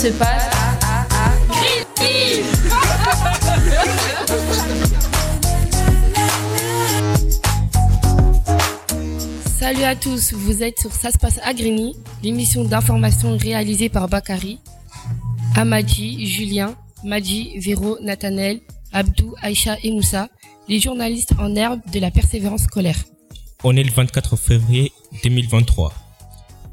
se 0.00 0.06
passe 0.12 0.48
à, 0.54 1.06
à, 1.10 1.26
à 1.26 1.36
Grigny 1.50 2.42
Salut 9.58 9.82
à 9.82 9.94
tous, 9.94 10.32
vous 10.32 10.62
êtes 10.62 10.80
sur 10.80 10.90
Ça 10.90 11.10
se 11.10 11.18
passe 11.18 11.38
à 11.44 11.52
Grigny, 11.52 11.96
l'émission 12.22 12.64
d'information 12.64 13.36
réalisée 13.36 13.90
par 13.90 14.08
Bakary, 14.08 14.58
Amadi, 15.54 16.24
Julien, 16.24 16.74
Madi, 17.04 17.58
Véro, 17.58 17.98
Nathanaël, 18.00 18.60
Abdou, 18.94 19.34
Aïcha 19.42 19.76
et 19.82 19.90
Moussa, 19.90 20.30
les 20.66 20.80
journalistes 20.80 21.34
en 21.38 21.54
herbe 21.54 21.80
de 21.92 22.00
la 22.00 22.10
persévérance 22.10 22.62
scolaire. 22.62 23.04
On 23.64 23.76
est 23.76 23.84
le 23.84 23.92
24 23.92 24.36
février 24.36 24.92
2023. 25.24 25.92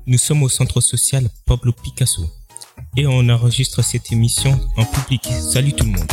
Nous 0.05 0.17
sommes 0.17 0.43
au 0.43 0.49
centre 0.49 0.79
social 0.79 1.27
Pablo 1.45 1.73
Picasso 1.73 2.23
et 2.97 3.05
on 3.05 3.29
enregistre 3.29 3.83
cette 3.83 4.11
émission 4.11 4.59
en 4.75 4.83
public. 4.83 5.23
Salut 5.25 5.71
tout 5.71 5.85
le 5.85 5.91
monde. 5.91 6.11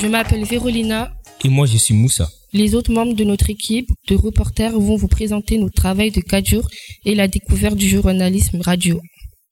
Je 0.00 0.06
m'appelle 0.06 0.44
Vérolina. 0.44 1.12
Et 1.44 1.48
moi 1.48 1.66
je 1.66 1.76
suis 1.76 1.92
Moussa. 1.92 2.30
Les 2.52 2.76
autres 2.76 2.92
membres 2.92 3.14
de 3.14 3.24
notre 3.24 3.50
équipe 3.50 3.90
de 4.08 4.14
reporters 4.14 4.78
vont 4.78 4.96
vous 4.96 5.08
présenter 5.08 5.58
notre 5.58 5.74
travail 5.74 6.12
de 6.12 6.20
4 6.20 6.46
jours 6.46 6.68
et 7.04 7.16
la 7.16 7.26
découverte 7.26 7.74
du 7.74 7.88
journalisme 7.88 8.60
radio. 8.60 9.00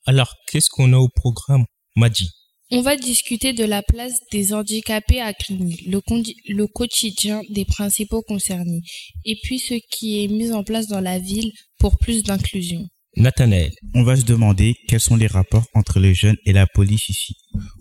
Alors, 0.07 0.33
qu'est-ce 0.47 0.71
qu'on 0.71 0.93
a 0.93 0.99
au 0.99 1.09
programme, 1.09 1.65
Madi? 1.97 2.31
On 2.73 2.81
va 2.81 2.97
discuter 2.97 3.53
de 3.53 3.65
la 3.65 3.83
place 3.83 4.19
des 4.33 4.53
handicapés 4.53 5.21
à 5.21 5.33
Grigny, 5.33 5.77
le, 5.87 6.01
le 6.49 6.67
quotidien 6.67 7.41
des 7.49 7.65
principaux 7.65 8.23
concernés, 8.23 8.81
et 9.25 9.37
puis 9.43 9.61
ce 9.61 9.75
qui 9.91 10.25
est 10.25 10.29
mis 10.29 10.51
en 10.51 10.65
place 10.65 10.89
dans 10.89 11.01
la 11.01 11.21
ville 11.21 11.53
pour 11.79 11.97
plus 11.97 12.25
d'inclusion. 12.25 12.85
Nathanaël. 13.17 13.73
On 13.95 14.03
va 14.03 14.17
se 14.17 14.25
demander 14.25 14.75
quels 14.89 15.01
sont 15.01 15.17
les 15.17 15.29
rapports 15.29 15.67
entre 15.75 16.01
les 16.01 16.13
jeunes 16.13 16.37
et 16.45 16.53
la 16.53 16.67
police 16.67 17.09
ici. 17.09 17.35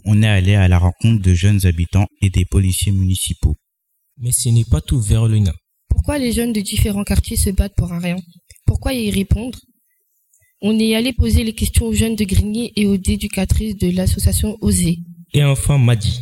On 0.06 0.22
est 0.22 0.28
allé 0.28 0.53
à 0.53 0.67
la 0.67 0.78
rencontre 0.78 1.22
de 1.22 1.33
jeunes 1.33 1.66
habitants 1.66 2.08
et 2.22 2.30
des 2.30 2.45
policiers 2.45 2.91
municipaux. 2.91 3.56
Mais 4.17 4.31
ce 4.31 4.50
n'est 4.50 4.63
pas 4.63 4.81
tout, 4.81 5.02
Vérolina. 5.02 5.52
Pourquoi 5.89 6.19
les 6.19 6.31
jeunes 6.31 6.53
de 6.53 6.61
différents 6.61 7.03
quartiers 7.03 7.38
se 7.38 7.50
battent 7.50 7.75
pour 7.75 7.91
un 7.91 8.00
rien 8.00 8.17
Pourquoi 8.66 8.94
y 8.94 9.09
répondre? 9.09 9.59
On 10.67 10.80
est 10.80 10.95
allé 10.95 11.13
poser 11.13 11.44
les 11.44 11.53
questions 11.53 11.85
aux 11.85 11.94
jeunes 11.94 12.16
de 12.16 12.23
Grigny 12.23 12.73
et 12.75 12.88
aux 12.88 12.95
éducatrices 12.95 13.75
de 13.75 13.91
l'association 13.91 14.58
Oser. 14.61 14.97
Et 15.31 15.44
enfin, 15.44 15.77
Madi. 15.77 16.22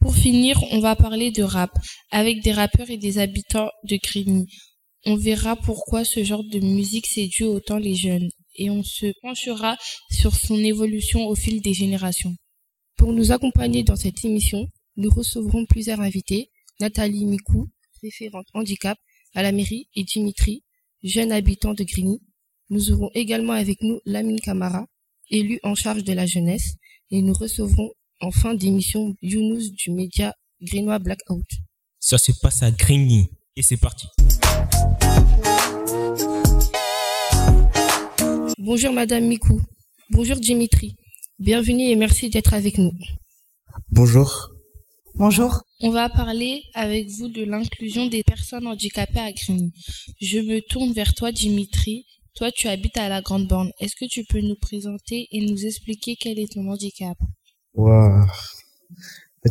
Pour 0.00 0.16
finir, 0.16 0.58
on 0.70 0.80
va 0.80 0.96
parler 0.96 1.32
de 1.32 1.42
rap, 1.42 1.70
avec 2.10 2.42
des 2.42 2.52
rappeurs 2.52 2.88
et 2.88 2.96
des 2.96 3.18
habitants 3.18 3.68
de 3.84 3.98
Grigny. 4.02 4.46
On 5.04 5.16
verra 5.16 5.54
pourquoi 5.54 6.06
ce 6.06 6.24
genre 6.24 6.44
de 6.44 6.60
musique 6.60 7.08
séduit 7.08 7.44
autant 7.44 7.76
les 7.76 7.94
jeunes 7.94 8.30
et 8.56 8.70
on 8.70 8.82
se 8.82 9.12
penchera 9.20 9.76
sur 10.10 10.34
son 10.34 10.56
évolution 10.56 11.26
au 11.26 11.34
fil 11.34 11.60
des 11.60 11.74
générations. 11.74 12.34
Pour 12.96 13.12
nous 13.12 13.32
accompagner 13.32 13.82
dans 13.82 13.96
cette 13.96 14.24
émission, 14.24 14.66
nous 14.96 15.10
recevrons 15.10 15.66
plusieurs 15.66 16.00
invités, 16.00 16.48
Nathalie 16.80 17.26
Mikou, 17.26 17.68
référente 18.02 18.46
handicap 18.54 18.96
à 19.34 19.42
la 19.42 19.52
mairie, 19.52 19.90
et 19.94 20.04
Dimitri, 20.04 20.64
jeune 21.02 21.32
habitant 21.32 21.74
de 21.74 21.84
Grigny. 21.84 22.22
Nous 22.70 22.92
aurons 22.92 23.10
également 23.14 23.54
avec 23.54 23.80
nous 23.80 23.98
Lamine 24.04 24.40
Camara, 24.40 24.86
élu 25.30 25.58
en 25.62 25.74
charge 25.74 26.04
de 26.04 26.12
la 26.12 26.26
jeunesse, 26.26 26.74
et 27.10 27.22
nous 27.22 27.32
recevrons 27.32 27.90
en 28.20 28.30
fin 28.30 28.52
d'émission 28.52 29.14
Younous 29.22 29.70
du 29.72 29.90
média 29.90 30.34
Grinois 30.60 30.98
Blackout. 30.98 31.46
Ça 31.98 32.18
se 32.18 32.30
passe 32.42 32.62
à 32.62 32.70
Grigny 32.70 33.30
et 33.56 33.62
c'est 33.62 33.78
parti. 33.78 34.06
Bonjour 38.58 38.92
Madame 38.92 39.24
Mikou. 39.24 39.62
Bonjour 40.10 40.36
Dimitri. 40.36 40.94
Bienvenue 41.38 41.84
et 41.84 41.96
merci 41.96 42.28
d'être 42.28 42.52
avec 42.52 42.76
nous. 42.76 42.92
Bonjour. 43.90 44.50
Bonjour. 45.14 45.62
On 45.80 45.90
va 45.90 46.10
parler 46.10 46.62
avec 46.74 47.08
vous 47.08 47.28
de 47.28 47.44
l'inclusion 47.44 48.08
des 48.08 48.22
personnes 48.22 48.66
handicapées 48.66 49.20
à 49.20 49.32
Grigny. 49.32 49.72
Je 50.20 50.40
me 50.40 50.60
tourne 50.60 50.92
vers 50.92 51.14
toi 51.14 51.32
Dimitri. 51.32 52.04
Toi 52.38 52.52
tu 52.52 52.68
habites 52.68 52.96
à 52.96 53.08
la 53.08 53.20
Grande 53.20 53.48
Borne. 53.48 53.72
Est-ce 53.80 53.96
que 53.96 54.04
tu 54.08 54.22
peux 54.22 54.40
nous 54.40 54.54
présenter 54.54 55.26
et 55.32 55.44
nous 55.44 55.66
expliquer 55.66 56.14
quel 56.14 56.38
est 56.38 56.52
ton 56.52 56.68
handicap? 56.68 57.18
Waouh. 57.74 58.26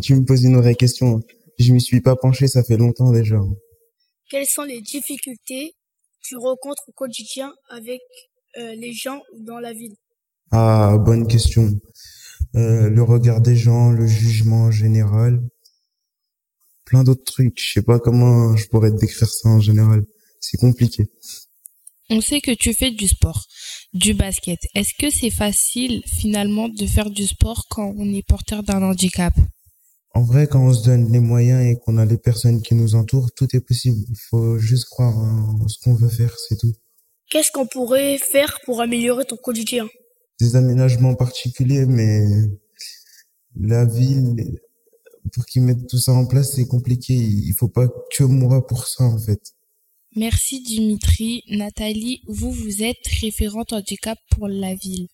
Tu 0.02 0.16
me 0.16 0.24
poses 0.24 0.46
une 0.46 0.56
vraie 0.56 0.76
question. 0.76 1.20
Je 1.60 1.74
m'y 1.74 1.82
suis 1.82 2.00
pas 2.00 2.16
penché, 2.16 2.48
ça 2.48 2.64
fait 2.64 2.78
longtemps 2.78 3.12
déjà. 3.12 3.42
Quelles 4.30 4.46
sont 4.46 4.64
les 4.64 4.80
difficultés 4.80 5.72
que 5.72 6.30
tu 6.30 6.38
rencontres 6.38 6.84
au 6.88 6.94
quotidien 6.94 7.54
avec 7.70 8.00
euh, 8.58 8.74
les 8.76 8.94
gens 8.94 9.22
dans 9.38 9.60
la 9.60 9.74
ville? 9.74 9.98
Ah, 10.52 10.96
bonne 10.98 11.28
question. 11.28 11.70
Euh, 12.56 12.90
le 12.90 13.04
regard 13.04 13.42
des 13.42 13.58
gens, 13.58 13.92
le 13.92 14.08
jugement 14.08 14.72
général, 14.72 15.42
plein 16.86 17.04
d'autres 17.04 17.26
trucs. 17.26 17.60
Je 17.60 17.74
sais 17.74 17.84
pas 17.84 18.00
comment 18.00 18.56
je 18.56 18.66
pourrais 18.70 18.92
te 18.92 18.98
décrire 18.98 19.28
ça 19.28 19.50
en 19.50 19.60
général. 19.60 20.06
C'est 20.40 20.58
compliqué. 20.58 21.10
On 22.10 22.22
sait 22.22 22.40
que 22.40 22.52
tu 22.52 22.74
fais 22.74 22.92
du 22.92 23.08
sport, 23.08 23.44
du 23.94 24.14
basket. 24.14 24.60
Est-ce 24.76 24.94
que 24.98 25.10
c'est 25.10 25.30
facile 25.30 26.02
finalement 26.06 26.70
de 26.70 26.86
faire 26.88 27.10
du 27.10 27.28
sport 27.28 27.66
quand 27.70 27.94
on 27.98 28.14
est 28.14 28.26
porteur 28.26 28.64
d'un 28.64 28.82
handicap? 28.82 29.34
En 30.14 30.24
vrai, 30.24 30.48
quand 30.48 30.66
on 30.66 30.74
se 30.74 30.86
donne 30.86 31.12
les 31.12 31.20
moyens 31.20 31.66
et 31.66 31.78
qu'on 31.78 31.98
a 31.98 32.06
les 32.06 32.18
personnes 32.18 32.62
qui 32.62 32.76
nous 32.76 32.96
entourent, 32.96 33.32
tout 33.36 33.54
est 33.54 33.60
possible. 33.60 34.00
Il 34.10 34.18
faut 34.30 34.58
juste 34.58 34.86
croire 34.86 35.18
en 35.18 35.68
ce 35.68 35.78
qu'on 35.84 35.96
veut 35.96 36.08
faire, 36.08 36.34
c'est 36.48 36.58
tout. 36.58 36.74
Qu'est-ce 37.30 37.52
qu'on 37.52 37.68
pourrait 37.68 38.18
faire 38.18 38.58
pour 38.66 38.82
améliorer 38.82 39.26
ton 39.26 39.36
quotidien? 39.36 39.86
Des 40.40 40.56
aménagements 40.56 41.14
particuliers, 41.14 41.86
mais 41.86 42.24
la 43.60 43.84
ville, 43.84 44.60
pour 45.34 45.46
qu'ils 45.46 45.64
mettent 45.64 45.88
tout 45.88 46.00
ça 46.00 46.14
en 46.14 46.26
place, 46.26 46.54
c'est 46.56 46.68
compliqué. 46.68 47.14
Il 47.14 47.54
faut 47.60 47.68
pas 47.68 47.88
que 48.16 48.24
moi 48.24 48.66
pour 48.66 48.88
ça, 48.88 49.04
en 49.04 49.20
fait. 49.20 49.42
Merci 50.18 50.64
Dimitri. 50.64 51.44
Nathalie, 51.48 52.24
vous, 52.28 52.52
vous 52.52 52.82
êtes 52.82 53.06
référente 53.22 53.72
handicap 53.72 54.18
pour 54.32 54.48
la 54.48 54.74
ville 54.74 55.10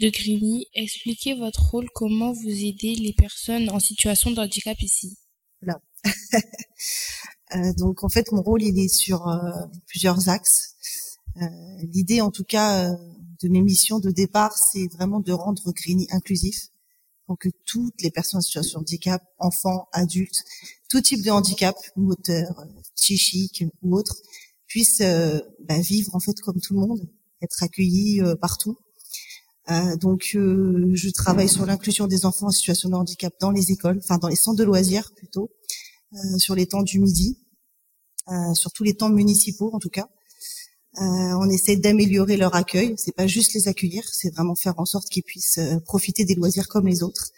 de 0.00 0.10
Grigny. 0.10 0.66
Expliquez 0.74 1.32
votre 1.32 1.70
rôle, 1.70 1.88
comment 1.94 2.30
vous 2.34 2.50
aidez 2.50 2.94
les 2.94 3.14
personnes 3.14 3.70
en 3.70 3.80
situation 3.80 4.32
de 4.32 4.40
handicap 4.40 4.78
ici? 4.82 5.16
Là. 5.62 5.80
euh, 7.54 7.72
donc 7.78 8.04
en 8.04 8.10
fait, 8.10 8.32
mon 8.32 8.42
rôle, 8.42 8.62
il 8.62 8.78
est 8.78 8.94
sur 8.94 9.26
euh, 9.28 9.50
plusieurs 9.86 10.28
axes. 10.28 10.74
Euh, 11.40 11.46
L'idée, 11.94 12.20
en 12.20 12.30
tout 12.30 12.44
cas, 12.44 12.90
de 12.90 13.48
mes 13.48 13.62
missions 13.62 13.98
de 13.98 14.10
départ, 14.10 14.52
c'est 14.58 14.88
vraiment 14.92 15.20
de 15.20 15.32
rendre 15.32 15.72
Grigny 15.72 16.06
inclusif 16.10 16.68
pour 17.26 17.38
que 17.38 17.48
toutes 17.66 18.00
les 18.02 18.10
personnes 18.10 18.38
en 18.38 18.42
situation 18.42 18.80
de 18.80 18.84
handicap, 18.84 19.22
enfants, 19.38 19.88
adultes, 19.92 20.44
tout 20.88 21.00
type 21.00 21.22
de 21.22 21.30
handicap, 21.30 21.76
moteur, 21.96 22.64
psychique 22.96 23.64
ou 23.82 23.96
autre, 23.96 24.16
puissent 24.66 25.00
euh, 25.00 25.40
bah, 25.60 25.78
vivre 25.78 26.14
en 26.14 26.20
fait 26.20 26.40
comme 26.40 26.60
tout 26.60 26.74
le 26.74 26.80
monde, 26.80 27.08
être 27.42 27.62
accueillis 27.62 28.20
euh, 28.20 28.34
partout. 28.34 28.76
Euh, 29.70 29.96
donc, 29.96 30.30
je 30.32 31.10
travaille 31.10 31.48
sur 31.48 31.64
l'inclusion 31.64 32.06
des 32.06 32.26
enfants 32.26 32.48
en 32.48 32.50
situation 32.50 32.90
de 32.90 32.94
handicap 32.94 33.32
dans 33.40 33.50
les 33.50 33.72
écoles, 33.72 33.98
enfin 34.02 34.18
dans 34.18 34.28
les 34.28 34.36
centres 34.36 34.58
de 34.58 34.64
loisirs 34.64 35.12
plutôt, 35.14 35.50
sur 36.36 36.54
les 36.54 36.66
temps 36.66 36.82
du 36.82 37.00
midi, 37.00 37.38
sur 38.54 38.70
tous 38.72 38.84
les 38.84 38.94
temps 38.94 39.08
municipaux 39.08 39.70
en 39.72 39.78
tout 39.78 39.88
cas. 39.88 40.08
On 40.96 41.48
essaie 41.48 41.76
d'améliorer 41.76 42.36
leur 42.36 42.54
accueil. 42.54 42.94
C'est 42.96 43.14
pas 43.14 43.26
juste 43.26 43.54
les 43.54 43.68
accueillir, 43.68 44.04
c'est 44.12 44.32
vraiment 44.32 44.54
faire 44.54 44.78
en 44.78 44.84
sorte 44.84 45.08
qu'ils 45.08 45.22
puissent 45.22 45.58
profiter 45.84 46.24
des 46.24 46.34
loisirs 46.34 46.68
comme 46.68 46.86
les 46.86 47.02
autres. 47.02 47.30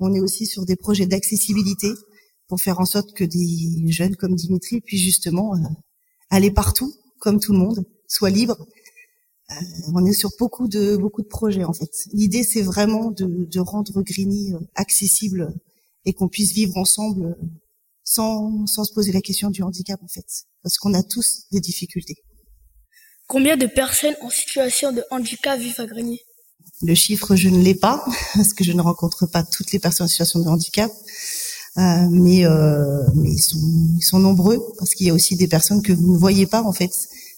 On 0.00 0.12
est 0.12 0.20
aussi 0.20 0.46
sur 0.46 0.64
des 0.64 0.76
projets 0.76 1.06
d'accessibilité 1.06 1.92
pour 2.48 2.60
faire 2.60 2.80
en 2.80 2.84
sorte 2.84 3.14
que 3.14 3.24
des 3.24 3.90
jeunes 3.90 4.16
comme 4.16 4.34
Dimitri 4.34 4.80
puissent 4.80 5.02
justement 5.02 5.54
euh, 5.54 5.58
aller 6.30 6.50
partout, 6.50 6.92
comme 7.18 7.40
tout 7.40 7.52
le 7.52 7.58
monde, 7.58 7.84
soient 8.08 8.30
libres. 8.30 8.66
Euh, 9.50 9.54
on 9.94 10.04
est 10.04 10.12
sur 10.12 10.30
beaucoup 10.38 10.68
de 10.68 10.96
beaucoup 10.96 11.22
de 11.22 11.28
projets 11.28 11.64
en 11.64 11.72
fait. 11.72 11.90
L'idée 12.12 12.42
c'est 12.42 12.62
vraiment 12.62 13.10
de, 13.10 13.26
de, 13.44 13.60
rendre 13.60 14.02
Grigny 14.02 14.54
accessible 14.74 15.54
et 16.06 16.12
qu'on 16.14 16.28
puisse 16.28 16.52
vivre 16.52 16.76
ensemble 16.76 17.36
sans, 18.04 18.66
sans 18.66 18.84
se 18.84 18.92
poser 18.92 19.12
la 19.12 19.20
question 19.20 19.50
du 19.50 19.62
handicap 19.62 20.02
en 20.02 20.08
fait, 20.08 20.46
parce 20.62 20.78
qu'on 20.78 20.94
a 20.94 21.02
tous 21.02 21.44
des 21.52 21.60
difficultés. 21.60 22.16
Combien 23.34 23.56
de 23.56 23.66
personnes 23.66 24.14
en 24.20 24.30
situation 24.30 24.92
de 24.92 25.02
handicap 25.10 25.58
vivent 25.58 25.80
à 25.80 25.86
Grigny 25.86 26.20
Le 26.82 26.94
chiffre 26.94 27.34
je 27.34 27.48
ne 27.48 27.60
l'ai 27.60 27.74
pas 27.74 28.04
parce 28.34 28.54
que 28.54 28.62
je 28.62 28.70
ne 28.70 28.80
rencontre 28.80 29.26
pas 29.26 29.42
toutes 29.42 29.72
les 29.72 29.80
personnes 29.80 30.04
en 30.04 30.08
situation 30.08 30.38
de 30.38 30.46
handicap. 30.46 30.88
Euh, 31.76 32.08
mais 32.12 32.46
euh, 32.46 33.02
mais 33.16 33.32
ils 33.32 33.42
sont 33.42 33.58
ils 33.98 34.04
sont 34.04 34.20
nombreux 34.20 34.64
parce 34.78 34.94
qu'il 34.94 35.08
y 35.08 35.10
a 35.10 35.14
aussi 35.14 35.34
des 35.34 35.48
personnes 35.48 35.82
que 35.82 35.92
vous 35.92 36.12
ne 36.12 36.16
voyez 36.16 36.46
pas 36.46 36.62
en 36.62 36.72
fait 36.72 36.92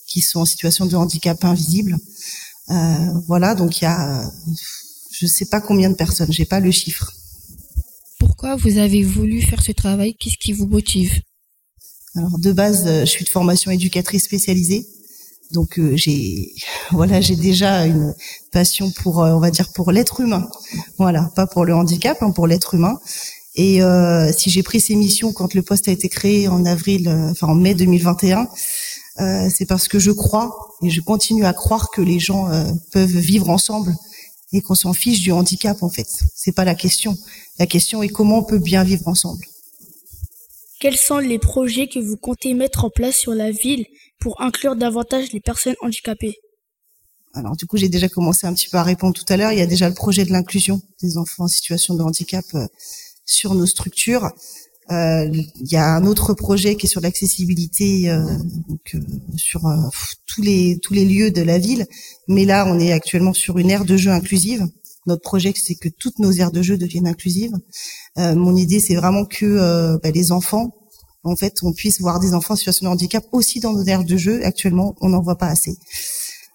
qui 0.07 0.21
sont 0.21 0.41
en 0.41 0.45
situation 0.45 0.85
de 0.85 0.95
handicap 0.97 1.43
invisible. 1.43 1.97
Euh, 2.69 2.75
voilà, 3.27 3.55
donc 3.55 3.81
il 3.81 3.85
y 3.85 3.87
a 3.87 4.31
je 5.13 5.27
sais 5.27 5.47
pas 5.47 5.63
combien 5.63 5.89
de 5.89 5.97
personnes, 5.97 6.31
j'ai 6.31 6.45
pas 6.45 6.61
le 6.61 6.73
chiffre. 6.73 7.11
Pourquoi 8.19 8.57
vous 8.57 8.77
avez 8.77 9.03
voulu 9.03 9.41
faire 9.41 9.63
ce 9.63 9.73
travail? 9.73 10.15
Qu'est-ce 10.15 10.37
qui 10.37 10.53
vous 10.53 10.67
motive? 10.67 11.23
Alors 12.17 12.39
de 12.39 12.53
base, 12.53 12.85
je 12.87 13.07
suis 13.07 13.25
de 13.25 13.31
formation 13.31 13.71
éducatrice 13.71 14.25
spécialisée. 14.25 14.87
Donc 15.53 15.79
euh, 15.79 15.97
j'ai 15.97 16.53
voilà, 16.91 17.21
j'ai 17.21 17.37
déjà 17.37 17.87
une 17.87 18.15
passion 18.53 18.91
pour 18.91 19.23
euh, 19.23 19.33
on 19.33 19.41
va 19.41 19.51
dire 19.51 19.73
pour 19.73 19.93
l'être 19.93 20.21
humain. 20.21 20.49
Voilà, 20.99 21.31
pas 21.37 21.47
pour 21.47 21.65
le 21.65 21.75
handicap, 21.75 22.19
hein, 22.23 22.31
pour 22.31 22.47
l'être 22.47 22.75
humain. 22.75 22.99
Et 23.57 23.83
euh, 23.83 24.31
si 24.33 24.51
j'ai 24.51 24.63
pris 24.63 24.81
ces 24.81 24.95
missions 24.95 25.33
quand 25.33 25.55
le 25.55 25.63
poste 25.63 25.89
a 25.89 25.93
été 25.93 26.09
créé 26.09 26.47
en 26.47 26.67
avril, 26.67 27.09
euh, 27.09 27.31
enfin 27.31 27.49
en 27.49 27.55
mai 27.55 27.75
2021, 27.75 28.49
euh, 29.19 29.49
c'est 29.53 29.65
parce 29.65 29.89
que 29.89 29.99
je 29.99 30.11
crois 30.11 30.55
et 30.83 30.91
je 30.91 31.01
continue 31.01 31.47
à 31.47 31.55
croire 31.55 31.91
que 31.91 32.03
les 32.03 32.21
gens 32.21 32.51
peuvent 32.93 33.17
vivre 33.17 33.49
ensemble 33.49 33.95
et 34.53 34.61
qu'on 34.61 34.75
s'en 34.75 34.93
fiche 34.93 35.21
du 35.21 35.33
handicap 35.33 35.83
en 35.83 35.89
fait. 35.89 36.07
C'est 36.35 36.53
pas 36.53 36.67
la 36.67 36.75
question. 36.75 37.17
La 37.59 37.67
question 37.67 38.03
est 38.03 38.09
comment 38.09 38.39
on 38.39 38.43
peut 38.43 38.59
bien 38.59 38.85
vivre 38.85 39.09
ensemble. 39.09 39.47
Quels 40.79 40.99
sont 40.99 41.19
les 41.19 41.39
projets 41.39 41.89
que 41.89 41.99
vous 41.99 42.19
comptez 42.19 42.53
mettre 42.53 42.85
en 42.85 42.91
place 42.91 43.17
sur 43.17 43.33
la 43.33 43.51
ville 43.51 43.87
pour 44.19 44.41
inclure 44.41 44.77
davantage 44.77 45.33
les 45.33 45.41
personnes 45.41 45.77
handicapées 45.83 46.37
Alors 47.35 47.57
du 47.57 47.67
coup, 47.67 47.77
j'ai 47.77 47.89
déjà 47.89 48.09
commencé 48.09 48.47
un 48.47 48.55
petit 48.55 48.69
peu 48.69 48.79
à 48.79 48.83
répondre 48.83 49.15
tout 49.15 49.31
à 49.33 49.37
l'heure. 49.37 49.53
Il 49.53 49.59
y 49.59 49.63
a 49.63 49.67
déjà 49.67 49.89
le 49.89 49.95
projet 49.95 50.25
de 50.25 50.33
l'inclusion 50.33 50.81
des 51.03 51.17
enfants 51.19 51.45
en 51.45 51.49
situation 51.49 51.95
de 51.95 52.03
handicap 52.03 52.45
euh, 52.55 52.67
sur 53.25 53.55
nos 53.55 53.67
structures. 53.67 54.31
Euh, 54.91 55.29
il 55.33 55.73
y 55.73 55.77
a 55.77 55.97
un 55.97 56.07
autre 56.07 56.33
projet 56.33 56.77
qui 56.77 56.87
est 56.87 56.89
sur 56.89 57.01
l'accessibilité 57.01 58.09
euh, 58.09 58.25
euh, 58.95 59.01
sur 59.37 59.67
euh, 59.67 59.77
tous 60.27 60.43
les 60.43 60.79
tous 60.81 60.95
les 60.95 61.05
lieux 61.05 61.33
de 61.33 61.43
la 61.43 61.59
ville. 61.59 61.87
Mais 62.29 62.45
là, 62.45 62.65
on 62.69 62.79
est 62.79 62.93
actuellement 62.93 63.33
sur 63.33 63.59
une 63.59 63.71
aire 63.71 63.85
de 63.85 63.97
jeu 63.97 64.11
inclusive. 64.11 64.65
Notre 65.07 65.23
projet, 65.23 65.53
c'est 65.57 65.75
que 65.75 65.89
toutes 65.89 66.19
nos 66.19 66.33
aires 66.33 66.53
de 66.53 66.63
jeu 66.63 66.77
deviennent 66.79 67.07
inclusives. 67.07 67.55
Euh, 68.19 68.35
mon 68.35 68.57
idée, 68.57 68.81
c'est 68.81 68.95
vraiment 68.97 69.25
que 69.25 69.99
bah, 70.03 70.11
les 70.11 70.33
enfants, 70.33 70.75
en 71.27 71.37
fait, 71.37 71.55
on 71.63 71.73
puisse 71.73 72.01
voir 72.01 72.21
des 72.21 72.35
enfants 72.35 72.55
en 72.55 72.57
situation 72.57 72.87
de 72.87 72.93
handicap 72.93 73.25
aussi 73.33 73.61
dans 73.61 73.73
nos 73.73 73.85
aires 73.85 74.05
de 74.05 74.17
jeu. 74.17 74.45
Actuellement, 74.45 74.95
on 75.01 75.09
n'en 75.09 75.21
voit 75.21 75.37
pas 75.37 75.49
assez. 75.49 75.77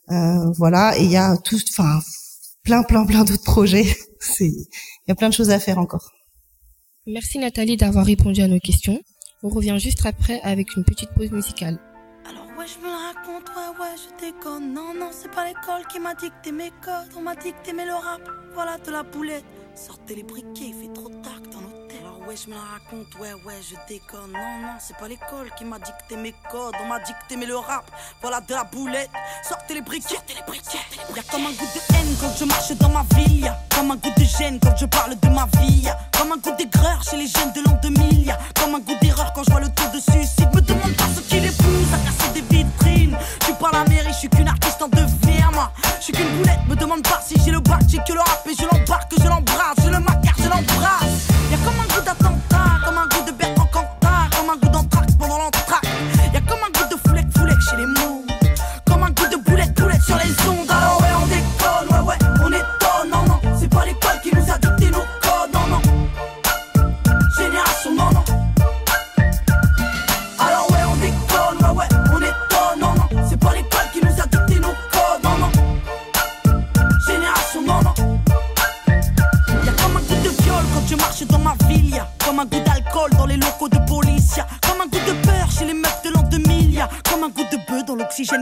Euh, 0.09 0.51
voilà, 0.57 0.97
et 0.97 1.03
il 1.03 1.11
y 1.11 1.17
a 1.17 1.37
tout, 1.37 1.59
enfin, 1.69 1.99
plein, 2.63 2.83
plein, 2.83 3.05
plein 3.05 3.23
d'autres 3.23 3.43
projets. 3.43 3.85
Il 4.39 4.55
y 5.07 5.11
a 5.11 5.15
plein 5.15 5.29
de 5.29 5.33
choses 5.33 5.49
à 5.49 5.59
faire 5.59 5.79
encore. 5.79 6.11
Merci 7.07 7.39
Nathalie 7.39 7.75
d'avoir 7.75 8.05
répondu 8.05 8.41
à 8.41 8.47
nos 8.47 8.59
questions. 8.59 9.01
On 9.41 9.49
revient 9.49 9.77
juste 9.79 10.05
après 10.05 10.39
avec 10.41 10.75
une 10.75 10.83
petite 10.83 11.09
pause 11.15 11.31
musicale. 11.31 11.79
Alors 12.29 12.45
ouais 12.57 12.65
je 12.67 12.77
me 12.77 12.85
la 12.85 13.13
raconte, 13.13 13.49
ouais 13.49 13.81
ouais 13.81 13.95
je 13.97 14.25
déconne 14.25 14.73
Non 14.73 14.93
non 14.93 15.09
c'est 15.11 15.31
pas 15.31 15.47
l'école 15.47 15.87
qui 15.91 15.99
m'a 15.99 16.13
dicté 16.13 16.51
mes 16.51 16.69
codes 16.85 17.11
On 17.17 17.21
m'a 17.21 17.35
dicté 17.35 17.73
mais 17.73 17.85
le 17.85 17.93
rap, 17.93 18.21
voilà 18.53 18.77
de 18.77 18.91
la 18.91 19.01
boulette 19.01 19.43
Sortez 19.73 20.13
les 20.15 20.23
briquets, 20.23 20.67
il 20.67 20.75
fait 20.75 20.93
trop 20.93 21.09
tard 21.09 21.41
dans 21.51 21.57
Alors 21.57 21.70
ouais 22.27 22.35
je 22.35 22.49
me 22.49 22.55
la 22.55 22.61
raconte, 22.61 23.13
ouais 23.19 23.33
ouais 23.45 23.59
je 23.61 23.75
déconne. 23.87 24.31
Non 24.31 24.61
non 24.61 24.75
c'est 24.79 24.95
pas 24.97 25.07
l'école 25.07 25.51
qui 25.57 25.65
m'a 25.65 25.79
dicté 25.79 26.15
mes 26.15 26.33
codes. 26.49 26.75
On 26.83 26.87
m'a 26.87 26.99
dicté 26.99 27.35
mais 27.37 27.45
le 27.45 27.57
rap, 27.57 27.89
voilà 28.21 28.41
de 28.41 28.53
la 28.53 28.63
boulette. 28.63 29.09
Sortez 29.47 29.75
les 29.75 29.81
briquets, 29.81 30.15
sortez 30.15 30.33
les 30.33 30.43
briquets 30.47 30.79
Y'a 31.15 31.23
comme 31.23 31.45
un 31.45 31.51
goût 31.51 31.65
de 31.65 31.95
haine 31.95 32.15
quand 32.19 32.31
je 32.37 32.45
marche 32.45 32.71
dans 32.73 32.89
ma 32.89 33.03
ville. 33.15 33.51
Comme 33.75 33.91
un 33.91 33.95
goût 33.95 34.13
de 34.15 34.23
gêne 34.23 34.59
quand 34.61 34.75
je 34.77 34.85
parle 34.85 35.19
de 35.19 35.29
ma 35.29 35.47
vie. 35.59 35.87
Comme 36.17 36.31
un 36.31 36.37
goût 36.37 36.55
d'aigreur 36.57 37.03
chez 37.03 37.17
les 37.17 37.27
jeunes 37.27 37.51
de 37.53 37.61
l'an 37.61 37.77
2000 37.81 38.25
Y'a 38.25 38.37
comme 38.59 38.75
un 38.75 38.79
goût 38.79 38.97
d'erreur 39.01 39.31
quand 39.33 39.43
je 39.43 39.51
vois 39.51 39.61
le 39.61 39.69
taux 39.69 39.89
de 39.93 39.99
suicide. 39.99 40.49
Me 40.53 40.61
demande 40.61 40.95
pas 40.95 41.07
ce 41.15 41.21
qui 41.21 41.39
les 41.39 41.51
pousse 41.51 41.93
à 41.93 41.97
casser 41.97 42.33
des 42.33 42.55
vitrines. 42.55 43.17
Je 43.41 43.45
suis 43.45 43.55
pas 43.55 43.71
la 43.71 43.83
mairie, 43.85 44.11
je 44.11 44.17
suis 44.17 44.29
qu'une 44.29 44.47
artiste 44.47 44.81
en 44.81 44.87
devenir 44.87 45.51
moi. 45.53 45.71
Je 45.99 46.03
suis 46.05 46.13
qu'une 46.13 46.29
boulette, 46.37 46.59
me 46.67 46.75
demande 46.75 47.03
pas 47.03 47.21
si 47.25 47.35
j'ai 47.43 47.51
le 47.51 47.59
bac 47.59 47.81
J'ai 47.87 47.97
que 47.99 48.13
le 48.13 48.19
rap 48.19 48.45
et 48.49 48.55
je 48.55 48.63
l'embarque, 48.63 49.13
je 49.17 49.27
l'embrasse 49.27 49.77
Je 49.83 49.89
le 49.89 49.99
macar, 49.99 50.33
je 50.37 50.49
l'embrasse. 50.49 51.27
Y'a 51.51 51.57
comme 51.57 51.79
un 51.79 51.87
goût 51.93 52.01
d'attentat, 52.21 52.85
comme 52.85 52.97
un 52.97 53.07
goût 53.07 53.25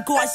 dans 0.09 0.27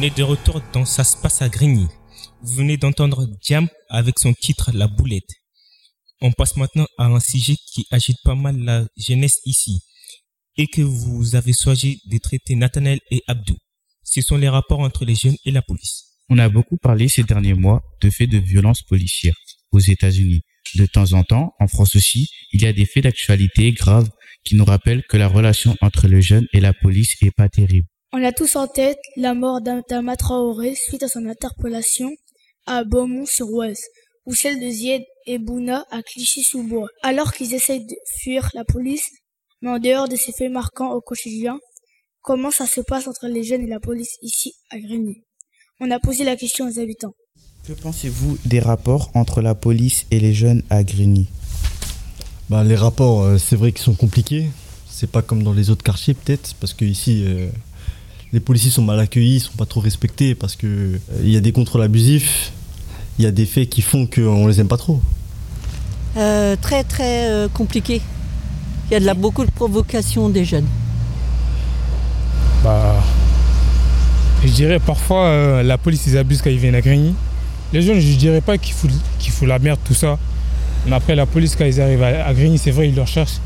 On 0.00 0.02
est 0.02 0.16
de 0.16 0.22
retour 0.22 0.62
dans 0.72 0.86
Ça 0.86 1.04
se 1.04 1.14
passe 1.14 1.42
à 1.42 1.50
Grigny. 1.50 1.86
Vous 2.40 2.54
venez 2.54 2.78
d'entendre 2.78 3.26
Diam 3.42 3.68
avec 3.90 4.18
son 4.18 4.32
titre 4.32 4.70
La 4.72 4.86
Boulette. 4.86 5.28
On 6.22 6.32
passe 6.32 6.56
maintenant 6.56 6.86
à 6.96 7.04
un 7.04 7.20
sujet 7.20 7.54
qui 7.70 7.84
agite 7.90 8.16
pas 8.24 8.34
mal 8.34 8.56
la 8.56 8.86
jeunesse 8.96 9.40
ici 9.44 9.82
et 10.56 10.68
que 10.68 10.80
vous 10.80 11.34
avez 11.34 11.52
choisi 11.52 12.00
de 12.06 12.16
traiter 12.16 12.54
Nathanaël 12.54 12.98
et 13.10 13.20
Abdou. 13.26 13.54
ce 14.02 14.22
sont 14.22 14.38
les 14.38 14.48
rapports 14.48 14.80
entre 14.80 15.04
les 15.04 15.14
jeunes 15.14 15.36
et 15.44 15.50
la 15.50 15.60
police. 15.60 16.06
On 16.30 16.38
a 16.38 16.48
beaucoup 16.48 16.78
parlé 16.78 17.08
ces 17.08 17.24
derniers 17.24 17.52
mois 17.52 17.82
de 18.00 18.08
faits 18.08 18.30
de 18.30 18.38
violence 18.38 18.80
policière 18.80 19.34
aux 19.70 19.80
États-Unis. 19.80 20.40
De 20.76 20.86
temps 20.86 21.12
en 21.12 21.24
temps, 21.24 21.52
en 21.60 21.68
France 21.68 21.94
aussi, 21.94 22.30
il 22.52 22.62
y 22.62 22.66
a 22.66 22.72
des 22.72 22.86
faits 22.86 23.04
d'actualité 23.04 23.70
graves 23.72 24.08
qui 24.44 24.56
nous 24.56 24.64
rappellent 24.64 25.04
que 25.10 25.18
la 25.18 25.28
relation 25.28 25.76
entre 25.82 26.08
les 26.08 26.22
jeunes 26.22 26.46
et 26.54 26.60
la 26.60 26.72
police 26.72 27.16
est 27.20 27.32
pas 27.32 27.50
terrible. 27.50 27.89
On 28.12 28.24
a 28.24 28.32
tous 28.32 28.56
en 28.56 28.66
tête 28.66 28.98
la 29.16 29.34
mort 29.34 29.60
d'Adama 29.60 30.16
Traoré 30.16 30.74
suite 30.74 31.04
à 31.04 31.08
son 31.08 31.26
interpellation 31.26 32.10
à 32.66 32.82
Beaumont-sur-Oise, 32.82 33.82
ou 34.26 34.34
celle 34.34 34.58
de 34.58 34.68
Zied 34.68 35.04
et 35.26 35.38
Bouna 35.38 35.84
à 35.92 36.02
Clichy-sous-Bois, 36.02 36.88
alors 37.04 37.32
qu'ils 37.32 37.54
essayent 37.54 37.86
de 37.86 37.94
fuir 38.18 38.50
la 38.52 38.64
police, 38.64 39.08
mais 39.62 39.70
en 39.70 39.78
dehors 39.78 40.08
de 40.08 40.16
ces 40.16 40.32
faits 40.32 40.50
marquants 40.50 40.90
au 40.90 41.00
quotidien, 41.00 41.60
comment 42.20 42.50
ça 42.50 42.66
se 42.66 42.80
passe 42.80 43.06
entre 43.06 43.28
les 43.28 43.44
jeunes 43.44 43.62
et 43.62 43.68
la 43.68 43.78
police 43.78 44.16
ici 44.22 44.54
à 44.70 44.80
Grigny? 44.80 45.22
On 45.78 45.88
a 45.92 46.00
posé 46.00 46.24
la 46.24 46.34
question 46.34 46.66
aux 46.66 46.80
habitants. 46.80 47.14
Que 47.62 47.74
pensez-vous 47.74 48.38
des 48.44 48.58
rapports 48.58 49.12
entre 49.14 49.40
la 49.40 49.54
police 49.54 50.06
et 50.10 50.18
les 50.18 50.34
jeunes 50.34 50.64
à 50.68 50.82
Grigny? 50.82 51.28
Bah, 52.48 52.64
Les 52.64 52.74
rapports, 52.74 53.22
euh, 53.22 53.38
c'est 53.38 53.54
vrai 53.54 53.70
qu'ils 53.70 53.84
sont 53.84 53.94
compliqués. 53.94 54.50
C'est 54.88 55.10
pas 55.10 55.22
comme 55.22 55.44
dans 55.44 55.52
les 55.52 55.70
autres 55.70 55.84
quartiers 55.84 56.14
peut-être, 56.14 56.56
parce 56.56 56.74
que 56.74 56.84
ici, 56.84 57.22
euh, 57.24 57.48
les 58.32 58.40
policiers 58.40 58.70
sont 58.70 58.82
mal 58.82 58.98
accueillis, 59.00 59.36
ils 59.36 59.40
sont 59.40 59.56
pas 59.56 59.66
trop 59.66 59.80
respectés, 59.80 60.34
parce 60.34 60.56
que 60.56 60.66
euh, 60.66 60.98
il 61.22 61.30
y 61.30 61.36
a 61.36 61.40
des 61.40 61.52
contrôles 61.52 61.82
abusifs, 61.82 62.52
il 63.18 63.24
y 63.24 63.28
a 63.28 63.30
des 63.30 63.46
faits 63.46 63.68
qui 63.68 63.82
font 63.82 64.06
qu'on 64.06 64.46
les 64.46 64.60
aime 64.60 64.68
pas 64.68 64.76
trop. 64.76 65.00
très 66.14 66.84
très 66.84 67.48
compliqué. 67.52 68.00
Il 68.90 68.94
y 68.94 68.96
a 68.96 69.00
de 69.00 69.04
la, 69.04 69.14
beaucoup 69.14 69.44
de 69.44 69.50
provocation 69.50 70.28
des 70.28 70.44
jeunes. 70.44 70.66
Bah, 72.64 72.96
je 74.44 74.50
dirais 74.50 74.78
parfois 74.78 75.62
la 75.62 75.78
police 75.78 76.06
ils 76.06 76.18
abusent 76.18 76.42
quand 76.42 76.50
ils 76.50 76.58
viennent 76.58 76.74
à 76.74 76.80
Grigny. 76.80 77.14
Les 77.72 77.82
jeunes, 77.82 78.00
je 78.00 78.16
dirais 78.16 78.40
pas 78.40 78.58
qu'ils 78.58 78.74
foutent, 78.74 78.90
qu'ils 79.18 79.48
la 79.48 79.58
merde, 79.58 79.78
tout 79.84 79.94
ça. 79.94 80.18
Mais 80.86 80.96
après, 80.96 81.14
la 81.14 81.26
police, 81.26 81.54
quand 81.54 81.64
ils 81.64 81.80
arrivent 81.80 82.02
à, 82.02 82.32
Grigny, 82.34 82.58
c'est 82.58 82.72
vrai, 82.72 82.88
ils 82.88 82.96
leur 82.96 83.06
cherchent. 83.06 83.38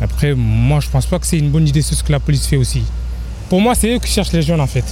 Après, 0.00 0.34
moi, 0.34 0.80
je 0.80 0.88
pense 0.88 1.06
pas 1.06 1.18
que 1.18 1.26
c'est 1.26 1.38
une 1.38 1.50
bonne 1.50 1.68
idée, 1.68 1.82
ce 1.82 2.02
que 2.02 2.12
la 2.12 2.20
police 2.20 2.46
fait 2.46 2.56
aussi. 2.56 2.82
Pour 3.48 3.60
moi, 3.60 3.74
c'est 3.74 3.94
eux 3.94 3.98
qui 3.98 4.10
cherchent 4.10 4.32
les 4.32 4.42
jeunes, 4.42 4.60
en 4.60 4.66
fait. 4.66 4.84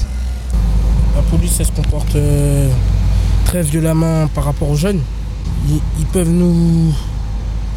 La 1.17 1.23
police, 1.23 1.59
elle 1.59 1.67
se 1.67 1.73
comporte 1.73 2.15
euh, 2.15 2.69
très 3.45 3.63
violemment 3.63 4.29
par 4.29 4.45
rapport 4.45 4.71
aux 4.71 4.77
jeunes. 4.77 5.01
Ils, 5.69 6.07
peuvent 6.07 6.31
nous, 6.31 6.95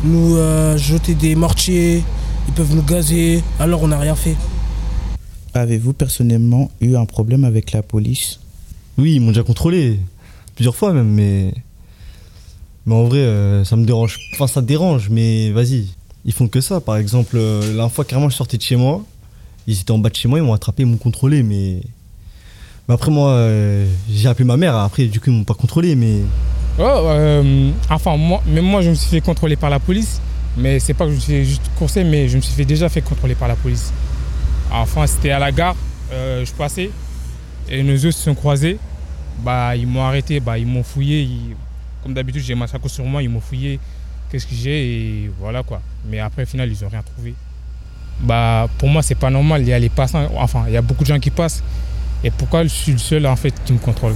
nous 0.03 0.35
euh, 0.35 0.77
jeter 0.77 1.15
des 1.15 1.35
mortiers, 1.35 2.03
ils 2.47 2.53
peuvent 2.53 2.75
nous 2.75 2.83
gazer, 2.83 3.43
alors 3.59 3.83
on 3.83 3.87
n'a 3.87 3.99
rien 3.99 4.15
fait. 4.15 4.35
Avez-vous 5.53 5.93
personnellement 5.93 6.69
eu 6.81 6.95
un 6.95 7.05
problème 7.05 7.43
avec 7.43 7.71
la 7.71 7.81
police? 7.81 8.39
Oui, 8.97 9.15
ils 9.15 9.19
m'ont 9.19 9.29
déjà 9.29 9.43
contrôlé 9.43 9.99
plusieurs 10.57 10.75
fois 10.75 10.91
même, 10.91 11.09
mais. 11.09 11.53
Mais 12.85 12.95
en 12.95 13.03
vrai, 13.03 13.19
euh, 13.19 13.63
ça 13.63 13.75
me 13.75 13.85
dérange. 13.85 14.17
Enfin, 14.33 14.47
ça 14.47 14.61
dérange, 14.61 15.09
mais 15.09 15.51
vas-y. 15.51 15.87
Ils 16.25 16.33
font 16.33 16.47
que 16.47 16.61
ça. 16.61 16.79
Par 16.81 16.97
exemple, 16.97 17.35
euh, 17.37 17.73
la 17.75 17.89
fois, 17.89 18.05
carrément, 18.05 18.29
je 18.29 18.35
sortais 18.35 18.57
de 18.57 18.61
chez 18.61 18.75
moi. 18.75 19.03
Ils 19.67 19.79
étaient 19.81 19.91
en 19.91 19.97
bas 19.97 20.09
de 20.09 20.15
chez 20.15 20.27
moi, 20.27 20.39
ils 20.39 20.45
m'ont 20.45 20.53
attrapé, 20.53 20.83
ils 20.83 20.85
m'ont 20.85 20.97
contrôlé, 20.97 21.43
mais. 21.43 21.81
Après, 22.89 23.11
moi, 23.11 23.31
euh, 23.31 23.85
j'ai 24.09 24.29
appelé 24.29 24.45
ma 24.45 24.55
mère. 24.55 24.75
Après, 24.75 25.05
du 25.05 25.19
coup, 25.19 25.29
ils 25.29 25.37
m'ont 25.37 25.43
pas 25.43 25.53
contrôlé, 25.53 25.95
mais. 25.95 26.21
Oh, 26.79 27.11
enfin, 27.89 28.17
moi, 28.17 28.41
même 28.47 28.65
moi, 28.65 28.81
je 28.81 28.89
me 28.89 28.95
suis 28.95 29.09
fait 29.09 29.21
contrôler 29.21 29.55
par 29.55 29.69
la 29.69 29.79
police. 29.79 30.21
Mais 30.57 30.79
c'est 30.79 30.93
pas 30.95 31.05
que 31.05 31.11
je 31.11 31.15
me 31.15 31.19
suis 31.19 31.45
juste 31.45 31.69
courser, 31.77 32.03
mais 32.03 32.27
je 32.27 32.37
me 32.37 32.41
suis 32.41 32.65
déjà 32.65 32.89
fait 32.89 33.01
contrôler 33.01 33.35
par 33.35 33.47
la 33.47 33.55
police. 33.55 33.93
Enfin, 34.71 35.05
c'était 35.05 35.29
à 35.29 35.37
la 35.37 35.51
gare, 35.51 35.75
je 36.11 36.51
passais, 36.53 36.89
et 37.69 37.83
nos 37.83 37.93
yeux 37.93 38.11
se 38.11 38.23
sont 38.23 38.33
croisés 38.33 38.79
bah, 39.39 39.75
ils 39.75 39.87
m'ont 39.87 40.03
arrêté, 40.03 40.39
bah, 40.39 40.57
ils 40.57 40.67
m'ont 40.67 40.83
fouillé. 40.83 41.29
comme 42.03 42.13
d'habitude, 42.13 42.41
j'ai 42.41 42.55
ma 42.55 42.67
sacoche 42.67 42.91
sur 42.91 43.05
moi, 43.05 43.21
ils 43.21 43.29
m'ont 43.29 43.41
fouillé. 43.41 43.79
Qu'est-ce 44.29 44.45
que 44.45 44.55
j'ai 44.55 45.23
et 45.25 45.31
voilà 45.39 45.63
quoi. 45.63 45.81
Mais 46.05 46.19
après, 46.19 46.43
au 46.43 46.45
final, 46.45 46.69
ils 46.69 46.83
n'ont 46.83 46.89
rien 46.89 47.01
trouvé. 47.01 47.33
Bah, 48.19 48.67
pour 48.77 48.89
moi, 48.89 49.01
c'est 49.01 49.15
pas 49.15 49.29
normal. 49.29 49.61
Il 49.61 49.67
y 49.67 49.73
a 49.73 49.79
les 49.79 49.89
passants, 49.89 50.27
enfin, 50.37 50.65
il 50.67 50.73
y 50.73 50.77
a 50.77 50.81
beaucoup 50.81 51.03
de 51.03 51.07
gens 51.07 51.19
qui 51.19 51.29
passent. 51.29 51.63
Et 52.23 52.31
pourquoi 52.31 52.63
je 52.63 52.69
suis 52.69 52.91
le 52.91 52.97
seul 52.97 53.25
en 53.27 53.35
fait 53.35 53.53
qui 53.63 53.73
me 53.73 53.77
contrôle? 53.77 54.15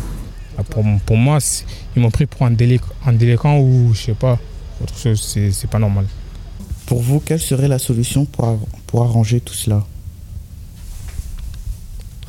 Bah, 0.58 0.64
pour, 0.70 0.84
pour, 1.06 1.18
moi, 1.18 1.38
ils 1.96 2.02
m'ont 2.02 2.12
pris 2.12 2.26
pour 2.26 2.46
un, 2.46 2.52
délinquant 2.52 3.60
ou 3.60 3.94
je 3.94 4.02
sais 4.02 4.14
pas, 4.14 4.40
autre 4.82 4.98
chose. 4.98 5.22
C'est 5.22 5.70
pas 5.70 5.80
normal. 5.80 6.06
Pour 6.86 7.02
vous, 7.02 7.20
quelle 7.20 7.40
serait 7.40 7.68
la 7.68 7.80
solution 7.80 8.26
pour, 8.26 8.60
pour 8.88 9.04
arranger 9.04 9.40
tout 9.40 9.54
cela? 9.54 9.86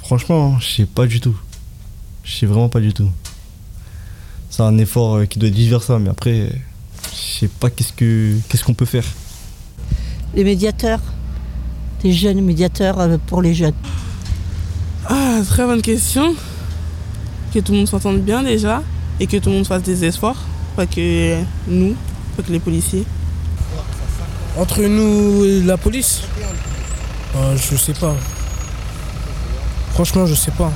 Franchement, 0.02 0.58
je 0.60 0.66
sais 0.66 0.86
pas 0.86 1.06
du 1.06 1.20
tout. 1.20 1.36
Je 2.24 2.36
sais 2.36 2.46
vraiment 2.46 2.68
pas 2.68 2.80
du 2.80 2.92
tout. 2.92 3.10
C'est 4.50 4.62
un 4.62 4.76
effort 4.78 5.16
euh, 5.16 5.24
qui 5.24 5.38
doit 5.38 5.48
être 5.48 5.54
divers 5.54 5.82
ça, 5.82 5.98
mais 5.98 6.10
après, 6.10 6.50
je 7.10 7.38
sais 7.40 7.48
pas 7.48 7.70
qu'est-ce 7.70 7.92
que 7.92 8.36
qu'est-ce 8.48 8.62
qu'on 8.62 8.74
peut 8.74 8.84
faire. 8.84 9.06
Les 10.34 10.44
médiateurs, 10.44 11.00
des 12.02 12.12
jeunes 12.12 12.40
médiateurs 12.40 12.98
euh, 13.00 13.16
pour 13.26 13.42
les 13.42 13.54
jeunes. 13.54 13.74
Ah, 15.08 15.38
très 15.46 15.64
bonne 15.64 15.82
question. 15.82 16.34
Que 17.52 17.60
tout 17.60 17.72
le 17.72 17.78
monde 17.78 17.88
s'entende 17.88 18.20
bien 18.20 18.42
déjà 18.42 18.82
et 19.20 19.26
que 19.26 19.36
tout 19.36 19.50
le 19.50 19.56
monde 19.56 19.66
fasse 19.66 19.82
des 19.82 20.04
efforts, 20.04 20.42
pas 20.74 20.86
que 20.86 21.36
nous, 21.68 21.94
pas 22.36 22.42
que 22.42 22.52
les 22.52 22.60
policiers. 22.60 23.04
Entre 24.58 24.82
nous 24.82 25.44
et 25.44 25.62
la 25.62 25.76
police 25.76 26.22
euh, 27.36 27.56
Je 27.56 27.76
sais 27.76 27.94
pas. 27.94 28.14
Franchement, 29.92 30.26
je 30.26 30.34
sais 30.34 30.50
pas 30.52 30.72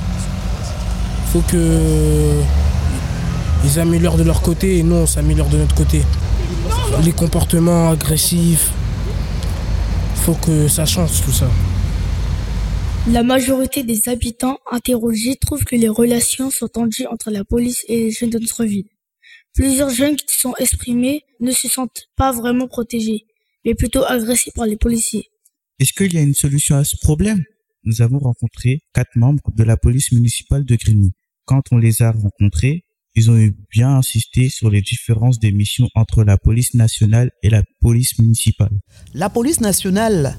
faut 1.27 1.41
que 1.41 2.41
ils 3.65 3.79
améliorent 3.79 4.17
de 4.17 4.23
leur 4.23 4.41
côté 4.41 4.77
et 4.77 4.83
nous 4.83 4.95
on 4.95 5.05
s'améliore 5.05 5.49
de 5.49 5.57
notre 5.57 5.75
côté. 5.75 6.01
Les 7.03 7.11
comportements 7.11 7.89
agressifs, 7.89 8.71
faut 10.27 10.35
que 10.45 10.67
ça 10.67 10.85
change 10.85 11.21
tout 11.23 11.31
ça. 11.31 11.49
La 13.09 13.23
majorité 13.23 13.83
des 13.83 14.09
habitants 14.09 14.57
interrogés 14.69 15.37
trouvent 15.37 15.63
que 15.63 15.77
les 15.77 15.87
relations 15.87 16.51
sont 16.51 16.67
tendues 16.67 17.07
entre 17.07 17.31
la 17.31 17.45
police 17.45 17.85
et 17.87 17.97
les 17.97 18.11
jeunes 18.11 18.31
de 18.31 18.39
notre 18.39 18.65
ville. 18.65 18.89
Plusieurs 19.53 19.89
jeunes 19.89 20.17
qui 20.17 20.37
sont 20.37 20.53
exprimés 20.59 21.21
ne 21.39 21.51
se 21.51 21.69
sentent 21.69 22.09
pas 22.17 22.33
vraiment 22.33 22.67
protégés, 22.67 23.25
mais 23.63 23.73
plutôt 23.73 24.03
agressés 24.03 24.51
par 24.53 24.65
les 24.65 24.75
policiers. 24.75 25.29
Est-ce 25.79 25.93
qu'il 25.93 26.13
y 26.13 26.17
a 26.17 26.21
une 26.21 26.33
solution 26.33 26.75
à 26.75 26.83
ce 26.83 26.97
problème? 26.97 27.45
Nous 27.85 28.01
avons 28.01 28.19
rencontré 28.19 28.81
quatre 28.93 29.15
membres 29.15 29.53
de 29.55 29.63
la 29.63 29.77
police 29.77 30.11
municipale 30.11 30.65
de 30.65 30.75
Grigny. 30.75 31.13
Quand 31.45 31.63
on 31.71 31.77
les 31.77 32.01
a 32.01 32.11
rencontrés, 32.11 32.83
ils 33.17 33.31
ont 33.31 33.35
eu 33.35 33.55
bien 33.71 33.89
insisté 33.97 34.47
sur 34.47 34.69
les 34.69 34.81
différences 34.81 35.39
des 35.39 35.51
missions 35.51 35.89
entre 35.95 36.23
la 36.23 36.37
police 36.37 36.75
nationale 36.75 37.31
et 37.41 37.49
la 37.49 37.63
police 37.81 38.19
municipale. 38.19 38.69
La 39.15 39.29
police 39.29 39.59
nationale 39.59 40.37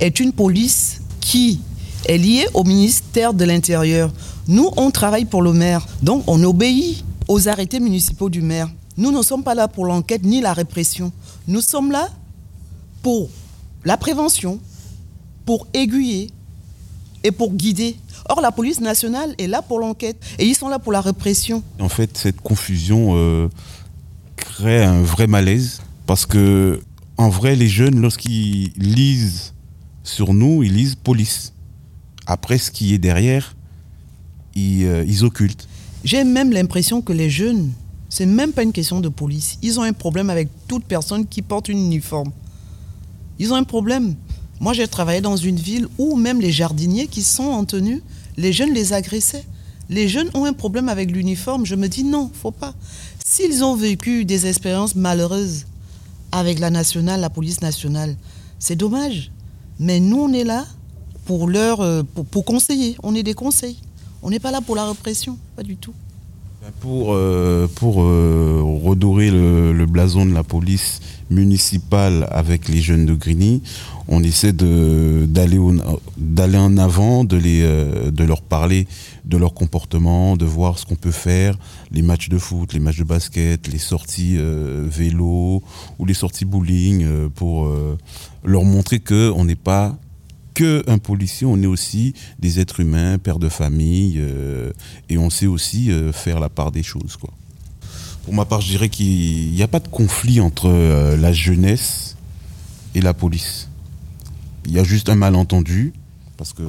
est 0.00 0.18
une 0.18 0.32
police 0.32 1.00
qui 1.20 1.60
est 2.08 2.18
liée 2.18 2.46
au 2.54 2.64
ministère 2.64 3.34
de 3.34 3.44
l'Intérieur. 3.44 4.12
Nous, 4.48 4.68
on 4.76 4.90
travaille 4.90 5.26
pour 5.26 5.42
le 5.42 5.52
maire, 5.52 5.86
donc 6.02 6.24
on 6.26 6.42
obéit 6.42 7.04
aux 7.28 7.48
arrêtés 7.48 7.78
municipaux 7.78 8.28
du 8.28 8.42
maire. 8.42 8.68
Nous 8.96 9.12
ne 9.12 9.22
sommes 9.22 9.44
pas 9.44 9.54
là 9.54 9.68
pour 9.68 9.86
l'enquête 9.86 10.24
ni 10.24 10.40
la 10.40 10.52
répression. 10.52 11.12
Nous 11.46 11.60
sommes 11.60 11.92
là 11.92 12.08
pour 13.02 13.30
la 13.84 13.96
prévention, 13.96 14.58
pour 15.46 15.68
aiguiller, 15.72 16.30
et 17.24 17.30
pour 17.30 17.52
guider. 17.52 17.96
Or, 18.28 18.40
la 18.40 18.52
police 18.52 18.80
nationale 18.80 19.34
est 19.38 19.46
là 19.46 19.62
pour 19.62 19.78
l'enquête 19.78 20.16
et 20.38 20.46
ils 20.46 20.54
sont 20.54 20.68
là 20.68 20.78
pour 20.78 20.92
la 20.92 21.00
répression. 21.00 21.62
En 21.80 21.88
fait, 21.88 22.16
cette 22.16 22.40
confusion 22.40 23.12
euh, 23.16 23.48
crée 24.36 24.84
un 24.84 25.02
vrai 25.02 25.26
malaise 25.26 25.82
parce 26.06 26.26
que, 26.26 26.80
en 27.16 27.28
vrai, 27.28 27.56
les 27.56 27.68
jeunes, 27.68 28.00
lorsqu'ils 28.00 28.72
lisent 28.76 29.54
sur 30.04 30.34
nous, 30.34 30.62
ils 30.62 30.74
lisent 30.74 30.94
police. 30.94 31.52
Après, 32.26 32.58
ce 32.58 32.70
qui 32.70 32.94
est 32.94 32.98
derrière, 32.98 33.56
ils, 34.54 34.84
euh, 34.84 35.04
ils 35.06 35.24
occultent. 35.24 35.68
J'ai 36.04 36.24
même 36.24 36.52
l'impression 36.52 37.00
que 37.00 37.12
les 37.12 37.30
jeunes, 37.30 37.72
c'est 38.08 38.26
même 38.26 38.52
pas 38.52 38.62
une 38.62 38.72
question 38.72 39.00
de 39.00 39.08
police. 39.08 39.58
Ils 39.62 39.78
ont 39.80 39.82
un 39.82 39.92
problème 39.92 40.30
avec 40.30 40.48
toute 40.68 40.84
personne 40.84 41.26
qui 41.26 41.42
porte 41.42 41.68
une 41.68 41.78
uniforme. 41.78 42.32
Ils 43.38 43.52
ont 43.52 43.56
un 43.56 43.64
problème. 43.64 44.14
Moi, 44.62 44.74
j'ai 44.74 44.86
travaillé 44.86 45.20
dans 45.20 45.36
une 45.36 45.56
ville 45.56 45.88
où 45.98 46.14
même 46.14 46.40
les 46.40 46.52
jardiniers 46.52 47.08
qui 47.08 47.24
sont 47.24 47.42
en 47.42 47.64
tenue, 47.64 48.00
les 48.36 48.52
jeunes 48.52 48.72
les 48.72 48.92
agressaient. 48.92 49.44
Les 49.90 50.06
jeunes 50.06 50.30
ont 50.34 50.44
un 50.44 50.52
problème 50.52 50.88
avec 50.88 51.10
l'uniforme. 51.10 51.66
Je 51.66 51.74
me 51.74 51.88
dis 51.88 52.04
non, 52.04 52.30
faut 52.32 52.52
pas. 52.52 52.72
S'ils 53.24 53.64
ont 53.64 53.74
vécu 53.74 54.24
des 54.24 54.46
expériences 54.46 54.94
malheureuses 54.94 55.64
avec 56.30 56.60
la 56.60 56.70
nationale, 56.70 57.20
la 57.20 57.28
police 57.28 57.60
nationale, 57.60 58.16
c'est 58.60 58.76
dommage. 58.76 59.32
Mais 59.80 59.98
nous, 59.98 60.20
on 60.20 60.32
est 60.32 60.44
là 60.44 60.64
pour 61.24 61.48
leur, 61.48 61.80
euh, 61.80 62.04
pour, 62.30 62.44
conseiller. 62.44 62.96
On 63.02 63.16
est 63.16 63.24
des 63.24 63.34
conseils. 63.34 63.78
On 64.22 64.30
n'est 64.30 64.38
pas 64.38 64.52
là 64.52 64.60
pour 64.60 64.76
la 64.76 64.86
répression, 64.86 65.38
pas 65.56 65.64
du 65.64 65.76
tout. 65.76 65.92
Pour, 66.80 67.14
euh, 67.14 67.66
pour 67.74 68.02
euh, 68.02 68.62
redorer 68.84 69.32
le, 69.32 69.72
le 69.72 69.86
blason 69.86 70.24
de 70.24 70.32
la 70.32 70.44
police 70.44 71.00
municipale 71.28 72.28
avec 72.30 72.68
les 72.68 72.80
jeunes 72.80 73.04
de 73.04 73.14
Grigny, 73.14 73.62
on 74.06 74.22
essaie 74.22 74.52
d'aller 74.52 75.58
en 75.58 76.76
avant, 76.76 77.24
de, 77.24 77.36
les, 77.36 77.62
euh, 77.62 78.12
de 78.12 78.24
leur 78.24 78.42
parler 78.42 78.86
de 79.24 79.36
leur 79.36 79.54
comportement, 79.54 80.36
de 80.36 80.44
voir 80.44 80.78
ce 80.78 80.86
qu'on 80.86 80.96
peut 80.96 81.12
faire, 81.12 81.56
les 81.90 82.02
matchs 82.02 82.28
de 82.28 82.38
foot, 82.38 82.72
les 82.72 82.80
matchs 82.80 82.98
de 82.98 83.04
basket, 83.04 83.68
les 83.68 83.78
sorties 83.78 84.36
euh, 84.38 84.84
vélo 84.88 85.62
ou 85.98 86.04
les 86.04 86.14
sorties 86.14 86.44
bowling, 86.44 87.04
euh, 87.04 87.28
pour 87.28 87.66
euh, 87.66 87.96
leur 88.44 88.64
montrer 88.64 88.98
que 89.00 89.30
on 89.34 89.44
n'est 89.44 89.54
pas 89.54 89.96
que 90.54 90.82
un 90.88 90.98
policier, 90.98 91.46
on 91.46 91.60
est 91.62 91.66
aussi 91.66 92.14
des 92.38 92.60
êtres 92.60 92.80
humains, 92.80 93.18
pères 93.18 93.38
de 93.38 93.48
famille, 93.48 94.16
euh, 94.18 94.72
et 95.08 95.18
on 95.18 95.30
sait 95.30 95.46
aussi 95.46 95.90
euh, 95.90 96.12
faire 96.12 96.40
la 96.40 96.48
part 96.48 96.72
des 96.72 96.82
choses. 96.82 97.16
Quoi. 97.16 97.30
Pour 98.24 98.34
ma 98.34 98.44
part, 98.44 98.60
je 98.60 98.68
dirais 98.68 98.88
qu'il 98.88 99.52
n'y 99.52 99.62
a 99.62 99.68
pas 99.68 99.80
de 99.80 99.88
conflit 99.88 100.40
entre 100.40 100.68
euh, 100.68 101.16
la 101.16 101.32
jeunesse 101.32 102.16
et 102.94 103.00
la 103.00 103.14
police. 103.14 103.68
Il 104.66 104.72
y 104.72 104.78
a 104.78 104.84
juste 104.84 105.08
un 105.08 105.16
malentendu, 105.16 105.92
parce 106.36 106.52
que 106.52 106.62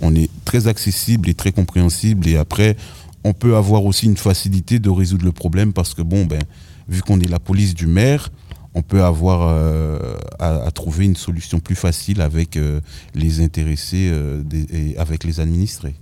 on 0.00 0.14
est 0.14 0.30
très 0.44 0.66
accessible 0.66 1.28
et 1.28 1.34
très 1.34 1.52
compréhensible, 1.52 2.26
et 2.28 2.36
après, 2.36 2.76
on 3.24 3.34
peut 3.34 3.56
avoir 3.56 3.84
aussi 3.84 4.06
une 4.06 4.16
facilité 4.16 4.78
de 4.78 4.88
résoudre 4.88 5.24
le 5.24 5.32
problème, 5.32 5.72
parce 5.72 5.92
que 5.92 6.02
bon, 6.02 6.24
ben, 6.24 6.42
vu 6.88 7.02
qu'on 7.02 7.20
est 7.20 7.28
la 7.28 7.38
police 7.38 7.74
du 7.74 7.86
maire, 7.86 8.30
on 8.74 8.82
peut 8.82 9.02
avoir 9.02 9.42
euh, 9.48 9.98
à, 10.38 10.62
à 10.66 10.70
trouver 10.70 11.04
une 11.04 11.16
solution 11.16 11.58
plus 11.60 11.74
facile 11.74 12.20
avec 12.20 12.56
euh, 12.56 12.80
les 13.14 13.40
intéressés 13.40 14.08
euh, 14.12 14.42
des- 14.44 14.66
et 14.72 14.96
avec 14.98 15.24
les 15.24 15.40
administrés. 15.40 15.96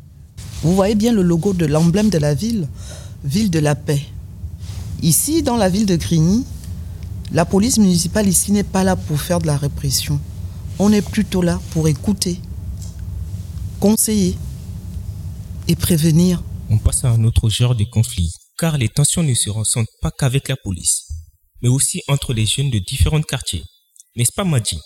Vous 0.63 0.75
voyez 0.75 0.95
bien 0.95 1.13
le 1.13 1.23
logo 1.23 1.53
de 1.55 1.67
l'emblème 1.67 2.11
de 2.11 2.19
la 2.19 2.35
ville, 2.35 2.69
ville 3.25 3.51
de 3.51 3.59
la 3.59 3.75
paix. 3.75 4.03
Ici, 5.03 5.43
dans 5.43 5.57
la 5.57 5.69
ville 5.69 5.87
de 5.87 5.97
Grigny, 5.97 6.45
la 7.33 7.45
police 7.45 7.79
municipale 7.79 8.29
ici 8.29 8.53
n'est 8.53 8.65
pas 8.65 8.85
là 8.85 8.97
pour 8.97 9.21
faire 9.21 9.39
de 9.39 9.47
la 9.47 9.57
répression. 9.57 10.21
On 10.79 10.93
est 10.93 11.03
plutôt 11.03 11.43
là 11.43 11.61
pour 11.71 11.89
écouter, 11.89 12.41
conseiller 13.81 14.37
et 15.69 15.77
prévenir. 15.77 16.43
On 16.71 16.79
passe 16.79 17.05
à 17.05 17.11
un 17.11 17.25
autre 17.25 17.49
genre 17.49 17.75
de 17.75 17.85
conflit, 17.85 18.31
car 18.59 18.77
les 18.79 18.89
tensions 18.89 19.23
ne 19.23 19.35
se 19.35 19.51
ressentent 19.51 19.87
pas 20.03 20.11
qu'avec 20.11 20.49
la 20.49 20.57
police, 20.57 21.08
mais 21.63 21.69
aussi 21.69 22.03
entre 22.09 22.33
les 22.33 22.47
jeunes 22.47 22.71
de 22.71 22.79
différents 22.79 23.23
quartiers. 23.23 23.65
N'est-ce 24.17 24.33
pas 24.33 24.45
Madji 24.45 24.79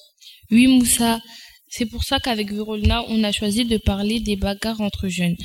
Oui, 0.51 0.67
Moussa. 0.67 1.21
C'est 1.69 1.87
pour 1.87 2.05
ça 2.05 2.21
qu'avec 2.21 2.53
Virolna, 2.53 3.03
on 3.09 3.25
a 3.25 3.33
choisi 3.33 3.65
de 3.65 3.79
parler 3.79 4.21
des 4.21 4.37
bagarres 4.37 4.83
entre 4.83 5.09
jeunes. 5.09 5.37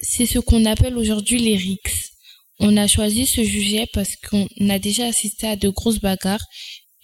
C'est 0.00 0.26
ce 0.26 0.40
qu'on 0.40 0.64
appelle 0.64 0.96
aujourd'hui 0.96 1.38
les 1.38 1.56
rixes. 1.56 2.10
On 2.58 2.76
a 2.76 2.86
choisi 2.86 3.26
ce 3.26 3.44
sujet 3.44 3.86
parce 3.92 4.16
qu'on 4.16 4.48
a 4.68 4.78
déjà 4.78 5.06
assisté 5.06 5.46
à 5.46 5.56
de 5.56 5.68
grosses 5.68 6.00
bagarres 6.00 6.44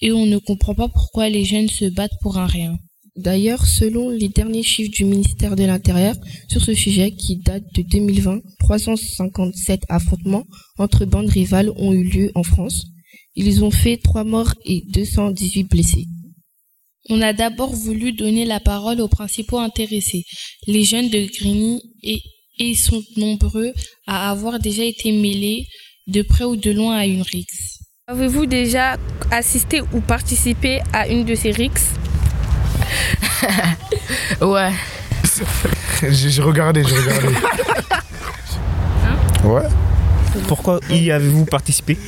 et 0.01 0.13
on 0.13 0.27
ne 0.27 0.39
comprend 0.39 0.75
pas 0.75 0.89
pourquoi 0.89 1.29
les 1.29 1.45
jeunes 1.45 1.69
se 1.69 1.85
battent 1.85 2.19
pour 2.21 2.39
un 2.39 2.47
rien. 2.47 2.77
D'ailleurs, 3.17 3.67
selon 3.67 4.11
les 4.11 4.29
derniers 4.29 4.63
chiffres 4.63 4.93
du 4.93 5.05
ministère 5.05 5.57
de 5.57 5.65
l'Intérieur 5.65 6.15
sur 6.49 6.63
ce 6.63 6.73
sujet 6.75 7.11
qui 7.11 7.37
date 7.39 7.65
de 7.75 7.83
2020, 7.83 8.41
357 8.61 9.83
affrontements 9.89 10.45
entre 10.79 11.05
bandes 11.05 11.29
rivales 11.29 11.71
ont 11.77 11.93
eu 11.93 12.05
lieu 12.05 12.31
en 12.37 12.45
France. 12.45 12.87
Ils 13.35 13.65
ont 13.65 13.71
fait 13.71 13.97
3 13.97 14.25
morts 14.25 14.55
et 14.65 14.83
218 14.89 15.65
blessés. 15.65 16.07
On 17.11 17.21
a 17.23 17.33
d'abord 17.33 17.75
voulu 17.75 18.13
donner 18.13 18.45
la 18.45 18.61
parole 18.61 19.01
aux 19.01 19.09
principaux 19.09 19.59
intéressés, 19.59 20.25
les 20.67 20.85
jeunes 20.85 21.09
de 21.09 21.27
Grigny, 21.39 21.81
et, 22.03 22.21
et 22.59 22.69
ils 22.71 22.77
sont 22.77 23.03
nombreux 23.17 23.73
à 24.07 24.31
avoir 24.31 24.59
déjà 24.59 24.85
été 24.85 25.13
mêlés 25.13 25.67
de 26.07 26.23
près 26.23 26.45
ou 26.45 26.57
de 26.57 26.71
loin 26.71 26.97
à 26.97 27.07
une 27.07 27.23
rixe. 27.23 27.79
Avez-vous 28.09 28.47
déjà 28.47 28.97
assisté 29.31 29.81
ou 29.93 30.01
participé 30.01 30.81
à 30.93 31.09
une 31.09 31.25
de 31.25 31.35
ces 31.35 31.51
rixes? 31.51 31.91
Ouais. 34.41 34.73
J'ai 36.03 36.31
j'ai 36.31 36.43
regardé, 36.43 36.83
j'ai 36.85 36.97
regardé. 36.97 37.29
ouais. 39.45 39.69
Pourquoi? 40.47 40.81
Y 40.91 41.11
avez-vous 41.11 41.45
participé? 41.45 41.99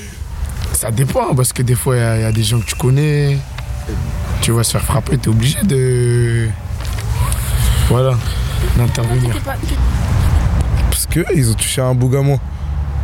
Ça 0.81 0.91
dépend, 0.91 1.35
parce 1.35 1.53
que 1.53 1.61
des 1.61 1.75
fois, 1.75 1.95
il 1.95 2.01
y 2.01 2.03
a- 2.03 2.17
il 2.17 2.23
y, 2.23 2.25
a 2.25 2.33
des 2.33 2.43
gens 2.43 2.59
que 2.59 2.65
tu 2.65 2.75
connais. 2.75 3.37
Tu 4.41 4.51
vas 4.51 4.65
se 4.65 4.71
faire 4.73 4.81
frapper, 4.83 5.19
tu 5.19 5.29
es 5.29 5.29
obligé 5.31 5.59
de. 5.63 6.49
Voilà, 7.91 8.15
d'intervenir. 8.79 9.37
Parce 10.91 11.07
qu'ils 11.07 11.51
ont 11.51 11.55
touché 11.55 11.83
un 11.83 11.95
bougamon. 11.95 12.41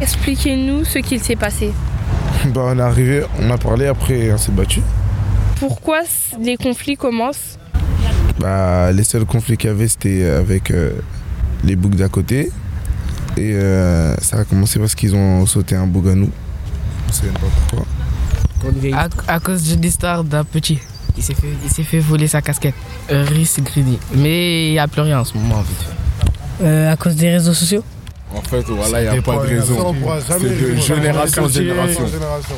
Expliquez-nous 0.00 0.84
ce 0.86 1.00
qu'il 1.00 1.20
s'est 1.22 1.36
passé. 1.36 1.70
Bah, 2.54 2.62
on 2.64 2.78
est 2.78 2.82
arrivé, 2.82 3.24
on 3.40 3.50
a 3.50 3.58
parlé, 3.58 3.86
après 3.88 4.32
on 4.32 4.38
s'est 4.38 4.52
battu. 4.52 4.80
Pourquoi 5.60 6.00
les 6.40 6.56
conflits 6.56 6.96
commencent? 6.96 7.58
Bah, 8.38 8.90
les 8.90 9.04
seuls 9.04 9.26
conflits 9.26 9.58
qu'il 9.58 9.68
y 9.68 9.72
avait, 9.72 9.88
c'était 9.88 10.24
avec 10.24 10.70
euh, 10.70 10.92
les 11.62 11.76
boucs 11.76 11.94
d'à 11.96 12.08
côté. 12.08 12.50
Et 13.36 13.52
euh, 13.52 14.16
ça 14.22 14.38
a 14.38 14.44
commencé 14.44 14.78
parce 14.78 14.94
qu'ils 14.94 15.14
ont 15.14 15.44
sauté 15.44 15.74
un 15.76 15.86
bouc 15.86 16.06
à 16.06 16.14
nous. 16.14 16.30
On 17.08 17.12
sait 17.12 17.26
même 17.26 17.34
pas 17.34 17.46
pourquoi. 17.68 17.86
à, 19.28 19.34
à 19.34 19.40
cause 19.40 19.62
d'une 19.62 19.84
histoire 19.84 20.24
d'un 20.24 20.44
petit. 20.44 20.78
Il 21.16 21.22
s'est 21.22 21.34
fait, 21.34 21.48
il 21.64 21.70
s'est 21.70 21.82
fait 21.82 21.98
voler 21.98 22.28
sa 22.28 22.42
casquette. 22.42 22.74
Rhys 23.08 23.56
Grigny. 23.60 23.98
Mais 24.14 24.68
il 24.68 24.72
n'y 24.72 24.78
a 24.78 24.86
plus 24.86 25.00
rien 25.00 25.20
en 25.20 25.24
ce 25.24 25.34
moment, 25.36 25.62
vite 25.62 25.78
fait. 25.78 26.64
Euh, 26.64 26.92
à 26.92 26.96
cause 26.96 27.16
des 27.16 27.30
réseaux 27.30 27.54
sociaux 27.54 27.84
En 28.34 28.40
fait, 28.42 28.62
voilà, 28.62 29.02
il 29.02 29.10
n'y 29.10 29.18
a 29.18 29.22
pas 29.22 29.34
fois, 29.34 29.46
de 29.46 29.48
raison. 29.48 29.94
C'est 30.28 30.40
de 30.40 30.76
génération 30.80 31.44
en 31.44 31.48
génération. 31.48 32.06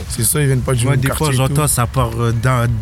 C'est 0.09 0.25
ça, 0.25 0.41
ils 0.41 0.47
viennent 0.47 0.61
pas 0.61 0.73
du 0.73 0.85
Moi, 0.85 0.93
même 0.93 1.01
des 1.01 1.11
fois, 1.11 1.31
j'entends, 1.33 1.69
ça 1.69 1.87
part 1.87 2.11
euh, 2.19 2.33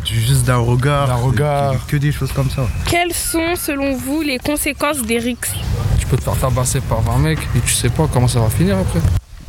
juste 0.05 0.45
d'un 0.45 0.57
regard. 0.57 1.09
D'un 1.09 1.15
regard. 1.15 1.75
Que 1.87 1.97
des 1.97 2.13
choses 2.13 2.33
comme 2.33 2.51
ça. 2.51 2.67
Quelles 2.87 3.15
sont, 3.15 3.55
selon 3.57 3.97
vous, 3.97 4.23
les 4.23 4.39
conséquences 4.39 5.03
des 5.03 5.19
rixes 5.19 5.53
Tu 5.99 6.07
peux 6.07 6.17
te 6.17 6.23
faire 6.23 6.37
tabasser 6.37 6.81
par 6.81 7.01
20 7.03 7.19
mecs 7.19 7.39
et 7.57 7.61
tu 7.61 7.73
sais 7.73 7.91
pas 7.91 8.09
comment 8.13 8.29
ça 8.29 8.41
va 8.41 8.51
finir 8.51 8.79
après. 8.79 9.01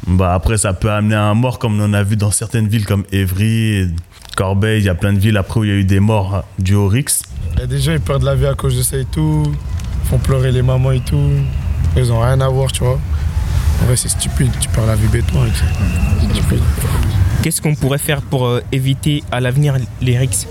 Bah 0.07 0.33
après, 0.33 0.57
ça 0.57 0.73
peut 0.73 0.89
amener 0.89 1.15
à 1.15 1.23
un 1.23 1.33
mort, 1.33 1.59
comme 1.59 1.79
on 1.79 1.83
en 1.83 1.93
a 1.93 2.01
vu 2.01 2.15
dans 2.15 2.31
certaines 2.31 2.67
villes 2.67 2.85
comme 2.85 3.03
Évry, 3.11 3.89
Corbeil. 4.37 4.79
Il 4.81 4.85
y 4.85 4.89
a 4.89 4.95
plein 4.95 5.11
de 5.11 5.19
villes 5.19 5.35
après 5.35 5.59
où 5.59 5.63
il 5.65 5.69
y 5.69 5.73
a 5.73 5.75
eu 5.75 5.83
des 5.83 5.99
morts 5.99 6.35
hein, 6.35 6.43
dus 6.59 6.75
au 6.75 6.87
Rix. 6.87 7.23
Il 7.55 7.59
y 7.59 7.63
a 7.63 7.67
des 7.67 7.79
gens, 7.79 7.91
ils 7.91 7.99
perdent 7.99 8.23
la 8.23 8.35
vie 8.35 8.45
à 8.45 8.53
cause 8.53 8.77
de 8.77 8.83
ça 8.83 8.97
et 8.97 9.05
tout. 9.05 9.43
Ils 10.03 10.09
font 10.09 10.17
pleurer 10.17 10.51
les 10.53 10.61
mamans 10.61 10.91
et 10.91 11.01
tout. 11.01 11.31
Ils 11.97 12.11
ont 12.13 12.21
rien 12.21 12.39
à 12.39 12.47
voir, 12.47 12.71
tu 12.71 12.83
vois. 12.83 12.99
En 13.81 13.85
vrai, 13.85 13.97
c'est 13.97 14.07
stupide. 14.07 14.51
Tu 14.61 14.69
perds 14.69 14.85
la 14.85 14.95
vie 14.95 15.07
bêtement 15.07 15.41
avec 15.41 15.55
ça. 15.55 15.65
C'est 16.21 16.29
stupide. 16.29 16.63
Qu'est-ce 17.43 17.61
qu'on 17.61 17.75
pourrait 17.75 17.97
faire 17.97 18.21
pour 18.21 18.45
euh, 18.45 18.63
éviter 18.71 19.23
à 19.31 19.41
l'avenir 19.41 19.75
les 20.01 20.17
rixes 20.17 20.47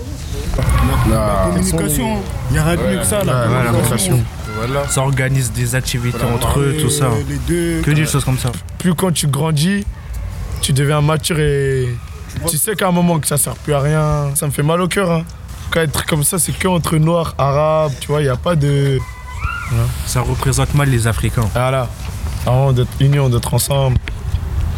La 1.09 1.47
communication. 1.47 2.17
Il 2.49 2.53
n'y 2.53 2.59
a 2.59 2.63
rien 2.63 2.75
de 2.75 2.81
mieux 2.81 2.97
que 2.99 3.05
ça, 3.05 3.23
la 3.23 3.47
communication. 3.71 4.19
Voilà. 4.57 4.87
Ça 4.87 5.01
organise 5.01 5.51
des 5.51 5.75
activités 5.75 6.23
entre 6.23 6.59
eux, 6.59 6.75
tout 6.79 6.89
ça. 6.89 7.09
Les 7.29 7.37
deux, 7.47 7.81
Que 7.81 7.91
des 7.91 8.05
choses 8.05 8.25
comme 8.25 8.37
ça. 8.37 8.51
Plus 8.79 8.95
quand 8.95 9.11
tu 9.11 9.27
grandis, 9.27 9.85
tu 10.61 10.73
deviens 10.73 11.01
mature 11.01 11.39
et 11.39 11.87
tu 12.49 12.57
sais 12.57 12.75
qu'à 12.75 12.87
un 12.87 12.91
moment 12.91 13.19
que 13.19 13.27
ça 13.27 13.37
sert 13.37 13.55
plus 13.55 13.73
à 13.73 13.79
rien. 13.79 14.35
Ça 14.35 14.47
me 14.47 14.51
fait 14.51 14.63
mal 14.63 14.81
au 14.81 14.87
cœur. 14.87 15.11
Hein. 15.11 15.25
Quand 15.71 15.81
être 15.81 16.05
comme 16.05 16.23
ça, 16.23 16.39
c'est 16.39 16.51
que 16.51 16.67
entre 16.67 16.97
noirs, 16.97 17.35
arabes, 17.37 17.93
tu 17.99 18.07
vois, 18.07 18.21
il 18.21 18.25
n'y 18.25 18.29
a 18.29 18.37
pas 18.37 18.55
de. 18.55 18.99
Ça 20.05 20.21
représente 20.21 20.73
mal 20.73 20.89
les 20.89 21.07
Africains. 21.07 21.49
Voilà. 21.53 21.89
Avant 22.45 22.71
d'être 22.71 22.89
unis, 22.99 23.17
d'être 23.29 23.53
ensemble. 23.53 23.97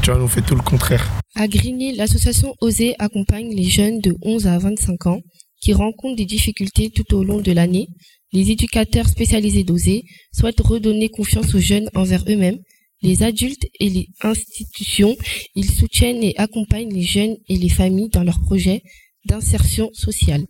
Tu 0.02 0.12
vois, 0.12 0.20
on 0.20 0.28
fait 0.28 0.42
tout 0.42 0.56
le 0.56 0.62
contraire. 0.62 1.06
À 1.36 1.48
Grigny, 1.48 1.96
l'association 1.96 2.56
Oser 2.62 2.96
accompagne 3.00 3.54
les 3.56 3.70
jeunes 3.70 4.02
de 4.02 4.16
11 4.24 4.48
à 4.48 4.58
25 4.58 5.06
ans 5.08 5.20
qui 5.60 5.74
rencontrent 5.74 6.16
des 6.16 6.26
difficultés 6.26 6.90
tout 6.90 7.16
au 7.16 7.24
long 7.24 7.42
de 7.42 7.52
l'année. 7.52 7.88
Les 8.32 8.52
éducateurs 8.52 9.08
spécialisés 9.08 9.64
d'Oser 9.64 10.04
souhaitent 10.34 10.62
redonner 10.62 11.10
confiance 11.10 11.54
aux 11.56 11.60
jeunes 11.60 11.90
envers 11.96 12.24
eux-mêmes. 12.30 12.60
Les 13.02 13.24
adultes 13.24 13.66
et 13.80 13.90
les 13.90 14.08
institutions, 14.22 15.16
ils 15.56 15.70
soutiennent 15.70 16.24
et 16.24 16.36
accompagnent 16.38 16.94
les 16.94 17.04
jeunes 17.04 17.38
et 17.48 17.56
les 17.56 17.70
familles 17.70 18.10
dans 18.10 18.24
leurs 18.24 18.42
projets 18.42 18.84
d'insertion 19.26 19.90
sociale. 19.94 20.46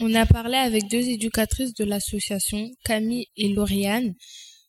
On 0.00 0.14
a 0.14 0.26
parlé 0.26 0.56
avec 0.56 0.88
deux 0.88 1.08
éducatrices 1.08 1.74
de 1.74 1.84
l'association, 1.84 2.70
Camille 2.84 3.26
et 3.36 3.48
Lauriane, 3.48 4.14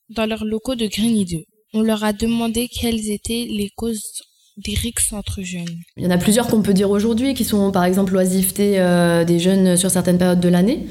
dans 0.10 0.25
leurs 0.25 0.45
locaux 0.45 0.75
de 0.75 0.86
Grigny 0.86 1.25
2. 1.25 1.43
On 1.73 1.82
leur 1.82 2.03
a 2.03 2.13
demandé 2.13 2.67
quelles 2.67 3.10
étaient 3.10 3.47
les 3.49 3.69
causes 3.75 4.21
des 4.58 4.76
rixes 4.76 5.13
entre 5.13 5.42
jeunes. 5.42 5.66
Il 5.98 6.04
y 6.04 6.08
en 6.08 6.12
a 6.12 6.18
plusieurs 6.18 6.48
qu'on 6.48 6.62
peut 6.62 6.74
dire 6.74 6.92
aujourd'hui, 6.92 7.34
qui 7.34 7.44
sont 7.44 7.72
par 7.72 7.84
exemple 7.86 8.13
l'oisiveté 8.13 8.76
euh, 8.78 9.24
des 9.24 9.39
jeunes 9.39 9.78
sur 9.78 9.89
certaines 9.89 10.18
périodes 10.18 10.39
de 10.39 10.50
l'année, 10.50 10.86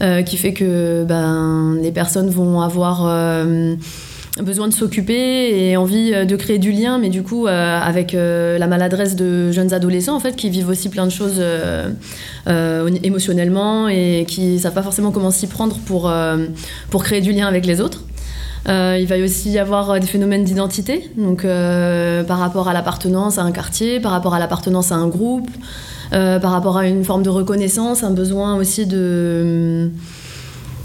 euh, 0.00 0.22
qui 0.22 0.36
fait 0.36 0.52
que 0.52 1.04
ben, 1.04 1.76
les 1.82 1.92
personnes 1.92 2.30
vont 2.30 2.60
avoir 2.60 3.06
euh, 3.06 3.74
besoin 4.40 4.68
de 4.68 4.72
s'occuper 4.72 5.70
et 5.70 5.76
envie 5.76 6.12
de 6.24 6.36
créer 6.36 6.58
du 6.58 6.70
lien, 6.70 6.98
mais 6.98 7.08
du 7.08 7.22
coup 7.22 7.48
avec 7.48 8.12
la 8.12 8.66
maladresse 8.68 9.16
de 9.16 9.50
jeunes 9.50 9.74
adolescents 9.74 10.14
en 10.14 10.20
fait, 10.20 10.36
qui 10.36 10.48
vivent 10.50 10.68
aussi 10.68 10.88
plein 10.88 11.04
de 11.04 11.10
choses 11.10 11.42
émotionnellement 12.46 13.88
et 13.88 14.24
qui 14.28 14.60
savent 14.60 14.72
pas 14.72 14.84
forcément 14.84 15.10
comment 15.10 15.32
s'y 15.32 15.48
prendre 15.48 15.78
pour, 15.80 16.10
pour 16.90 17.02
créer 17.02 17.20
du 17.20 17.32
lien 17.32 17.48
avec 17.48 17.66
les 17.66 17.80
autres. 17.80 18.04
Euh, 18.68 18.98
il 19.00 19.06
va 19.06 19.16
aussi 19.18 19.50
y 19.50 19.58
avoir 19.58 19.98
des 19.98 20.06
phénomènes 20.06 20.44
d'identité, 20.44 21.10
euh, 21.18 22.24
par 22.24 22.38
rapport 22.38 22.68
à 22.68 22.72
l'appartenance 22.72 23.38
à 23.38 23.42
un 23.42 23.52
quartier, 23.52 24.00
par 24.00 24.12
rapport 24.12 24.34
à 24.34 24.38
l'appartenance 24.38 24.92
à 24.92 24.96
un 24.96 25.08
groupe, 25.08 25.48
euh, 26.12 26.38
par 26.38 26.50
rapport 26.50 26.76
à 26.76 26.86
une 26.86 27.04
forme 27.04 27.22
de 27.22 27.30
reconnaissance, 27.30 28.02
un 28.02 28.10
besoin 28.10 28.56
aussi 28.56 28.86
de 28.86 29.90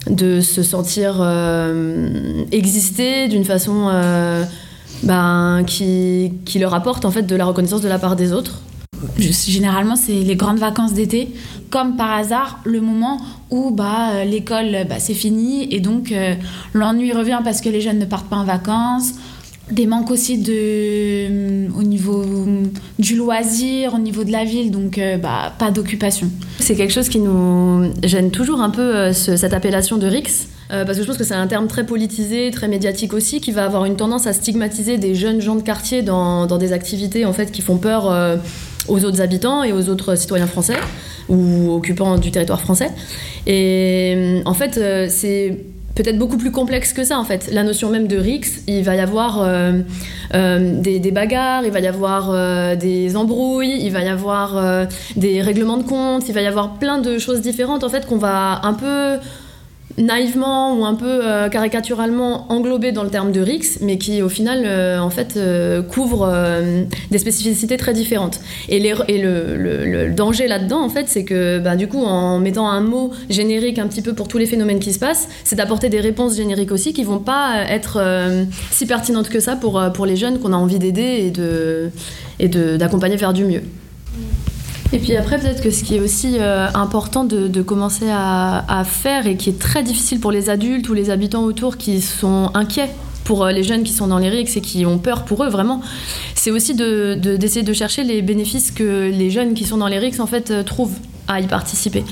de 0.07 0.39
se 0.39 0.61
sentir 0.61 1.15
exister 2.51 3.27
d'une 3.27 3.43
façon 3.43 3.89
ben, 5.01 5.63
qui, 5.65 6.33
qui 6.45 6.59
leur 6.59 6.75
apporte 6.75 7.05
en 7.05 7.11
fait 7.11 7.23
de 7.23 7.35
la 7.35 7.43
reconnaissance 7.43 7.81
de 7.81 7.87
la 7.87 7.97
part 7.97 8.15
des 8.15 8.31
autres. 8.31 8.61
Généralement, 9.17 9.95
c'est 9.95 10.13
les 10.13 10.35
grandes 10.35 10.59
vacances 10.59 10.93
d'été, 10.93 11.29
comme 11.69 11.95
par 11.95 12.11
hasard, 12.11 12.59
le 12.65 12.81
moment 12.81 13.19
où 13.49 13.71
bah, 13.71 14.11
euh, 14.11 14.23
l'école, 14.23 14.85
bah, 14.87 14.95
c'est 14.99 15.13
fini 15.13 15.67
et 15.73 15.79
donc 15.79 16.11
euh, 16.11 16.35
l'ennui 16.73 17.11
revient 17.11 17.39
parce 17.43 17.61
que 17.61 17.69
les 17.69 17.81
jeunes 17.81 17.99
ne 17.99 18.05
partent 18.05 18.29
pas 18.29 18.37
en 18.37 18.45
vacances. 18.45 19.13
Des 19.71 19.87
manques 19.87 20.11
aussi 20.11 20.37
de, 20.37 20.53
euh, 20.53 21.67
au 21.75 21.81
niveau 21.81 22.23
du 22.99 23.15
loisir, 23.15 23.95
au 23.95 23.97
niveau 23.97 24.23
de 24.23 24.31
la 24.31 24.45
ville, 24.45 24.69
donc 24.69 24.99
bah, 25.21 25.53
pas 25.57 25.71
d'occupation. 25.71 26.29
C'est 26.59 26.75
quelque 26.75 26.93
chose 26.93 27.09
qui 27.09 27.19
nous 27.19 27.91
gêne 28.03 28.29
toujours 28.29 28.61
un 28.61 28.69
peu, 28.69 29.11
cette 29.11 29.53
appellation 29.53 29.97
de 29.97 30.05
RIX. 30.05 30.47
parce 30.69 30.97
que 30.97 31.01
je 31.01 31.07
pense 31.07 31.17
que 31.17 31.23
c'est 31.23 31.33
un 31.33 31.47
terme 31.47 31.67
très 31.67 31.83
politisé, 31.83 32.51
très 32.51 32.67
médiatique 32.67 33.11
aussi, 33.13 33.41
qui 33.41 33.51
va 33.51 33.65
avoir 33.65 33.85
une 33.85 33.95
tendance 33.95 34.27
à 34.27 34.33
stigmatiser 34.33 34.99
des 34.99 35.15
jeunes 35.15 35.41
gens 35.41 35.55
de 35.55 35.63
quartier 35.63 36.03
dans, 36.03 36.45
dans 36.45 36.59
des 36.59 36.71
activités 36.71 37.25
en 37.25 37.33
fait 37.33 37.51
qui 37.51 37.63
font 37.63 37.77
peur 37.77 38.11
aux 38.87 39.03
autres 39.03 39.21
habitants 39.21 39.63
et 39.63 39.71
aux 39.71 39.89
autres 39.89 40.15
citoyens 40.15 40.47
français 40.47 40.77
ou 41.29 41.71
occupants 41.71 42.17
du 42.17 42.31
territoire 42.31 42.61
français. 42.61 42.89
Et 43.47 44.41
en 44.45 44.53
fait, 44.53 44.77
euh, 44.77 45.07
c'est 45.09 45.57
peut-être 45.95 46.17
beaucoup 46.17 46.37
plus 46.37 46.51
complexe 46.51 46.91
que 46.91 47.03
ça 47.03 47.17
en 47.17 47.23
fait. 47.23 47.49
La 47.51 47.63
notion 47.63 47.89
même 47.89 48.07
de 48.07 48.17
RIX, 48.17 48.63
il 48.67 48.83
va 48.83 48.95
y 48.95 48.99
avoir 48.99 49.41
euh, 49.41 49.79
euh, 50.33 50.81
des, 50.81 50.99
des, 50.99 51.11
bagarres, 51.11 51.63
il 51.63 51.71
va 51.71 51.79
y 51.79 51.87
avoir 51.87 52.75
des 52.75 53.15
embrouilles, 53.15 53.79
il 53.81 53.91
va 53.91 54.01
y 54.01 54.09
avoir 54.09 54.87
des 55.15 55.41
règlements 55.41 55.77
de 55.77 55.83
compte, 55.83 56.27
il 56.27 56.33
va 56.33 56.41
y 56.41 56.47
avoir 56.47 56.73
plein 56.73 56.99
de 56.99 57.17
choses 57.17 57.39
différentes 57.39 57.83
en 57.85 57.89
fait 57.89 58.05
qu'on 58.05 58.17
va 58.17 58.59
un 58.63 58.73
peu 58.73 59.19
naïvement 59.97 60.77
ou 60.77 60.85
un 60.85 60.95
peu 60.95 61.19
euh, 61.23 61.49
caricaturalement 61.49 62.51
englobé 62.51 62.91
dans 62.91 63.03
le 63.03 63.09
terme 63.09 63.31
de 63.31 63.41
RIX, 63.41 63.79
mais 63.81 63.97
qui 63.97 64.21
au 64.21 64.29
final 64.29 64.63
euh, 64.65 64.99
en 64.99 65.09
fait 65.09 65.35
euh, 65.37 65.81
couvre 65.81 66.31
des 67.11 67.17
spécificités 67.17 67.77
très 67.77 67.93
différentes. 67.93 68.39
Et, 68.69 68.79
le, 68.79 70.09
danger 70.15 70.47
là-dedans 70.47 70.81
en 70.83 70.89
fait, 70.89 71.07
c'est 71.07 71.23
que 71.23 71.59
bah, 71.59 71.75
du 71.75 71.87
coup 71.87 72.03
en 72.03 72.39
mettant 72.39 72.69
un 72.69 72.81
mot 72.81 73.11
générique 73.29 73.79
un 73.79 73.87
petit 73.87 74.01
peu 74.01 74.13
pour 74.13 74.27
tous 74.27 74.37
les 74.37 74.45
phénomènes 74.45 74.79
qui 74.79 74.93
se 74.93 74.99
passent, 74.99 75.27
c'est 75.43 75.55
d'apporter 75.55 75.89
des 75.89 75.99
réponses 75.99 76.35
génériques 76.35 76.71
aussi 76.71 76.93
qui 76.93 77.03
vont 77.03 77.19
pas 77.19 77.63
être 77.69 78.01
si 78.71 78.85
pertinentes 78.85 79.29
que 79.29 79.39
ça 79.39 79.55
pour, 79.55 79.81
pour 79.93 80.05
les 80.05 80.15
jeunes 80.15 80.39
qu'on 80.39 80.53
a 80.53 80.57
envie 80.57 80.79
d'aider 80.79 81.25
et 81.25 81.31
de 81.31 81.89
et 82.39 82.47
d'accompagner 82.47 83.15
vers 83.15 83.33
du 83.33 83.45
mieux. 83.45 83.61
Et 84.93 84.99
puis 84.99 85.15
après, 85.15 85.39
peut-être 85.39 85.61
que 85.61 85.71
ce 85.71 85.83
qui 85.83 85.95
est 85.95 85.99
aussi 85.99 86.37
euh, 86.39 86.67
important 86.73 87.23
de, 87.23 87.61
commencer 87.61 88.05
à, 88.09 88.83
faire 88.85 89.27
et 89.27 89.35
qui 89.35 89.49
est 89.49 89.59
très 89.59 89.83
difficile 89.83 90.19
pour 90.19 90.31
les 90.31 90.49
adultes 90.49 90.87
ou 90.89 90.93
les 90.93 91.09
habitants 91.09 91.43
autour 91.43 91.77
qui 91.77 92.01
sont 92.01 92.51
inquiets 92.53 92.89
pour 93.23 93.43
euh, 93.43 93.51
les 93.51 93.63
jeunes 93.63 93.83
qui 93.83 93.93
sont 93.93 94.07
dans 94.07 94.19
les 94.19 94.29
RICS 94.29 94.57
et 94.57 94.61
qui 94.61 94.85
ont 94.85 94.99
peur 94.99 95.25
pour 95.25 95.43
eux 95.43 95.49
vraiment, 95.49 95.81
c'est 96.35 96.51
aussi 96.51 96.75
d'essayer 96.75 97.63
de, 97.63 97.73
chercher 97.73 98.03
les 98.03 98.21
bénéfices 98.21 98.69
que 98.71 99.09
les 99.09 99.31
jeunes 99.31 99.55
qui 99.55 99.65
sont 99.65 99.77
dans 99.77 99.87
les 99.87 99.97
RICS 99.97 100.19
en 100.19 100.27
fait 100.27 100.51
euh, 100.51 100.63
trouvent 100.63 100.93
à 101.27 101.41
y 101.41 101.47
participer. 101.47 102.03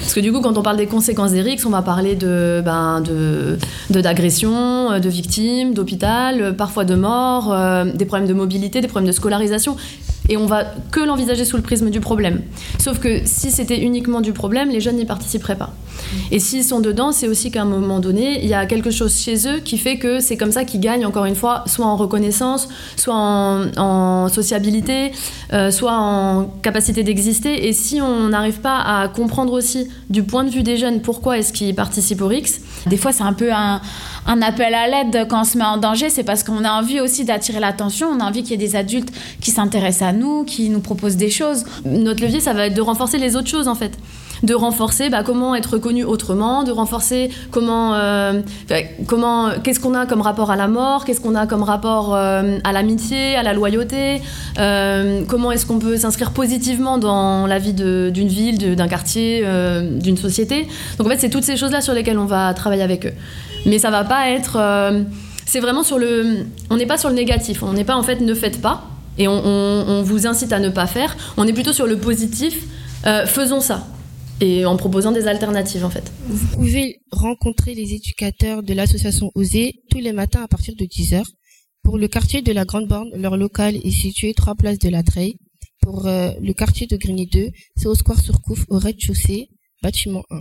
Parce 0.00 0.14
que 0.14 0.20
du 0.20 0.32
coup, 0.32 0.40
quand 0.40 0.56
on 0.56 0.62
parle 0.62 0.78
des 0.78 0.86
conséquences 0.86 1.32
des 1.32 1.42
RICS, 1.42 1.66
on 1.66 1.70
va 1.70 1.82
parler 1.82 2.14
de 2.14 2.62
ben, 2.64 3.02
d'agressions, 3.90 4.98
de, 4.98 5.08
victimes, 5.10 5.74
d'hôpital, 5.74 6.56
parfois 6.56 6.86
de 6.86 6.94
morts, 6.94 7.54
des 7.84 8.06
problèmes 8.06 8.26
de 8.26 8.32
mobilité, 8.32 8.80
des 8.80 8.88
problèmes 8.88 9.08
de 9.08 9.14
scolarisation 9.14 9.76
et 10.32 10.38
on 10.38 10.46
va 10.46 10.64
que 10.90 11.00
l'envisager 11.00 11.44
sous 11.44 11.56
le 11.58 11.62
prisme 11.62 11.90
du 11.90 12.00
problème. 12.00 12.40
Sauf 12.78 12.98
que 12.98 13.20
si 13.26 13.50
c'était 13.50 13.80
uniquement 13.82 14.22
du 14.22 14.32
problème, 14.32 14.70
les 14.70 14.80
jeunes 14.80 14.96
n'y 14.96 15.04
participeraient 15.04 15.58
pas. 15.58 15.74
Et 16.30 16.38
s'ils 16.38 16.64
sont 16.64 16.80
dedans, 16.80 17.12
c'est 17.12 17.28
aussi 17.28 17.50
qu'à 17.50 17.62
un 17.62 17.66
moment 17.66 18.00
donné, 18.00 18.42
il 18.42 18.48
y 18.48 18.54
a 18.54 18.64
quelque 18.64 18.90
chose 18.90 19.14
chez 19.14 19.46
eux 19.46 19.58
qui 19.60 19.76
fait 19.76 19.98
que 19.98 20.20
c'est 20.20 20.38
comme 20.38 20.50
ça 20.50 20.64
qu'ils 20.64 20.80
gagnent, 20.80 21.04
encore 21.04 21.26
une 21.26 21.34
fois, 21.34 21.64
soit 21.66 21.84
en 21.84 21.96
reconnaissance, 21.96 22.68
soit 22.96 23.14
en, 23.14 24.28
sociabilité, 24.28 25.12
euh, 25.52 25.70
soit 25.70 25.96
en 25.98 26.44
capacité 26.62 27.02
d'exister. 27.02 27.68
Et 27.68 27.74
si 27.74 28.00
on 28.00 28.30
n'arrive 28.30 28.60
pas 28.60 28.78
à 28.78 29.08
comprendre 29.08 29.52
aussi 29.52 29.88
du 30.08 30.22
point 30.22 30.44
de 30.44 30.50
vue 30.50 30.62
des 30.62 30.78
jeunes 30.78 31.02
pourquoi 31.02 31.38
est-ce 31.38 31.52
qu'ils 31.52 31.74
participent 31.74 32.22
au 32.22 32.28
RIX, 32.28 32.60
des 32.86 32.96
fois 32.96 33.12
c'est 33.12 33.24
un 33.24 33.34
peu 33.34 33.52
un 33.52 33.80
appel 34.42 34.74
à 34.74 34.88
l'aide 34.88 35.26
quand 35.28 35.42
on 35.42 35.44
se 35.44 35.58
met 35.58 35.64
en 35.64 35.76
danger, 35.76 36.08
c'est 36.08 36.24
parce 36.24 36.42
qu'on 36.42 36.64
a 36.64 36.70
envie 36.70 37.00
aussi 37.00 37.24
d'attirer 37.24 37.60
l'attention, 37.60 38.08
on 38.08 38.20
a 38.20 38.24
envie 38.24 38.42
qu'il 38.42 38.52
y 38.52 38.54
ait 38.54 38.68
des 38.68 38.76
adultes 38.76 39.12
qui 39.40 39.50
s'intéressent 39.50 40.08
à 40.08 40.12
nous, 40.12 40.21
qui 40.46 40.68
nous 40.68 40.80
proposent 40.80 41.16
des 41.16 41.30
choses. 41.30 41.64
Notre 41.84 42.22
levier, 42.22 42.40
ça 42.40 42.52
va 42.52 42.66
être 42.66 42.74
de 42.74 42.80
renforcer 42.80 43.18
les 43.18 43.36
autres 43.36 43.48
choses 43.48 43.68
en 43.68 43.74
fait 43.74 43.92
de 44.42 44.54
renforcer 44.54 45.08
bah, 45.08 45.22
comment 45.24 45.54
être 45.54 45.74
reconnu 45.74 46.04
autrement, 46.04 46.64
de 46.64 46.72
renforcer 46.72 47.30
comment, 47.50 47.94
euh, 47.94 48.40
comment 49.06 49.50
qu'est-ce 49.62 49.80
qu'on 49.80 49.94
a 49.94 50.06
comme 50.06 50.20
rapport 50.20 50.50
à 50.50 50.56
la 50.56 50.68
mort, 50.68 51.04
qu'est-ce 51.04 51.20
qu'on 51.20 51.34
a 51.34 51.46
comme 51.46 51.62
rapport 51.62 52.14
euh, 52.14 52.58
à 52.64 52.72
l'amitié, 52.72 53.36
à 53.36 53.42
la 53.42 53.52
loyauté, 53.52 54.20
euh, 54.58 55.22
comment 55.28 55.52
est-ce 55.52 55.66
qu'on 55.66 55.78
peut 55.78 55.96
s'inscrire 55.96 56.32
positivement 56.32 56.98
dans 56.98 57.46
la 57.46 57.58
vie 57.58 57.72
d'une 57.72 58.28
ville, 58.28 58.76
d'un 58.76 58.88
quartier, 58.88 59.44
d'une 60.00 60.16
société. 60.16 60.66
Donc 60.98 61.06
en 61.06 61.10
fait, 61.10 61.18
c'est 61.18 61.30
toutes 61.30 61.44
ces 61.44 61.56
choses-là 61.56 61.80
sur 61.80 61.94
lesquelles 61.94 62.18
on 62.18 62.26
va 62.26 62.52
travailler 62.54 62.82
avec 62.82 63.06
eux. 63.06 63.12
Mais 63.66 63.78
ça 63.78 63.90
va 63.90 64.04
pas 64.04 64.30
être. 64.30 64.58
c'est 65.46 65.60
vraiment 65.60 65.82
sur 65.82 65.98
le. 65.98 66.46
On 66.70 66.76
n'est 66.76 66.86
pas 66.86 66.98
sur 66.98 67.08
le 67.08 67.14
négatif. 67.14 67.62
On 67.62 67.72
n'est 67.72 67.84
pas 67.84 67.96
en 67.96 68.02
fait 68.02 68.20
ne 68.20 68.34
faites 68.34 68.60
pas 68.60 68.91
et 69.18 69.28
on, 69.28 69.32
on, 69.32 70.02
vous 70.02 70.26
incite 70.26 70.52
à 70.52 70.58
ne 70.58 70.68
pas 70.68 70.86
faire. 70.86 71.16
On 71.36 71.46
est 71.46 71.52
plutôt 71.52 71.72
sur 71.72 71.86
le 71.86 71.98
positif. 71.98 72.66
faisons 73.26 73.60
ça 73.60 73.86
et 74.42 74.64
en 74.64 74.76
proposant 74.76 75.12
des 75.12 75.28
alternatives 75.28 75.84
en 75.84 75.90
fait. 75.90 76.12
Vous 76.26 76.46
pouvez 76.56 77.00
rencontrer 77.12 77.74
les 77.74 77.94
éducateurs 77.94 78.64
de 78.64 78.74
l'association 78.74 79.30
Oser 79.36 79.82
tous 79.88 79.98
les 79.98 80.12
matins 80.12 80.42
à 80.42 80.48
partir 80.48 80.74
de 80.74 80.84
10h. 80.84 81.22
Pour 81.84 81.96
le 81.96 82.08
quartier 82.08 82.42
de 82.42 82.52
la 82.52 82.64
Grande 82.64 82.88
Borne, 82.88 83.10
leur 83.14 83.36
local 83.36 83.76
est 83.76 83.90
situé 83.90 84.34
3 84.34 84.56
places 84.56 84.78
de 84.78 84.88
la 84.88 85.04
Treille. 85.04 85.36
Pour 85.80 86.06
euh, 86.06 86.30
le 86.40 86.52
quartier 86.52 86.86
de 86.86 86.96
Grigny 86.96 87.26
2, 87.26 87.50
c'est 87.76 87.86
au 87.86 87.94
Square 87.94 88.20
Surcouf 88.20 88.64
au 88.68 88.78
rez-de-chaussée, 88.78 89.48
bâtiment 89.82 90.24
1. 90.30 90.40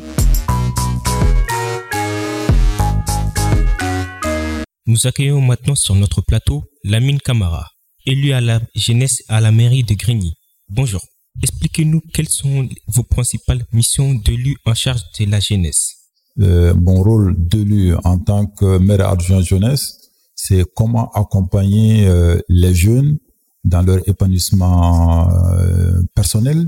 Nous 4.88 5.07
accueillons 5.07 5.41
maintenant 5.41 5.75
sur 5.75 5.95
notre 5.95 6.21
plateau 6.21 6.63
Lamine 6.84 7.19
Camara, 7.19 7.69
élu 8.06 8.34
à 8.34 8.42
la 8.42 8.60
jeunesse 8.76 9.24
à 9.28 9.42
la 9.42 9.52
mairie 9.52 9.84
de 9.84 9.94
Grigny. 9.94 10.34
Bonjour. 10.70 11.02
Expliquez-nous 11.42 12.02
quelles 12.14 12.30
sont 12.30 12.68
vos 12.88 13.04
principales 13.04 13.64
missions 13.72 14.14
d'élu 14.14 14.56
en 14.66 14.74
charge 14.74 15.02
de 15.20 15.26
la 15.26 15.40
jeunesse. 15.40 15.96
Euh, 16.40 16.74
mon 16.76 17.02
rôle 17.02 17.36
d'élu 17.38 17.94
en 18.04 18.18
tant 18.20 18.46
que 18.46 18.78
maire 18.78 19.08
adjoint 19.08 19.42
jeunesse, 19.42 19.98
c'est 20.36 20.64
comment 20.76 21.10
accompagner 21.12 22.08
euh, 22.08 22.40
les 22.50 22.74
jeunes 22.74 23.18
dans 23.64 23.82
leur 23.82 24.08
épanouissement 24.08 25.30
euh, 25.54 26.02
personnel, 26.16 26.68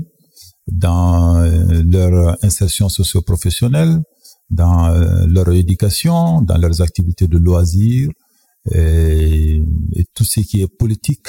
dans 0.66 1.40
leur 1.90 2.36
insertion 2.42 2.88
socio-professionnelle, 2.88 4.00
dans 4.48 4.88
leur 5.26 5.52
éducation, 5.52 6.40
dans 6.40 6.56
leurs 6.56 6.80
activités 6.80 7.26
de 7.28 7.36
loisirs 7.36 8.08
et, 8.72 9.62
et 9.96 10.04
tout 10.14 10.24
ce 10.24 10.40
qui 10.40 10.62
est 10.62 10.68
politique 10.68 11.26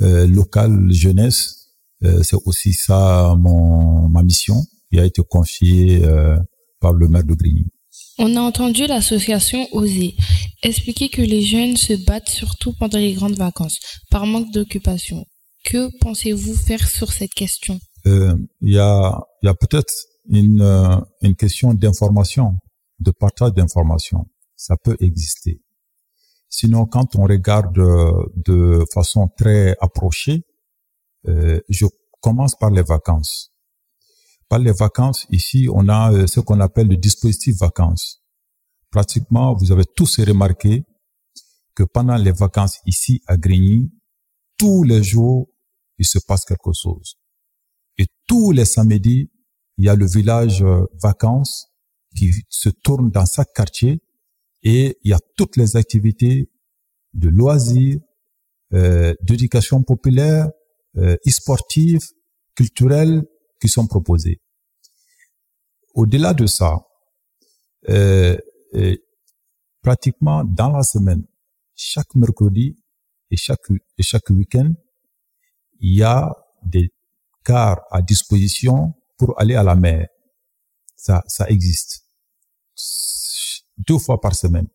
locale 0.00 0.90
jeunesse 0.92 1.58
euh, 2.04 2.22
c'est 2.22 2.36
aussi 2.44 2.72
ça 2.72 3.34
mon 3.38 4.08
ma 4.08 4.22
mission 4.22 4.62
qui 4.90 5.00
a 5.00 5.04
été 5.04 5.22
confiée 5.28 6.04
euh, 6.04 6.36
par 6.80 6.92
le 6.92 7.08
maire 7.08 7.24
de 7.24 7.34
Grigny. 7.34 7.66
On 8.18 8.36
a 8.36 8.40
entendu 8.40 8.86
l'association 8.86 9.66
Oser 9.72 10.14
expliquer 10.62 11.08
que 11.08 11.22
les 11.22 11.42
jeunes 11.42 11.76
se 11.76 11.94
battent 12.04 12.28
surtout 12.28 12.72
pendant 12.78 12.98
les 12.98 13.14
grandes 13.14 13.36
vacances 13.36 13.78
par 14.10 14.26
manque 14.26 14.52
d'occupation. 14.52 15.24
Que 15.64 15.88
pensez-vous 16.00 16.54
faire 16.54 16.88
sur 16.88 17.12
cette 17.12 17.34
question? 17.34 17.78
Euh, 18.06 18.34
Il 18.60 18.72
y 18.72 18.78
a, 18.78 19.20
y 19.42 19.48
a 19.48 19.54
peut-être 19.54 19.92
une, 20.30 20.62
une 21.22 21.36
question 21.36 21.74
d'information, 21.74 22.54
de 23.00 23.10
partage 23.10 23.52
d'information. 23.52 24.26
Ça 24.56 24.76
peut 24.76 24.96
exister. 25.00 25.60
Sinon, 26.48 26.86
quand 26.86 27.16
on 27.16 27.24
regarde 27.24 27.74
de 27.74 28.84
façon 28.92 29.28
très 29.36 29.76
approchée, 29.80 30.44
euh, 31.26 31.60
je 31.68 31.86
commence 32.20 32.54
par 32.54 32.70
les 32.70 32.82
vacances. 32.82 33.52
Par 34.48 34.58
les 34.58 34.72
vacances, 34.72 35.26
ici, 35.30 35.68
on 35.72 35.88
a 35.88 36.12
euh, 36.12 36.26
ce 36.26 36.40
qu'on 36.40 36.60
appelle 36.60 36.88
le 36.88 36.96
dispositif 36.96 37.56
vacances. 37.58 38.22
Pratiquement, 38.90 39.54
vous 39.54 39.72
avez 39.72 39.84
tous 39.84 40.20
remarqué 40.20 40.84
que 41.74 41.82
pendant 41.82 42.16
les 42.16 42.32
vacances 42.32 42.78
ici 42.86 43.20
à 43.26 43.36
Grigny, 43.36 43.92
tous 44.56 44.82
les 44.84 45.02
jours, 45.02 45.48
il 45.98 46.06
se 46.06 46.18
passe 46.18 46.44
quelque 46.44 46.72
chose. 46.72 47.16
Et 47.98 48.06
tous 48.26 48.52
les 48.52 48.64
samedis, 48.64 49.30
il 49.76 49.84
y 49.84 49.88
a 49.88 49.94
le 49.94 50.06
village 50.06 50.62
euh, 50.62 50.86
vacances 51.02 51.68
qui 52.16 52.32
se 52.48 52.70
tourne 52.70 53.10
dans 53.10 53.26
chaque 53.26 53.52
quartier 53.52 54.00
Et 54.62 54.98
il 55.04 55.10
y 55.10 55.14
a 55.14 55.20
toutes 55.36 55.56
les 55.56 55.76
activités 55.76 56.50
de 57.14 57.28
loisirs, 57.28 58.00
euh, 58.72 59.14
d'éducation 59.22 59.82
populaire, 59.82 60.50
euh, 60.96 61.16
e-sportive, 61.26 62.00
culturelle 62.54 63.24
qui 63.60 63.68
sont 63.68 63.86
proposées. 63.86 64.40
Au-delà 65.94 66.34
de 66.34 66.46
ça, 66.46 66.78
euh, 67.88 68.36
euh, 68.74 68.96
pratiquement 69.80 70.44
dans 70.44 70.70
la 70.70 70.82
semaine, 70.82 71.24
chaque 71.74 72.14
mercredi 72.14 72.76
et 73.30 73.36
chaque, 73.36 73.70
et 73.70 74.02
chaque 74.02 74.28
week-end, 74.30 74.72
il 75.80 75.94
y 75.96 76.02
a 76.02 76.34
des 76.64 76.92
cars 77.44 77.80
à 77.90 78.02
disposition 78.02 78.94
pour 79.16 79.40
aller 79.40 79.54
à 79.54 79.62
la 79.62 79.76
mer. 79.76 80.08
Ça, 80.96 81.22
ça 81.26 81.48
existe. 81.48 82.04
Deux 83.86 83.98
fois 83.98 84.20
par 84.20 84.34
semaine. 84.34 84.66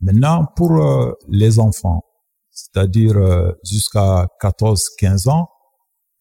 Maintenant, 0.00 0.46
pour 0.56 0.72
euh, 0.72 1.12
les 1.28 1.58
enfants, 1.58 2.02
c'est-à-dire 2.50 3.16
euh, 3.16 3.52
jusqu'à 3.64 4.28
14-15 4.42 5.28
ans, 5.28 5.48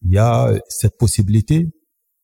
il 0.01 0.13
y 0.13 0.17
a 0.17 0.53
cette 0.69 0.97
possibilité 0.97 1.71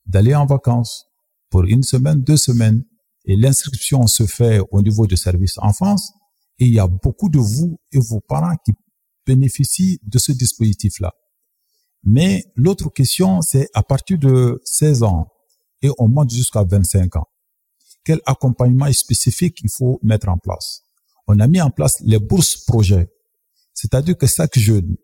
d'aller 0.05 0.35
en 0.35 0.45
vacances 0.45 1.05
pour 1.49 1.63
une 1.63 1.83
semaine, 1.83 2.21
deux 2.21 2.37
semaines. 2.37 2.83
Et 3.25 3.35
l'inscription 3.35 4.07
se 4.07 4.25
fait 4.25 4.59
au 4.71 4.81
niveau 4.81 5.07
du 5.07 5.17
service 5.17 5.57
enfance. 5.57 6.11
Et 6.59 6.65
il 6.65 6.73
y 6.73 6.79
a 6.79 6.87
beaucoup 6.87 7.29
de 7.29 7.39
vous 7.39 7.79
et 7.91 7.99
vos 7.99 8.19
parents 8.19 8.55
qui 8.65 8.73
bénéficient 9.25 9.99
de 10.03 10.19
ce 10.19 10.31
dispositif-là. 10.31 11.13
Mais 12.03 12.43
l'autre 12.55 12.89
question, 12.89 13.41
c'est 13.41 13.67
à 13.73 13.83
partir 13.83 14.17
de 14.17 14.59
16 14.65 15.03
ans 15.03 15.27
et 15.81 15.89
on 15.97 16.07
monte 16.07 16.31
jusqu'à 16.31 16.63
25 16.63 17.15
ans. 17.15 17.27
Quel 18.03 18.19
accompagnement 18.25 18.91
spécifique 18.93 19.59
il 19.63 19.69
faut 19.69 19.99
mettre 20.03 20.29
en 20.29 20.37
place 20.37 20.83
On 21.27 21.39
a 21.39 21.47
mis 21.47 21.61
en 21.61 21.69
place 21.69 21.99
les 22.01 22.19
bourses 22.19 22.57
projets. 22.57 23.09
C'est-à-dire 23.73 24.17
que 24.17 24.27
chaque 24.27 24.57
jeune 24.57 24.95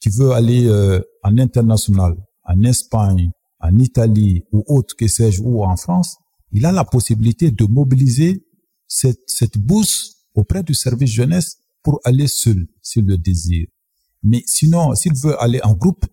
qui 0.00 0.10
veut 0.10 0.32
aller 0.32 0.66
euh, 0.66 1.00
en 1.22 1.38
international, 1.38 2.14
en 2.44 2.62
Espagne, 2.62 3.30
en 3.60 3.76
Italie 3.78 4.44
ou 4.52 4.62
autre 4.66 4.94
que 4.96 5.08
sais-je, 5.08 5.42
ou 5.42 5.64
en 5.64 5.76
France, 5.76 6.16
il 6.52 6.64
a 6.64 6.72
la 6.72 6.84
possibilité 6.84 7.50
de 7.50 7.64
mobiliser 7.64 8.44
cette, 8.86 9.20
cette 9.26 9.58
bourse 9.58 10.16
auprès 10.34 10.62
du 10.62 10.74
service 10.74 11.10
jeunesse 11.10 11.58
pour 11.82 12.00
aller 12.04 12.28
seul, 12.28 12.66
s'il 12.82 13.06
le 13.06 13.18
désire. 13.18 13.66
Mais 14.22 14.42
sinon, 14.46 14.94
s'il 14.94 15.14
veut 15.14 15.40
aller 15.42 15.60
en 15.62 15.74
groupe, 15.74 16.04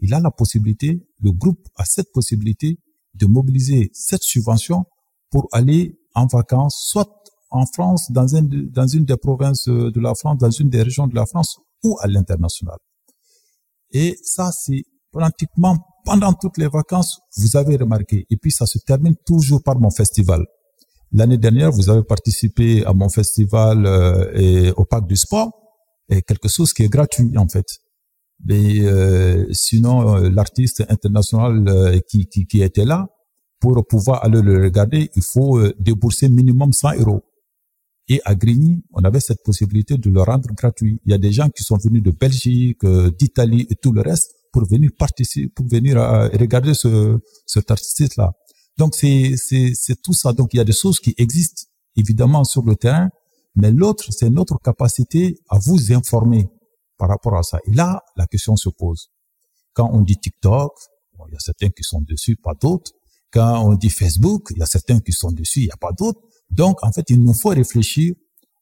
il 0.00 0.12
a 0.14 0.20
la 0.20 0.30
possibilité, 0.30 1.06
le 1.20 1.32
groupe 1.32 1.68
a 1.76 1.84
cette 1.84 2.12
possibilité 2.12 2.78
de 3.14 3.26
mobiliser 3.26 3.90
cette 3.92 4.22
subvention 4.22 4.84
pour 5.32 5.48
aller 5.50 5.98
en 6.14 6.26
vacances, 6.26 6.86
soit 6.90 7.10
en 7.50 7.66
France, 7.66 8.12
dans, 8.12 8.28
une, 8.28 8.70
dans 8.70 8.86
une 8.86 9.04
des 9.04 9.16
provinces 9.16 9.66
de 9.66 10.00
la 10.00 10.14
France, 10.14 10.38
dans 10.38 10.50
une 10.50 10.70
des 10.70 10.82
régions 10.82 11.08
de 11.08 11.14
la 11.14 11.26
France 11.26 11.58
ou 11.82 11.96
à 12.00 12.06
l'international. 12.06 12.78
Et 13.90 14.16
ça, 14.22 14.52
c'est 14.52 14.84
pratiquement 15.10 15.76
pendant 16.04 16.32
toutes 16.32 16.58
les 16.58 16.68
vacances, 16.68 17.20
vous 17.36 17.56
avez 17.56 17.76
remarqué. 17.76 18.26
Et 18.30 18.36
puis, 18.36 18.52
ça 18.52 18.66
se 18.66 18.78
termine 18.78 19.16
toujours 19.26 19.62
par 19.62 19.78
mon 19.78 19.90
festival. 19.90 20.44
L'année 21.12 21.38
dernière, 21.38 21.70
vous 21.70 21.90
avez 21.90 22.02
participé 22.02 22.84
à 22.86 22.92
mon 22.92 23.08
festival 23.08 23.86
euh, 23.86 24.32
et 24.34 24.70
au 24.72 24.84
parc 24.84 25.06
du 25.06 25.16
sport, 25.16 25.50
et 26.08 26.22
quelque 26.22 26.48
chose 26.48 26.72
qui 26.72 26.82
est 26.84 26.88
gratuit 26.88 27.36
en 27.36 27.48
fait. 27.48 27.66
Mais 28.44 28.80
euh, 28.80 29.46
sinon, 29.52 30.16
euh, 30.16 30.30
l'artiste 30.30 30.84
international 30.88 31.68
euh, 31.68 32.00
qui, 32.08 32.26
qui, 32.26 32.46
qui 32.46 32.62
était 32.62 32.84
là, 32.84 33.08
pour 33.62 33.86
pouvoir 33.86 34.24
aller 34.24 34.42
le 34.42 34.64
regarder, 34.64 35.08
il 35.14 35.22
faut 35.22 35.56
euh, 35.56 35.72
débourser 35.78 36.28
minimum 36.28 36.72
100 36.72 36.96
euros. 36.98 37.22
Et 38.08 38.20
à 38.24 38.34
Grigny, 38.34 38.82
on 38.92 39.04
avait 39.04 39.20
cette 39.20 39.44
possibilité 39.44 39.96
de 39.96 40.10
le 40.10 40.20
rendre 40.20 40.48
gratuit. 40.52 41.00
Il 41.06 41.12
y 41.12 41.14
a 41.14 41.18
des 41.18 41.30
gens 41.30 41.48
qui 41.48 41.62
sont 41.62 41.76
venus 41.76 42.02
de 42.02 42.10
Belgique, 42.10 42.84
d'Italie 43.16 43.64
et 43.70 43.76
tout 43.76 43.92
le 43.92 44.00
reste 44.00 44.34
pour 44.52 44.66
venir 44.66 44.90
participer, 44.98 45.48
pour 45.48 45.66
venir 45.68 45.96
regarder 45.96 46.74
ce, 46.74 47.20
cet 47.46 47.70
artiste-là. 47.70 48.32
Donc 48.76 48.96
c'est 48.96 49.34
c'est 49.36 49.70
c'est 49.74 50.02
tout 50.02 50.14
ça. 50.14 50.32
Donc 50.32 50.52
il 50.52 50.56
y 50.56 50.60
a 50.60 50.64
des 50.64 50.72
choses 50.72 50.98
qui 50.98 51.14
existent 51.16 51.62
évidemment 51.94 52.42
sur 52.42 52.64
le 52.64 52.74
terrain, 52.74 53.08
mais 53.54 53.70
l'autre 53.70 54.06
c'est 54.10 54.30
notre 54.30 54.58
capacité 54.58 55.38
à 55.48 55.58
vous 55.60 55.92
informer 55.92 56.48
par 56.98 57.08
rapport 57.08 57.36
à 57.36 57.44
ça. 57.44 57.58
Et 57.66 57.72
là 57.72 58.02
la 58.16 58.26
question 58.26 58.56
se 58.56 58.68
pose. 58.68 59.10
Quand 59.74 59.88
on 59.92 60.00
dit 60.00 60.16
TikTok, 60.16 60.72
il 61.28 61.32
y 61.32 61.36
a 61.36 61.38
certains 61.38 61.70
qui 61.70 61.84
sont 61.84 62.00
dessus, 62.00 62.36
pas 62.36 62.54
d'autres. 62.60 62.90
Quand 63.32 63.64
on 63.66 63.74
dit 63.74 63.90
Facebook, 63.90 64.48
il 64.50 64.58
y 64.58 64.62
a 64.62 64.66
certains 64.66 65.00
qui 65.00 65.12
sont 65.12 65.32
dessus, 65.32 65.60
il 65.60 65.64
n'y 65.66 65.70
a 65.70 65.76
pas 65.76 65.92
d'autres. 65.92 66.20
Donc 66.50 66.84
en 66.84 66.92
fait 66.92 67.08
il 67.10 67.22
nous 67.22 67.34
faut 67.34 67.48
réfléchir 67.48 68.14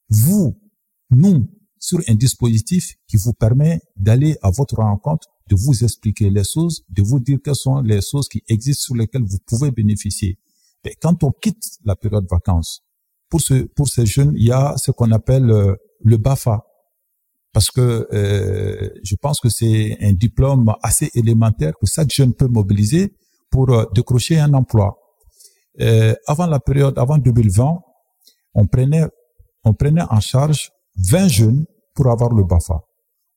vous, 0.09 0.59
nous, 1.11 1.49
sur 1.79 2.01
un 2.09 2.15
dispositif 2.15 2.95
qui 3.09 3.17
vous 3.17 3.33
permet 3.33 3.81
d'aller 3.97 4.37
à 4.43 4.51
votre 4.51 4.77
rencontre 4.77 5.29
de 5.49 5.57
vous 5.57 5.83
expliquer 5.83 6.31
les 6.31 6.45
choses, 6.45 6.85
de 6.89 7.03
vous 7.03 7.19
dire 7.19 7.39
quelles 7.45 7.57
sont 7.57 7.81
les 7.81 8.01
choses 8.01 8.29
qui 8.29 8.43
existent 8.49 8.83
sur 8.85 8.95
lesquelles 8.95 9.25
vous 9.25 9.39
pouvez 9.47 9.71
bénéficier. 9.73 10.39
Mais 10.85 10.95
quand 11.03 11.25
on 11.25 11.33
quitte 11.33 11.79
la 11.85 11.97
période 11.97 12.25
de 12.25 12.29
vacances, 12.31 12.83
pour 13.29 13.41
ce, 13.41 13.65
pour 13.65 13.89
ces 13.89 14.07
jeunes, 14.07 14.33
il 14.37 14.47
y 14.47 14.53
a 14.53 14.77
ce 14.77 14.91
qu'on 14.93 15.11
appelle 15.11 15.51
euh, 15.51 15.75
le 16.03 16.17
BAFA. 16.17 16.65
Parce 17.53 17.71
que 17.71 18.07
euh, 18.13 18.91
je 19.03 19.17
pense 19.17 19.41
que 19.41 19.49
c'est 19.49 19.99
un 20.01 20.13
diplôme 20.13 20.73
assez 20.83 21.11
élémentaire 21.15 21.73
que 21.81 21.87
chaque 21.87 22.13
jeune 22.13 22.33
peut 22.33 22.47
mobiliser 22.47 23.13
pour 23.51 23.71
euh, 23.71 23.85
décrocher 23.95 24.39
un 24.39 24.53
emploi. 24.55 24.97
Euh, 25.81 26.15
avant 26.27 26.47
la 26.47 26.61
période, 26.61 26.99
avant 26.99 27.19
2020, 27.19 27.79
on 28.55 28.67
prenait, 28.67 29.05
on 29.65 29.75
prenait 29.75 30.03
en 30.09 30.21
charge 30.21 30.71
20 30.97 31.29
jeunes 31.29 31.67
pour 31.95 32.09
avoir 32.11 32.33
le 32.33 32.45
BAFA. 32.45 32.81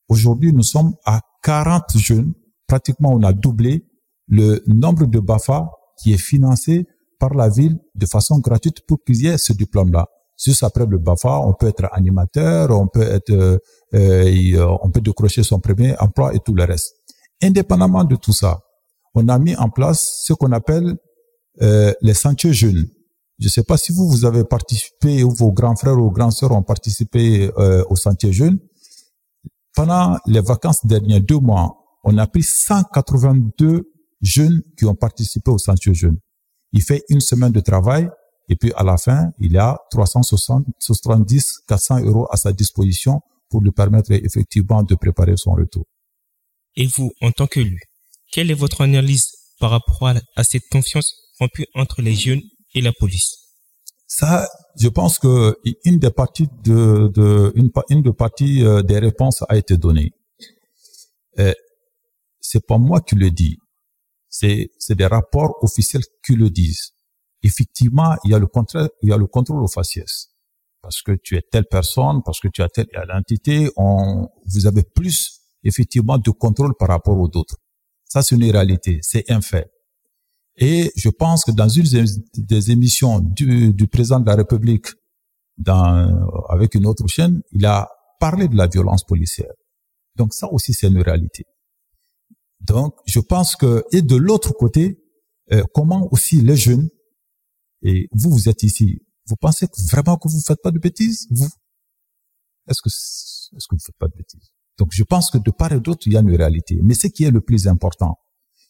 Aujourd'hui, 0.09 0.53
nous 0.53 0.63
sommes 0.63 0.93
à 1.05 1.21
40 1.43 1.97
jeunes. 1.97 2.33
Pratiquement, 2.67 3.11
on 3.13 3.23
a 3.23 3.33
doublé 3.33 3.85
le 4.27 4.63
nombre 4.67 5.05
de 5.05 5.19
BAFA 5.19 5.69
qui 5.97 6.13
est 6.13 6.17
financé 6.17 6.87
par 7.19 7.33
la 7.33 7.49
ville 7.49 7.79
de 7.95 8.05
façon 8.05 8.39
gratuite 8.39 8.85
pour 8.87 9.03
qu'il 9.03 9.17
y 9.17 9.27
ait 9.27 9.37
ce 9.37 9.53
diplôme-là. 9.53 10.07
Juste 10.37 10.63
après 10.63 10.85
le 10.85 10.97
BAFA, 10.97 11.39
on 11.39 11.53
peut 11.53 11.67
être 11.67 11.87
animateur, 11.91 12.71
on 12.71 12.87
peut 12.87 13.01
être, 13.03 13.29
euh, 13.29 13.57
euh, 13.93 14.77
on 14.81 14.89
peut 14.89 15.01
décrocher 15.01 15.43
son 15.43 15.59
premier 15.59 15.97
emploi 15.99 16.33
et 16.33 16.39
tout 16.39 16.53
le 16.53 16.63
reste. 16.63 16.95
Indépendamment 17.41 18.03
de 18.03 18.15
tout 18.15 18.33
ça, 18.33 18.59
on 19.13 19.27
a 19.27 19.39
mis 19.39 19.55
en 19.55 19.69
place 19.69 20.23
ce 20.25 20.33
qu'on 20.33 20.51
appelle 20.51 20.95
euh, 21.61 21.93
les 22.01 22.13
sentiers 22.13 22.53
jeunes. 22.53 22.87
Je 23.39 23.45
ne 23.45 23.49
sais 23.49 23.63
pas 23.63 23.77
si 23.77 23.91
vous, 23.91 24.07
vous 24.09 24.25
avez 24.25 24.43
participé 24.43 25.23
ou 25.23 25.31
vos 25.31 25.51
grands 25.51 25.75
frères 25.75 25.97
ou 25.97 26.09
grands 26.11 26.31
sœurs 26.31 26.51
ont 26.51 26.63
participé 26.63 27.51
euh, 27.57 27.83
au 27.89 27.95
sentier 27.95 28.31
jeunes. 28.31 28.59
Pendant 29.75 30.17
les 30.27 30.41
vacances 30.41 30.85
dernières 30.85 31.21
deux 31.21 31.39
mois, 31.39 31.75
on 32.03 32.17
a 32.17 32.27
pris 32.27 32.43
182 32.43 33.89
jeunes 34.21 34.61
qui 34.77 34.85
ont 34.85 34.95
participé 34.95 35.51
au 35.51 35.57
Centre 35.57 35.93
Jeunes. 35.93 36.19
Il 36.71 36.81
fait 36.81 37.03
une 37.09 37.21
semaine 37.21 37.51
de 37.51 37.59
travail 37.59 38.09
et 38.49 38.55
puis 38.55 38.71
à 38.75 38.83
la 38.83 38.97
fin, 38.97 39.31
il 39.39 39.57
a 39.57 39.79
370, 39.91 41.61
400 41.67 42.01
euros 42.01 42.27
à 42.31 42.37
sa 42.37 42.51
disposition 42.51 43.21
pour 43.49 43.61
lui 43.61 43.71
permettre 43.71 44.11
effectivement 44.11 44.83
de 44.83 44.95
préparer 44.95 45.37
son 45.37 45.53
retour. 45.53 45.85
Et 46.75 46.87
vous, 46.87 47.11
en 47.21 47.31
tant 47.31 47.47
que 47.47 47.59
lui, 47.59 47.79
quelle 48.33 48.49
est 48.51 48.55
votre 48.55 48.81
analyse 48.81 49.27
par 49.59 49.69
rapport 49.69 50.11
à 50.35 50.43
cette 50.43 50.67
confiance 50.71 51.13
rompue 51.39 51.67
entre 51.75 52.01
les 52.01 52.15
jeunes 52.15 52.41
et 52.73 52.81
la 52.81 52.91
police? 52.91 53.37
Ça, 54.07 54.49
je 54.79 54.89
pense 54.89 55.19
que 55.19 55.55
une 55.85 55.99
des 55.99 56.09
parties 56.09 56.47
de, 56.63 57.09
de 57.13 57.53
une, 57.55 57.69
une 57.89 58.01
des 58.01 58.13
parties 58.13 58.63
euh, 58.63 58.81
des 58.81 58.99
réponses 58.99 59.43
a 59.47 59.55
été 59.55 59.77
donnée. 59.77 60.11
C'est 62.41 62.65
pas 62.67 62.77
moi 62.77 63.01
qui 63.01 63.15
le 63.15 63.31
dis, 63.31 63.57
c'est 64.29 64.69
c'est 64.77 64.95
des 64.95 65.05
rapports 65.05 65.55
officiels 65.61 66.03
qui 66.25 66.35
le 66.35 66.49
disent. 66.49 66.91
Effectivement, 67.41 68.15
il 68.23 68.31
y 68.31 68.35
a 68.35 68.39
le 68.39 68.47
contrôle, 68.47 68.89
il 69.01 69.09
y 69.09 69.13
a 69.13 69.17
le 69.17 69.27
contrôle 69.27 69.63
au 69.63 69.67
faciès 69.67 70.27
parce 70.83 71.01
que 71.01 71.13
tu 71.13 71.37
es 71.37 71.41
telle 71.49 71.65
personne, 71.65 72.21
parce 72.25 72.39
que 72.41 72.49
tu 72.49 72.61
as 72.61 72.67
telle 72.67 72.87
identité, 72.93 73.69
on, 73.77 74.27
vous 74.45 74.67
avez 74.67 74.83
plus 74.83 75.39
effectivement 75.63 76.17
de 76.17 76.29
contrôle 76.29 76.75
par 76.77 76.89
rapport 76.89 77.17
aux 77.17 77.31
autres. 77.37 77.55
Ça, 78.13 78.21
c'est 78.21 78.35
une 78.35 78.51
réalité, 78.51 78.99
c'est 79.01 79.31
un 79.31 79.41
fait. 79.41 79.71
Et 80.55 80.91
je 80.95 81.09
pense 81.09 81.43
que 81.43 81.51
dans 81.51 81.67
une 81.67 82.05
des 82.35 82.69
émissions 82.69 83.19
du, 83.19 83.73
du 83.73 83.87
président 83.87 84.19
de 84.19 84.27
la 84.27 84.35
République, 84.35 84.85
dans, 85.57 86.27
avec 86.47 86.75
une 86.75 86.85
autre 86.85 87.07
chaîne, 87.07 87.41
il 87.53 87.65
a 87.65 87.89
parlé 88.19 88.47
de 88.47 88.55
la 88.55 88.67
violence 88.67 89.03
policière. 89.03 89.51
Donc 90.15 90.35
ça 90.35 90.47
aussi, 90.53 90.73
c'est 90.73 90.89
une 90.89 91.01
réalité. 91.01 91.45
Donc, 92.59 92.93
je 93.07 93.19
pense 93.19 93.55
que, 93.55 93.83
et 93.91 94.03
de 94.03 94.15
l'autre 94.15 94.53
côté, 94.53 94.99
euh, 95.51 95.63
comment 95.73 96.07
aussi 96.11 96.39
les 96.39 96.55
jeunes, 96.55 96.89
et 97.81 98.07
vous, 98.11 98.29
vous 98.29 98.47
êtes 98.47 98.61
ici, 98.61 98.99
vous 99.25 99.37
pensez 99.37 99.65
vraiment 99.91 100.17
que 100.17 100.27
vous 100.27 100.41
faites 100.41 100.61
pas 100.61 100.69
de 100.69 100.77
bêtises, 100.77 101.25
vous? 101.31 101.49
Est-ce 102.67 102.79
que, 102.83 102.89
est-ce 102.89 103.67
que 103.67 103.73
vous 103.75 103.83
faites 103.83 103.97
pas 103.97 104.07
de 104.07 104.15
bêtises? 104.15 104.53
Donc, 104.77 104.89
je 104.91 105.03
pense 105.03 105.29
que 105.29 105.37
de 105.37 105.51
part 105.51 105.71
et 105.71 105.79
d'autre, 105.79 106.01
il 106.07 106.13
y 106.13 106.17
a 106.17 106.21
une 106.21 106.35
réalité. 106.35 106.79
Mais 106.83 106.93
ce 106.93 107.07
qui 107.07 107.23
est 107.23 107.31
le 107.31 107.41
plus 107.41 107.67
important, 107.67 108.17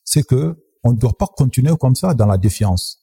c'est 0.03 0.23
que 0.23 0.55
on 0.83 0.91
ne 0.91 0.97
doit 0.97 1.17
pas 1.17 1.27
continuer 1.27 1.73
comme 1.79 1.95
ça 1.95 2.13
dans 2.13 2.25
la 2.25 2.37
défiance. 2.37 2.99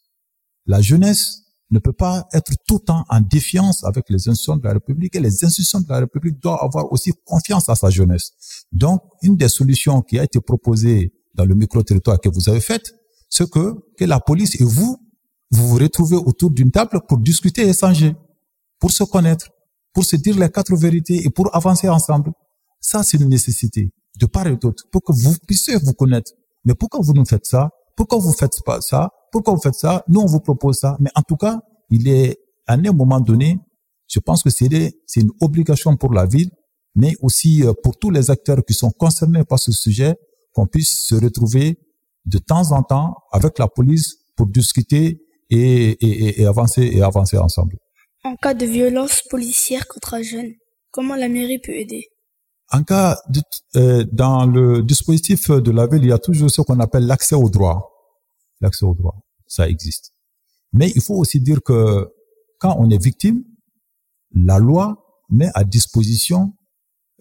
La 0.66 0.82
jeunesse 0.82 1.44
ne 1.70 1.78
peut 1.78 1.92
pas 1.92 2.28
être 2.32 2.52
tout 2.66 2.78
le 2.80 2.84
temps 2.84 3.04
en 3.08 3.20
défiance 3.20 3.84
avec 3.84 4.10
les 4.10 4.28
institutions 4.28 4.56
de 4.56 4.64
la 4.64 4.74
République 4.74 5.14
et 5.14 5.20
les 5.20 5.44
institutions 5.44 5.80
de 5.80 5.88
la 5.88 6.00
République 6.00 6.38
doivent 6.40 6.58
avoir 6.62 6.92
aussi 6.92 7.12
confiance 7.24 7.68
à 7.68 7.74
sa 7.74 7.90
jeunesse. 7.90 8.32
Donc, 8.72 9.00
une 9.22 9.36
des 9.36 9.48
solutions 9.48 10.02
qui 10.02 10.18
a 10.18 10.24
été 10.24 10.40
proposée 10.40 11.12
dans 11.34 11.44
le 11.44 11.54
micro-territoire 11.54 12.20
que 12.20 12.28
vous 12.28 12.48
avez 12.48 12.60
faite, 12.60 12.92
c'est 13.28 13.48
que, 13.48 13.74
que 13.96 14.04
la 14.04 14.20
police 14.20 14.60
et 14.60 14.64
vous, 14.64 14.98
vous 15.50 15.68
vous 15.68 15.76
retrouvez 15.76 16.16
autour 16.16 16.50
d'une 16.50 16.70
table 16.70 17.00
pour 17.08 17.18
discuter 17.18 17.62
et 17.62 17.70
échanger, 17.70 18.14
pour 18.78 18.90
se 18.90 19.04
connaître, 19.04 19.48
pour 19.92 20.04
se 20.04 20.16
dire 20.16 20.36
les 20.38 20.50
quatre 20.50 20.74
vérités 20.76 21.24
et 21.24 21.30
pour 21.30 21.54
avancer 21.54 21.88
ensemble. 21.88 22.32
Ça, 22.80 23.02
c'est 23.02 23.18
une 23.18 23.28
nécessité 23.28 23.90
de 24.18 24.26
part 24.26 24.46
et 24.46 24.56
d'autre 24.56 24.84
pour 24.90 25.02
que 25.02 25.12
vous 25.12 25.34
puissiez 25.46 25.76
vous 25.76 25.92
connaître. 25.92 26.32
Mais 26.64 26.74
pourquoi 26.74 27.00
vous 27.02 27.12
nous 27.12 27.24
faites 27.24 27.46
ça? 27.46 27.70
Pourquoi 27.96 28.18
vous 28.18 28.32
faites 28.32 28.62
pas 28.64 28.80
ça? 28.80 29.10
Pourquoi 29.32 29.54
vous 29.54 29.60
faites 29.60 29.74
ça? 29.74 30.02
Nous, 30.08 30.20
on 30.20 30.26
vous 30.26 30.40
propose 30.40 30.78
ça. 30.78 30.96
Mais 31.00 31.10
en 31.14 31.22
tout 31.22 31.36
cas, 31.36 31.60
il 31.90 32.08
est 32.08 32.38
à 32.66 32.74
un 32.74 32.92
moment 32.92 33.20
donné, 33.20 33.58
je 34.08 34.18
pense 34.18 34.42
que 34.42 34.50
c'est 34.50 34.68
une 35.16 35.30
obligation 35.40 35.96
pour 35.96 36.12
la 36.12 36.26
ville, 36.26 36.50
mais 36.94 37.14
aussi 37.20 37.62
euh, 37.64 37.72
pour 37.82 37.98
tous 37.98 38.10
les 38.10 38.30
acteurs 38.30 38.64
qui 38.66 38.74
sont 38.74 38.90
concernés 38.90 39.44
par 39.44 39.58
ce 39.58 39.72
sujet, 39.72 40.16
qu'on 40.52 40.66
puisse 40.66 41.06
se 41.06 41.14
retrouver 41.14 41.78
de 42.24 42.38
temps 42.38 42.72
en 42.72 42.82
temps 42.82 43.14
avec 43.32 43.58
la 43.58 43.68
police 43.68 44.16
pour 44.36 44.46
discuter 44.46 45.20
et, 45.50 45.90
et, 45.90 46.40
et 46.40 46.46
avancer 46.46 46.82
et 46.82 47.02
avancer 47.02 47.38
ensemble. 47.38 47.76
En 48.24 48.36
cas 48.36 48.54
de 48.54 48.66
violence 48.66 49.22
policière 49.30 49.86
contre 49.86 50.14
un 50.14 50.22
jeune, 50.22 50.52
comment 50.90 51.16
la 51.16 51.28
mairie 51.28 51.58
peut 51.58 51.72
aider? 51.72 52.08
En 52.72 52.84
cas 52.84 53.18
euh, 53.76 54.04
dans 54.12 54.46
le 54.46 54.82
dispositif 54.82 55.50
de 55.50 55.70
la 55.70 55.86
ville, 55.86 56.04
il 56.04 56.10
y 56.10 56.12
a 56.12 56.18
toujours 56.18 56.50
ce 56.50 56.62
qu'on 56.62 56.78
appelle 56.78 57.06
l'accès 57.06 57.34
au 57.34 57.48
droit. 57.48 57.90
L'accès 58.60 58.84
au 58.84 58.94
droit, 58.94 59.16
ça 59.46 59.68
existe. 59.68 60.12
Mais 60.72 60.90
il 60.94 61.02
faut 61.02 61.14
aussi 61.14 61.40
dire 61.40 61.62
que 61.62 62.08
quand 62.58 62.76
on 62.78 62.88
est 62.90 63.02
victime, 63.02 63.42
la 64.32 64.58
loi 64.58 64.96
met 65.30 65.50
à 65.54 65.64
disposition 65.64 66.52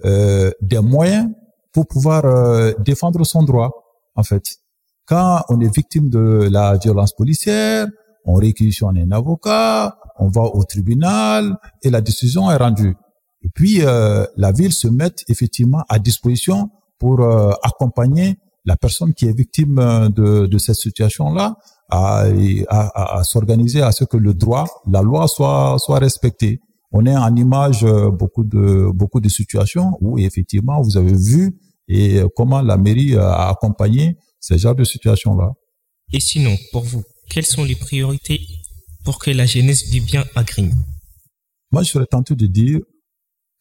euh, 0.06 0.52
des 0.62 0.80
moyens 0.80 1.30
pour 1.72 1.88
pouvoir 1.88 2.26
euh, 2.26 2.74
défendre 2.80 3.24
son 3.26 3.44
droit, 3.44 3.72
en 4.16 4.24
fait. 4.24 4.58
Quand 5.06 5.44
on 5.50 5.60
est 5.60 5.74
victime 5.74 6.10
de 6.10 6.48
la 6.52 6.78
violence 6.78 7.14
policière, 7.14 7.88
on 8.26 8.36
réquisitionne 8.36 8.98
un 8.98 9.12
avocat, 9.12 9.98
on 10.20 10.28
va 10.28 10.42
au 10.42 10.64
tribunal 10.64 11.58
et 11.82 11.90
la 11.90 12.02
décision 12.02 12.52
est 12.52 12.58
rendue. 12.58 12.96
Et 13.44 13.50
puis, 13.50 13.82
euh, 13.82 14.26
la 14.36 14.52
ville 14.52 14.74
se 14.74 14.88
met 14.88 15.14
effectivement 15.28 15.84
à 15.90 16.00
disposition 16.00 16.70
pour 16.98 17.22
euh, 17.22 17.52
accompagner 17.64 18.38
la 18.66 18.76
personne 18.76 19.14
qui 19.14 19.26
est 19.26 19.38
victime 19.38 19.80
euh, 19.80 20.10
de, 20.10 20.46
de 20.46 20.58
cette 20.58 20.76
situation-là 20.76 21.58
à, 21.90 22.26
à, 22.68 23.18
à 23.20 23.24
s'organiser 23.24 23.82
à 23.82 23.92
ce 23.92 24.04
que 24.04 24.18
le 24.18 24.34
droit, 24.34 24.66
la 24.88 25.02
loi 25.02 25.28
soit, 25.28 25.78
soit 25.80 26.00
respectée. 26.00 26.60
On 26.92 27.06
est 27.06 27.16
en 27.16 27.36
image 27.36 27.84
beaucoup 27.84 28.44
de, 28.44 28.90
beaucoup 28.94 29.20
de 29.20 29.30
situations 29.30 29.98
où 30.02 30.18
effectivement 30.20 30.82
vous 30.82 30.98
avez 30.98 31.16
vu 31.16 31.56
et 31.88 32.22
comment 32.36 32.62
la 32.62 32.78
mairie 32.78 33.16
a 33.16 33.50
accompagné 33.50 34.18
ce 34.40 34.58
genre 34.58 34.76
de 34.76 34.84
situation-là. 34.84 35.52
Et 36.14 36.20
sinon, 36.20 36.56
pour 36.72 36.84
vous, 36.84 37.04
quelles 37.30 37.46
sont 37.46 37.64
les 37.64 37.76
priorités 37.76 38.42
pour 39.04 39.20
que 39.20 39.30
la 39.32 39.46
jeunesse 39.46 39.84
vive 39.90 40.06
bien 40.06 40.26
à 40.36 40.44
Grigny? 40.44 40.74
Moi, 41.72 41.84
je 41.84 41.92
serais 41.92 42.08
tenté 42.08 42.36
de 42.36 42.48
dire, 42.48 42.80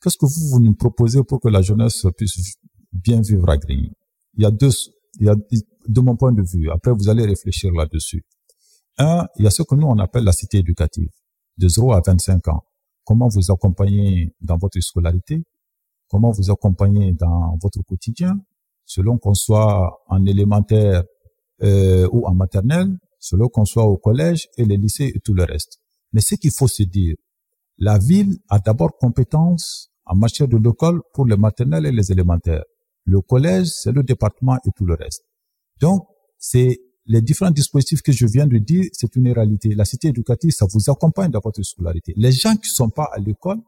qu'est-ce 0.03 0.17
que 0.17 0.27
vous, 0.27 0.49
vous 0.51 0.61
nous 0.61 0.75
proposez 0.75 1.23
pour 1.25 1.41
que 1.41 1.49
la 1.49 1.63
jeunesse 1.63 2.07
puisse 2.17 2.57
bien 2.93 3.21
vivre 3.21 3.49
à 3.49 3.57
Grigny? 3.57 3.93
Il 4.35 4.43
y 4.43 4.47
a 4.47 4.51
deux, 4.51 4.71
il 5.21 5.27
y 5.27 5.29
a, 5.29 5.35
de 5.35 6.01
mon 6.01 6.17
point 6.17 6.33
de 6.33 6.43
vue, 6.43 6.71
après 6.71 6.93
vous 6.93 7.09
allez 7.09 7.25
réfléchir 7.25 7.73
là-dessus. 7.73 8.25
Un, 8.99 9.27
il 9.37 9.45
y 9.45 9.47
a 9.47 9.51
ce 9.51 9.63
que 9.63 9.75
nous 9.75 9.87
on 9.87 9.99
appelle 9.99 10.25
la 10.25 10.33
cité 10.33 10.59
éducative, 10.59 11.11
de 11.57 11.69
0 11.69 11.93
à 11.93 12.03
25 12.05 12.49
ans. 12.49 12.63
Comment 13.05 13.29
vous 13.29 13.51
accompagnez 13.51 14.35
dans 14.41 14.59
votre 14.59 14.79
scolarité, 14.81 15.43
comment 16.09 16.31
vous 16.31 16.51
accompagnez 16.51 17.13
dans 17.13 17.57
votre 17.63 17.81
quotidien, 17.83 18.39
selon 18.85 19.19
qu'on 19.19 19.35
soit 19.35 19.99
en 20.09 20.25
élémentaire 20.27 21.05
euh, 21.63 22.09
ou 22.13 22.27
en 22.27 22.35
maternelle, 22.35 22.99
selon 23.19 23.49
qu'on 23.49 23.65
soit 23.65 23.85
au 23.85 23.97
collège 23.97 24.49
et 24.57 24.65
les 24.65 24.77
lycées 24.77 25.13
et 25.15 25.21
tout 25.21 25.35
le 25.35 25.45
reste. 25.45 25.81
Mais 26.13 26.21
ce 26.21 26.35
qu'il 26.35 26.53
faut 26.53 26.69
se 26.69 26.83
dire, 26.83 27.17
la 27.79 27.99
ville 27.99 28.39
a 28.49 28.59
d'abord 28.59 28.97
compétence 28.99 29.91
en 30.05 30.17
matière 30.17 30.49
de 30.49 30.57
l'école 30.57 31.01
pour 31.13 31.27
les 31.27 31.37
maternelles 31.37 31.87
et 31.87 31.93
les 31.93 32.11
élémentaires. 32.11 32.65
Le 33.05 33.21
collège, 33.21 33.69
c'est 33.69 33.93
le 33.93 34.03
département 34.03 34.57
et 34.67 34.71
tout 34.77 34.85
le 34.85 34.95
reste. 34.95 35.25
Donc, 35.81 36.07
c'est 36.39 36.81
les 37.07 37.23
différents 37.23 37.51
dispositifs 37.51 38.03
que 38.03 38.13
je 38.13 38.27
viens 38.27 38.47
de 38.47 38.59
dire, 38.59 38.85
c'est 38.93 39.15
une 39.17 39.33
réalité. 39.33 39.75
La 39.75 39.85
cité 39.85 40.09
éducative, 40.09 40.51
ça 40.51 40.67
vous 40.71 40.91
accompagne 40.91 41.31
dans 41.31 41.41
votre 41.43 41.63
scolarité. 41.63 42.13
Les 42.17 42.33
gens 42.33 42.55
qui 42.57 42.69
sont 42.69 42.91
pas 42.91 43.09
à 43.13 43.19
l'école 43.19 43.59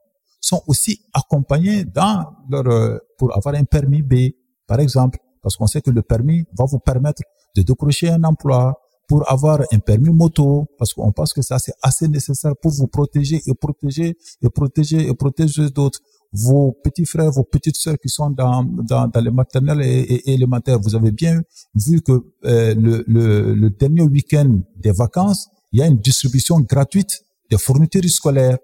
sont 0.41 0.63
aussi 0.67 1.01
accompagnés 1.15 1.85
dans 1.85 2.27
leur, 2.51 2.67
euh, 2.67 2.99
pour 3.19 3.35
avoir 3.37 3.55
un 3.55 3.65
permis 3.65 4.03
B, 4.03 4.33
par 4.67 4.81
exemple, 4.81 5.19
parce 5.43 5.57
qu'on 5.57 5.67
sait 5.67 5.81
que 5.81 5.91
le 5.91 6.03
permis 6.03 6.45
va 6.59 6.67
vous 6.67 6.79
permettre 6.79 7.23
de 7.57 7.63
décrocher 7.63 8.11
un 8.11 8.25
emploi, 8.25 8.75
pour 9.11 9.29
avoir 9.29 9.59
un 9.73 9.81
permis 9.81 10.11
moto, 10.11 10.69
parce 10.79 10.95
qu'on 10.95 11.11
pense 11.11 11.33
que 11.33 11.43
ça 11.43 11.59
c'est 11.59 11.75
assez 11.83 12.07
nécessaire 12.07 12.53
pour 12.63 12.71
vous 12.71 12.87
protéger 12.87 13.43
et 13.45 13.55
protéger 13.55 14.17
et 14.41 14.49
protéger 14.49 15.09
et 15.09 15.15
protéger 15.15 15.69
d'autres. 15.69 15.99
Vos 16.33 16.71
petits 16.85 17.05
frères, 17.07 17.33
vos 17.33 17.43
petites 17.43 17.75
sœurs 17.77 17.99
qui 18.01 18.09
sont 18.09 18.31
dans, 18.31 18.63
dans, 18.63 19.09
dans 19.09 19.21
les 19.21 19.33
maternelles 19.33 19.83
et, 19.83 20.31
élémentaires, 20.33 20.79
vous 20.79 20.95
avez 20.95 21.11
bien 21.11 21.43
vu 21.75 22.01
que 22.03 22.13
euh, 22.45 22.73
le, 22.77 23.03
le, 23.09 23.53
le 23.55 23.71
dernier 23.71 24.03
week-end 24.03 24.61
des 24.77 24.93
vacances, 24.93 25.49
il 25.73 25.81
y 25.81 25.83
a 25.83 25.89
une 25.89 25.99
distribution 25.99 26.61
gratuite 26.61 27.13
des 27.51 27.59
fournitures 27.59 28.09
scolaires, 28.09 28.59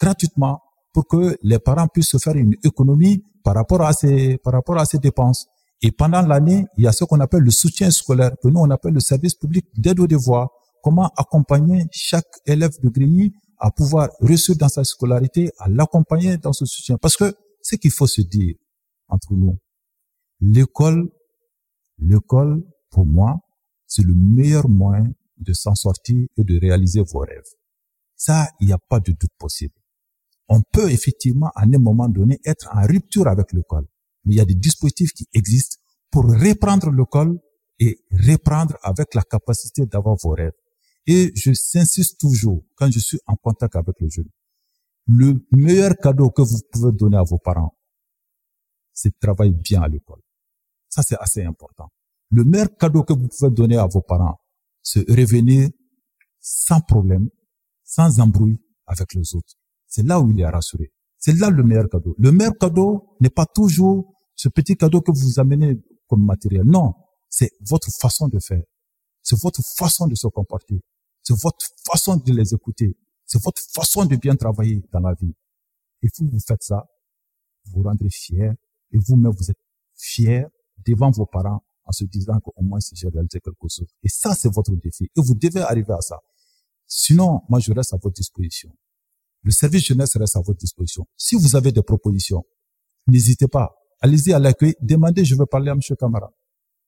gratuitement, 0.00 0.60
pour 0.94 1.08
que 1.08 1.36
les 1.42 1.58
parents 1.58 1.88
puissent 1.88 2.10
se 2.10 2.18
faire 2.18 2.36
une 2.36 2.54
économie 2.62 3.24
par 3.42 3.56
rapport 3.56 3.82
à 3.82 3.92
ces, 3.92 4.38
par 4.38 4.52
rapport 4.52 4.78
à 4.78 4.84
ces 4.84 4.98
dépenses. 4.98 5.48
Et 5.82 5.92
pendant 5.92 6.22
l'année, 6.22 6.66
il 6.76 6.84
y 6.84 6.86
a 6.86 6.92
ce 6.92 7.04
qu'on 7.04 7.20
appelle 7.20 7.42
le 7.42 7.50
soutien 7.50 7.90
scolaire, 7.90 8.32
que 8.42 8.48
nous 8.48 8.60
on 8.60 8.70
appelle 8.70 8.94
le 8.94 9.00
service 9.00 9.34
public 9.34 9.66
d'aide 9.76 10.00
aux 10.00 10.06
devoirs. 10.06 10.50
Comment 10.82 11.10
accompagner 11.16 11.86
chaque 11.92 12.26
élève 12.46 12.72
de 12.82 12.88
Grigny 12.88 13.32
à 13.58 13.70
pouvoir 13.70 14.08
réussir 14.20 14.56
dans 14.56 14.68
sa 14.68 14.84
scolarité, 14.84 15.50
à 15.58 15.68
l'accompagner 15.68 16.36
dans 16.36 16.52
ce 16.52 16.66
soutien? 16.66 16.96
Parce 16.98 17.16
que 17.16 17.32
ce 17.62 17.76
qu'il 17.76 17.90
faut 17.90 18.06
se 18.06 18.22
dire 18.22 18.56
entre 19.08 19.34
nous, 19.34 19.56
l'école, 20.40 21.10
l'école, 21.98 22.64
pour 22.90 23.06
moi, 23.06 23.38
c'est 23.86 24.04
le 24.04 24.14
meilleur 24.14 24.68
moyen 24.68 25.04
de 25.38 25.52
s'en 25.52 25.74
sortir 25.74 26.26
et 26.36 26.44
de 26.44 26.58
réaliser 26.58 27.02
vos 27.02 27.20
rêves. 27.20 27.42
Ça, 28.16 28.48
il 28.60 28.66
n'y 28.66 28.72
a 28.72 28.78
pas 28.78 28.98
de 28.98 29.12
doute 29.12 29.30
possible. 29.38 29.74
On 30.48 30.60
peut 30.72 30.90
effectivement, 30.90 31.50
à 31.54 31.62
un 31.62 31.78
moment 31.78 32.08
donné, 32.08 32.40
être 32.44 32.68
en 32.74 32.82
rupture 32.82 33.28
avec 33.28 33.52
l'école 33.52 33.86
mais 34.28 34.34
il 34.34 34.36
y 34.36 34.40
a 34.40 34.44
des 34.44 34.54
dispositifs 34.54 35.12
qui 35.14 35.26
existent 35.32 35.78
pour 36.10 36.24
reprendre 36.24 36.90
le 36.90 37.04
col 37.06 37.40
et 37.78 37.98
reprendre 38.12 38.76
avec 38.82 39.14
la 39.14 39.22
capacité 39.22 39.86
d'avoir 39.86 40.16
vos 40.22 40.30
rêves. 40.30 40.52
Et 41.06 41.32
je 41.34 41.54
s'insiste 41.54 42.20
toujours, 42.20 42.62
quand 42.76 42.90
je 42.90 42.98
suis 42.98 43.18
en 43.26 43.36
contact 43.36 43.74
avec 43.76 43.98
le 44.00 44.08
jeune, 44.10 44.28
le 45.06 45.42
meilleur 45.52 45.96
cadeau 45.96 46.30
que 46.30 46.42
vous 46.42 46.58
pouvez 46.70 46.92
donner 46.92 47.16
à 47.16 47.22
vos 47.22 47.38
parents, 47.38 47.74
c'est 48.92 49.08
de 49.08 49.16
travailler 49.18 49.52
bien 49.52 49.80
à 49.80 49.88
l'école. 49.88 50.20
Ça, 50.90 51.02
c'est 51.02 51.16
assez 51.18 51.42
important. 51.42 51.88
Le 52.30 52.44
meilleur 52.44 52.76
cadeau 52.76 53.02
que 53.04 53.14
vous 53.14 53.28
pouvez 53.28 53.50
donner 53.50 53.78
à 53.78 53.86
vos 53.86 54.02
parents, 54.02 54.38
c'est 54.82 55.08
revenir 55.08 55.70
sans 56.38 56.80
problème, 56.82 57.30
sans 57.82 58.20
embrouille 58.20 58.58
avec 58.86 59.14
les 59.14 59.34
autres. 59.34 59.54
C'est 59.86 60.04
là 60.04 60.20
où 60.20 60.30
il 60.30 60.38
est 60.40 60.46
rassuré. 60.46 60.92
C'est 61.16 61.34
là 61.34 61.48
le 61.48 61.62
meilleur 61.62 61.88
cadeau. 61.88 62.14
Le 62.18 62.30
meilleur 62.30 62.58
cadeau 62.58 63.16
n'est 63.20 63.30
pas 63.30 63.46
toujours 63.46 64.17
ce 64.38 64.48
petit 64.48 64.76
cadeau 64.76 65.02
que 65.02 65.10
vous 65.10 65.40
amenez 65.40 65.82
comme 66.06 66.24
matériel. 66.24 66.62
Non, 66.64 66.94
c'est 67.28 67.50
votre 67.60 67.90
façon 67.90 68.28
de 68.28 68.38
faire. 68.38 68.62
C'est 69.20 69.38
votre 69.38 69.60
façon 69.76 70.06
de 70.06 70.14
se 70.14 70.28
comporter. 70.28 70.80
C'est 71.24 71.36
votre 71.36 71.66
façon 71.84 72.16
de 72.16 72.32
les 72.32 72.54
écouter. 72.54 72.96
C'est 73.26 73.42
votre 73.42 73.60
façon 73.60 74.06
de 74.06 74.14
bien 74.14 74.36
travailler 74.36 74.80
dans 74.92 75.00
la 75.00 75.12
vie. 75.14 75.34
Et 76.02 76.08
vous, 76.16 76.28
vous 76.30 76.38
faites 76.38 76.62
ça, 76.62 76.86
vous 77.64 77.82
vous 77.82 77.88
rendrez 77.88 78.08
fier, 78.10 78.54
et 78.92 78.98
vous-même, 78.98 79.32
vous 79.32 79.50
êtes 79.50 79.58
fier 79.96 80.48
devant 80.86 81.10
vos 81.10 81.26
parents 81.26 81.64
en 81.84 81.90
se 81.92 82.04
disant 82.04 82.38
qu'au 82.38 82.54
moins 82.62 82.78
si 82.78 82.94
j'ai 82.94 83.08
réalisé 83.08 83.40
quelque 83.40 83.66
chose. 83.68 83.88
Et 84.04 84.08
ça, 84.08 84.34
c'est 84.36 84.52
votre 84.54 84.74
défi. 84.76 85.04
Et 85.04 85.20
vous 85.20 85.34
devez 85.34 85.62
arriver 85.62 85.94
à 85.94 86.00
ça. 86.00 86.20
Sinon, 86.86 87.40
moi, 87.48 87.58
je 87.58 87.72
reste 87.72 87.92
à 87.92 87.96
votre 87.96 88.14
disposition. 88.14 88.72
Le 89.42 89.50
service 89.50 89.84
jeunesse 89.84 90.16
reste 90.16 90.36
à 90.36 90.40
votre 90.40 90.58
disposition. 90.58 91.06
Si 91.16 91.34
vous 91.34 91.56
avez 91.56 91.72
des 91.72 91.82
propositions, 91.82 92.44
n'hésitez 93.08 93.48
pas. 93.48 93.77
Allez-y 94.00 94.32
à 94.32 94.38
l'accueil, 94.38 94.74
demandez, 94.80 95.24
je 95.24 95.34
veux 95.34 95.46
parler 95.46 95.70
à 95.70 95.72
M. 95.72 95.80
Camara. 95.98 96.30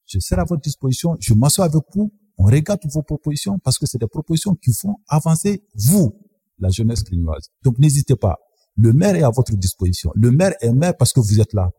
Je 0.07 0.19
serai 0.19 0.41
à 0.41 0.45
votre 0.45 0.63
disposition, 0.63 1.17
je 1.21 1.35
m'assois 1.35 1.67
avec 1.67 1.83
vous, 1.95 2.13
on 2.39 2.45
regarde 2.45 2.81
vos 2.93 3.03
propositions 3.03 3.59
parce 3.59 3.79
que 3.79 3.87
c'est 3.87 3.99
des 3.99 4.07
propositions 4.07 4.55
qui 4.55 4.73
font 4.73 4.97
avancer 5.09 5.63
vous, 5.75 6.17
la 6.59 6.71
jeunesse 6.71 7.05
grignoise. 7.05 7.51
Donc 7.63 7.79
n'hésitez 7.79 8.17
pas. 8.17 8.39
Le 8.77 8.93
maire 8.93 9.15
est 9.15 9.23
à 9.23 9.31
votre 9.31 9.55
disposition. 9.57 10.11
Le 10.15 10.31
maire 10.31 10.55
est 10.61 10.73
maire 10.73 10.97
parce 10.97 11.13
que 11.13 11.21
vous 11.21 11.41
êtes 11.41 11.53
là. 11.53 11.71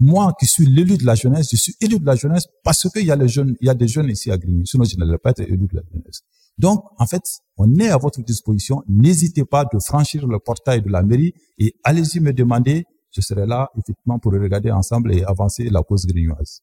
Moi 0.00 0.32
qui 0.38 0.46
suis 0.46 0.64
l'élu 0.64 0.96
de 0.96 1.04
la 1.04 1.14
jeunesse, 1.14 1.48
je 1.50 1.56
suis 1.56 1.74
élu 1.80 1.98
de 1.98 2.06
la 2.06 2.14
jeunesse 2.14 2.46
parce 2.62 2.88
qu'il 2.88 3.04
y 3.04 3.10
a 3.10 3.16
les 3.16 3.28
jeunes, 3.28 3.54
il 3.60 3.66
y 3.66 3.70
a 3.70 3.74
des 3.74 3.88
jeunes 3.88 4.08
ici 4.08 4.30
à 4.30 4.38
Grigny. 4.38 4.66
Sinon, 4.66 4.84
je 4.84 4.96
n'allais 4.96 5.18
pas 5.18 5.30
être 5.30 5.40
élu 5.40 5.66
de 5.66 5.76
la 5.76 5.82
jeunesse. 5.92 6.22
Donc, 6.56 6.84
en 6.98 7.06
fait, 7.06 7.22
on 7.56 7.72
est 7.78 7.88
à 7.88 7.96
votre 7.96 8.22
disposition. 8.22 8.82
N'hésitez 8.88 9.44
pas 9.44 9.64
de 9.64 9.78
franchir 9.78 10.26
le 10.26 10.38
portail 10.38 10.82
de 10.82 10.88
la 10.88 11.02
mairie 11.02 11.34
et 11.58 11.74
allez-y 11.84 12.20
me 12.20 12.32
demander. 12.32 12.84
Je 13.18 13.22
serai 13.22 13.46
là, 13.46 13.68
effectivement, 13.76 14.20
pour 14.20 14.32
regarder 14.32 14.70
ensemble 14.70 15.12
et 15.12 15.24
avancer 15.24 15.68
la 15.70 15.82
cause 15.82 16.06
grignoise. 16.06 16.62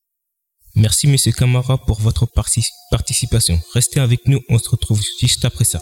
Merci, 0.73 1.05
Monsieur 1.05 1.33
Camara, 1.33 1.77
pour 1.77 1.99
votre 1.99 2.25
participation. 2.91 3.59
Restez 3.73 3.99
avec 3.99 4.25
nous, 4.25 4.39
on 4.47 4.57
se 4.57 4.69
retrouve 4.69 5.01
juste 5.19 5.43
après 5.43 5.65
ça. 5.65 5.81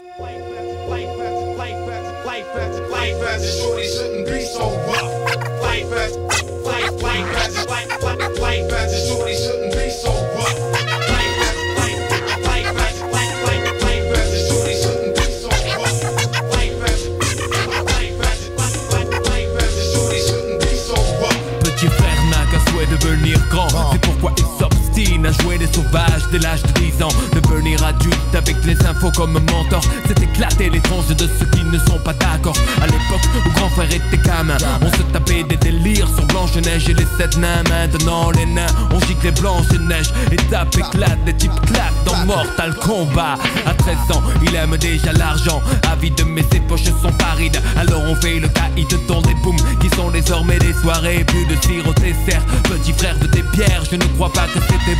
S'obstine 25.23 25.25
à 25.25 25.31
jouer 25.43 25.57
les 25.57 25.71
sauvages 25.73 26.23
dès 26.31 26.39
l'âge 26.39 26.63
de 26.63 26.71
10 26.79 27.03
ans. 27.03 27.07
Devenir 27.33 27.83
adulte 27.83 28.35
avec 28.35 28.55
les 28.65 28.79
infos 28.85 29.11
comme 29.15 29.33
mentor, 29.33 29.81
c'est 30.07 30.21
éclater 30.21 30.69
les 30.69 30.79
tranches 30.81 31.07
de 31.07 31.27
ceux 31.39 31.45
qui 31.45 31.63
ne 31.63 31.77
sont 31.79 31.99
pas 31.99 32.13
d'accord. 32.13 32.55
À 32.81 32.85
l'époque 32.85 33.21
où 33.45 33.49
grand 33.51 33.69
frère 33.69 33.91
était 33.91 34.17
gamin, 34.17 34.57
on 34.81 34.89
se 34.97 35.03
tapait 35.11 35.43
des 35.43 35.57
délires 35.57 36.07
sur 36.15 36.25
Blanche-Neige 36.27 36.89
et 36.89 36.93
les 36.93 37.07
sept 37.17 37.37
nains. 37.37 37.63
Maintenant, 37.69 38.31
les 38.31 38.45
nains, 38.45 38.65
on 38.91 38.99
gicle 39.01 39.25
les 39.25 39.31
Blanche-Neige. 39.31 40.11
Et 40.31 40.37
tape 40.49 40.75
éclate, 40.75 41.19
les 41.25 41.33
types 41.33 41.51
claquent 41.67 42.03
dans 42.05 42.25
Mortal 42.25 42.73
Kombat. 42.75 43.37
À 43.65 43.73
13 43.73 43.95
ans, 44.17 44.23
il 44.43 44.55
aime 44.55 44.77
déjà 44.77 45.13
l'argent. 45.13 45.61
Avide, 45.91 46.21
mais 46.27 46.43
ses 46.51 46.59
poches 46.59 46.83
sont 46.83 47.11
parides. 47.17 47.61
Alors 47.77 48.01
on 48.07 48.15
fait 48.15 48.39
le 48.39 48.47
caïd 48.47 48.87
dans 49.07 49.21
des 49.21 49.35
booms 49.35 49.57
qui 49.79 49.89
sont 49.95 50.09
désormais 50.09 50.59
des 50.59 50.73
soirées. 50.73 51.23
Plus 51.25 51.45
de 51.45 51.55
sirop 51.61 51.93
dessert, 51.93 52.43
petit 52.63 52.93
frère 52.93 53.17
de 53.19 53.27
tes 53.27 53.43
pierres. 53.53 53.83
Je 53.89 53.95
ne 53.95 54.05
crois 54.15 54.31
pas 54.31 54.47
que 54.47 54.59
c'était 54.59 54.99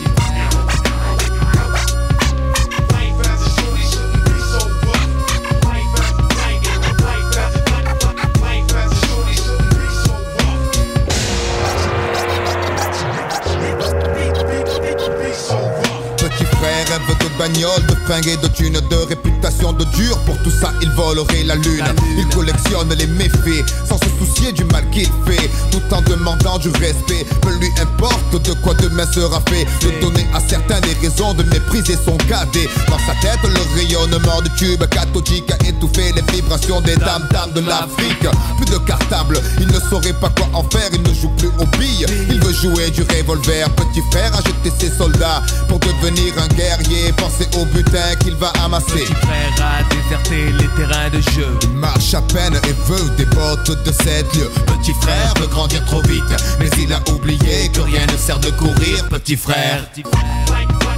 Bagnole, 17.41 17.83
de 17.87 17.95
fringues 18.05 18.27
et 18.27 18.37
de 18.37 18.47
thunes, 18.49 18.79
de 18.91 18.95
réputation 19.09 19.73
de 19.73 19.83
dur. 19.95 20.15
Pour 20.27 20.37
tout 20.43 20.51
ça, 20.51 20.71
il 20.79 20.89
volerait 20.91 21.43
la 21.43 21.55
lune. 21.55 21.83
Il 22.15 22.27
collectionne 22.27 22.93
les 22.93 23.07
méfaits 23.07 23.65
sans 23.89 23.97
se 23.97 24.09
soucier 24.19 24.51
du 24.51 24.63
mal 24.65 24.87
qu'il 24.91 25.09
fait, 25.25 25.49
tout 25.71 25.81
en 25.91 26.01
demandant 26.03 26.59
du 26.59 26.69
respect. 26.69 27.25
Peu 27.41 27.49
lui 27.57 27.69
importe 27.81 28.43
de 28.43 28.53
quoi 28.61 28.75
demain 28.75 29.07
sera 29.11 29.41
fait. 29.49 29.65
De 29.81 29.99
donner 30.01 30.27
à 30.35 30.39
certains 30.39 30.80
des 31.01 31.07
raisons 31.07 31.33
de 31.33 31.43
mépriser 31.43 31.97
son 32.05 32.17
cadet. 32.17 32.69
Dans 32.87 32.99
sa 32.99 33.13
tête, 33.21 33.39
le 33.43 33.75
rayonnement 33.75 34.41
du 34.41 34.49
tube 34.51 34.83
cathodique 34.87 35.51
a 35.51 35.67
étouffé 35.67 36.11
les 36.13 36.21
vibrations 36.33 36.81
des 36.81 36.95
dames 36.95 37.27
dames 37.31 37.51
de 37.53 37.61
l'Afrique. 37.61 38.27
Plus 38.57 38.65
de 38.65 38.77
cartable, 38.79 39.39
il 39.59 39.67
ne 39.67 39.79
saurait 39.79 40.13
pas 40.13 40.29
quoi 40.29 40.47
en 40.53 40.63
faire. 40.69 40.89
Il 40.93 41.01
ne 41.01 41.13
joue 41.13 41.29
plus 41.37 41.49
aux 41.59 41.77
billes, 41.77 42.05
il 42.29 42.39
veut 42.39 42.53
jouer 42.53 42.89
du 42.91 43.01
revolver. 43.03 43.69
Petit 43.71 44.01
frère 44.11 44.31
a 44.33 44.37
jeté 44.37 44.71
ses 44.79 44.91
soldats 44.95 45.41
pour 45.67 45.79
devenir 45.79 46.33
un 46.37 46.47
guerrier 46.55 47.11
pensez 47.17 47.47
au 47.59 47.65
butin 47.65 48.15
qu'il 48.19 48.35
va 48.35 48.51
amasser. 48.63 49.05
Petit 49.05 49.15
frère 49.15 49.53
a 49.59 49.83
déserté 49.93 50.51
les 50.51 50.67
terrains 50.75 51.09
de 51.09 51.21
jeu. 51.31 51.47
Il 51.63 51.69
marche 51.69 52.13
à 52.13 52.21
peine 52.21 52.55
et 52.55 52.73
veut 52.87 53.09
des 53.17 53.25
bottes 53.25 53.83
de 53.85 53.91
sept 53.91 54.33
lieux. 54.35 54.51
Petit 54.67 54.93
frère 55.01 55.33
veut 55.39 55.47
grandir 55.47 55.83
trop 55.85 56.01
vite, 56.03 56.23
mais 56.59 56.69
il 56.77 56.93
a 56.93 56.99
oublié 57.11 57.69
que 57.73 57.81
rien 57.81 58.05
ne 58.05 58.17
sert 58.17 58.39
de 58.39 58.51
courir. 58.51 59.07
Petit 59.09 59.37
frère. 59.37 59.89
Petit 59.91 60.03
frère. 60.03 60.90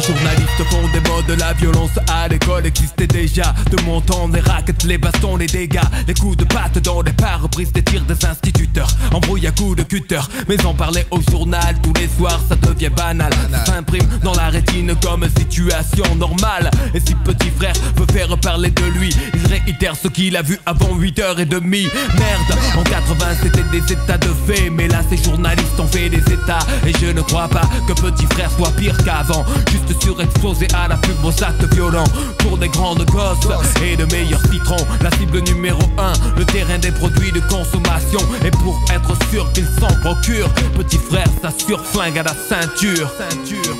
Les 0.00 0.06
journalistes 0.06 0.64
font 0.70 0.88
des 0.94 1.00
modes, 1.10 1.38
la 1.38 1.52
violence 1.52 1.90
à 2.08 2.26
l'école 2.26 2.64
existait 2.64 3.06
déjà. 3.06 3.54
De 3.70 3.82
mon 3.82 4.00
temps, 4.00 4.28
les 4.32 4.40
raquettes, 4.40 4.84
les 4.84 4.96
bastons, 4.96 5.36
les 5.36 5.46
dégâts, 5.46 5.78
les 6.08 6.14
coups 6.14 6.38
de 6.38 6.44
patte 6.44 6.78
dans 6.78 7.02
les 7.02 7.12
pare-brises 7.12 7.70
des 7.72 7.82
tirs 7.82 8.04
des 8.06 8.24
instituteurs. 8.24 8.88
Embrouille 9.12 9.46
à 9.46 9.50
coups 9.50 9.76
de 9.76 9.82
cutter, 9.82 10.20
mais 10.48 10.64
en 10.64 10.72
parler 10.72 11.04
au 11.10 11.20
journal 11.30 11.76
tous 11.82 11.92
les 12.00 12.08
soirs, 12.08 12.40
ça 12.48 12.56
devient 12.56 12.88
banal. 12.88 13.30
Ça 13.52 13.66
s'imprime 13.66 14.06
dans 14.22 14.32
la 14.32 14.48
rétine 14.48 14.94
comme 15.02 15.28
situation 15.36 16.14
normale. 16.16 16.70
Et 16.94 17.00
si 17.00 17.14
petit 17.16 17.50
frère 17.50 17.74
veut 17.96 18.06
faire 18.10 18.38
parler 18.38 18.70
de 18.70 18.84
lui, 18.98 19.14
il 19.34 19.46
réitère 19.48 19.96
ce 19.96 20.08
qu'il 20.08 20.34
a 20.38 20.40
vu 20.40 20.58
avant 20.64 20.98
8h30. 20.98 21.60
Merde, 21.60 22.58
en 22.78 22.82
80 22.84 23.26
c'était 23.42 23.64
des 23.70 23.92
états 23.92 24.16
de 24.16 24.32
fait, 24.46 24.70
mais 24.70 24.88
là 24.88 25.02
ces 25.10 25.22
journalistes 25.22 25.78
ont 25.78 25.86
fait 25.86 26.08
des 26.08 26.32
états. 26.32 26.64
Et 26.86 26.92
je 26.98 27.12
ne 27.12 27.20
crois 27.20 27.48
pas 27.48 27.68
que 27.86 27.92
petit 27.92 28.24
frère 28.30 28.50
soit 28.50 28.70
pire 28.70 28.96
qu'avant 29.04 29.44
juste 29.70 29.89
surexposé 30.00 30.66
à 30.74 30.88
la 30.88 30.96
plus 30.96 31.14
beaux 31.14 31.32
actes 31.42 31.64
violents 31.74 32.04
Pour 32.38 32.58
des 32.58 32.68
grandes 32.68 33.04
gosses 33.06 33.38
et 33.82 33.96
de 33.96 34.04
meilleurs 34.06 34.40
citrons. 34.50 34.86
La 35.02 35.10
cible 35.12 35.40
numéro 35.40 35.80
1, 35.98 36.12
le 36.38 36.44
terrain 36.44 36.78
des 36.78 36.92
produits 36.92 37.32
de 37.32 37.40
consommation. 37.40 38.20
Et 38.44 38.50
pour 38.50 38.80
être 38.92 39.12
sûr 39.30 39.50
qu'ils 39.52 39.68
s'en 39.80 39.92
procurent 40.02 40.52
Petit 40.76 40.98
frère 40.98 41.26
s'assure 41.42 41.84
flingue 41.84 42.18
à 42.18 42.22
la 42.22 42.34
ceinture. 42.34 43.10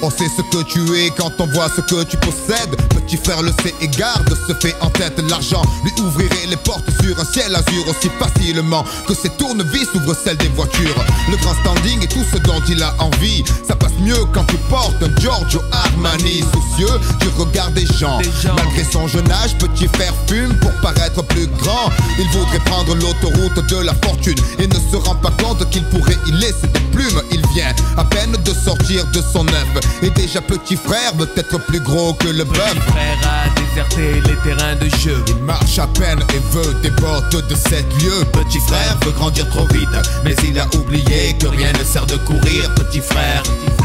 On 0.03 0.11
sait 0.11 0.29
ce 0.37 0.43
que 0.43 0.63
tu 0.65 0.81
es 0.99 1.11
quand 1.11 1.33
on 1.39 1.47
voit 1.47 1.69
ce 1.69 1.81
que 1.81 2.05
tu 2.05 2.17
possèdes. 2.17 2.77
Petit 2.91 3.17
frère 3.17 3.43
le 3.43 3.53
sait 3.63 3.75
et 3.81 3.89
garde 3.89 4.35
se 4.47 4.55
fait 4.55 4.75
en 4.81 4.91
tête. 4.91 5.21
L'argent 5.29 5.63
Lui 5.85 5.93
ouvrirait 6.03 6.47
les 6.49 6.57
portes 6.57 6.91
sur 7.03 7.19
un 7.19 7.25
ciel 7.25 7.55
azur. 7.55 7.89
Aussi 7.89 8.11
facilement 8.19 8.85
Que 9.07 9.15
ses 9.15 9.31
tournevis 9.31 9.89
ouvrent 9.95 10.15
celles 10.17 10.37
des 10.39 10.49
voitures. 10.49 11.05
Le 11.31 11.37
grand 11.37 11.55
standing 11.55 12.03
et 12.03 12.09
tout 12.09 12.25
ce 12.33 12.39
dont 12.39 12.61
il 12.69 12.83
a 12.83 12.95
envie 12.99 13.45
Ça 13.67 13.77
passe 13.77 13.93
mieux 14.01 14.25
quand 14.33 14.45
tu 14.45 14.57
portes 14.69 15.03
un 15.03 15.21
Giorgio 15.21 15.61
Armani 15.73 16.00
Soucieux 16.01 16.99
du 17.21 17.29
regard 17.37 17.71
des 17.73 17.85
gens. 17.85 18.19
Malgré 18.57 18.85
son 18.91 19.07
jeune 19.07 19.31
âge, 19.31 19.57
petit 19.59 19.87
frère 19.87 20.15
fume 20.27 20.55
pour 20.59 20.73
paraître 20.81 21.23
plus 21.25 21.47
grand? 21.47 21.91
Il 22.19 22.27
voudrait 22.31 22.59
prendre 22.61 22.95
l'autoroute 22.95 23.67
de 23.69 23.77
la 23.85 23.93
fortune 24.03 24.37
Et 24.59 24.67
ne 24.67 24.75
se 24.75 24.97
rend 24.97 25.15
pas 25.17 25.31
compte 25.43 25.69
qu'il 25.69 25.85
pourrait 25.85 26.17
y 26.27 26.33
laisser 26.33 26.69
des 26.73 26.81
plumes. 26.91 27.21
Il 27.31 27.47
vient 27.55 27.75
à 27.99 28.05
peine 28.05 28.33
de 28.33 28.53
sortir 28.53 29.05
de 29.13 29.21
son 29.21 29.47
œuf. 29.49 29.69
Et 30.03 30.09
déjà 30.11 30.41
petit 30.41 30.77
frère 30.77 31.15
veut 31.17 31.29
être 31.37 31.59
plus 31.67 31.81
gros 31.81 32.15
que 32.15 32.29
le 32.29 32.45
bœuf. 32.45 32.75
Petit 32.75 32.91
frère 32.93 33.19
a 33.25 33.61
déserté 33.61 34.23
les 34.27 34.37
terrains 34.37 34.77
de 34.77 34.89
jeu. 34.97 35.23
Il 35.29 35.45
marche 35.45 35.79
à 35.79 35.87
peine 35.87 36.21
et 36.35 36.57
veut 36.57 36.75
des 36.83 36.91
bottes 36.91 37.47
de 37.47 37.55
sept 37.55 37.87
lieux 38.03 38.25
Petit 38.33 38.61
frère 38.61 38.97
veut 39.05 39.13
grandir 39.13 39.49
trop 39.51 39.67
vite 39.67 39.89
Mais 40.25 40.35
il 40.49 40.59
a 40.59 40.67
oublié 40.77 41.37
que 41.39 41.47
rien 41.47 41.73
ne 41.79 41.85
sert 41.85 42.07
de 42.07 42.17
courir. 42.17 42.75
Petit 42.75 43.01
frère, 43.01 43.43
petit 43.43 43.67
frère. 43.67 43.80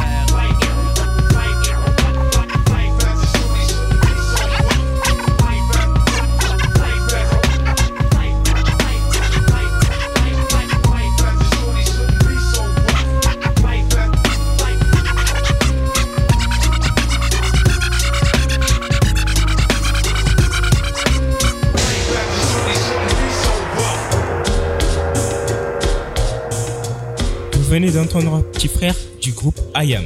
Venez 27.75 27.91
d'entendre 27.91 28.41
Petit 28.53 28.69
Frère 28.69 28.95
du 29.21 29.33
groupe 29.33 29.59
IAM. 29.75 30.05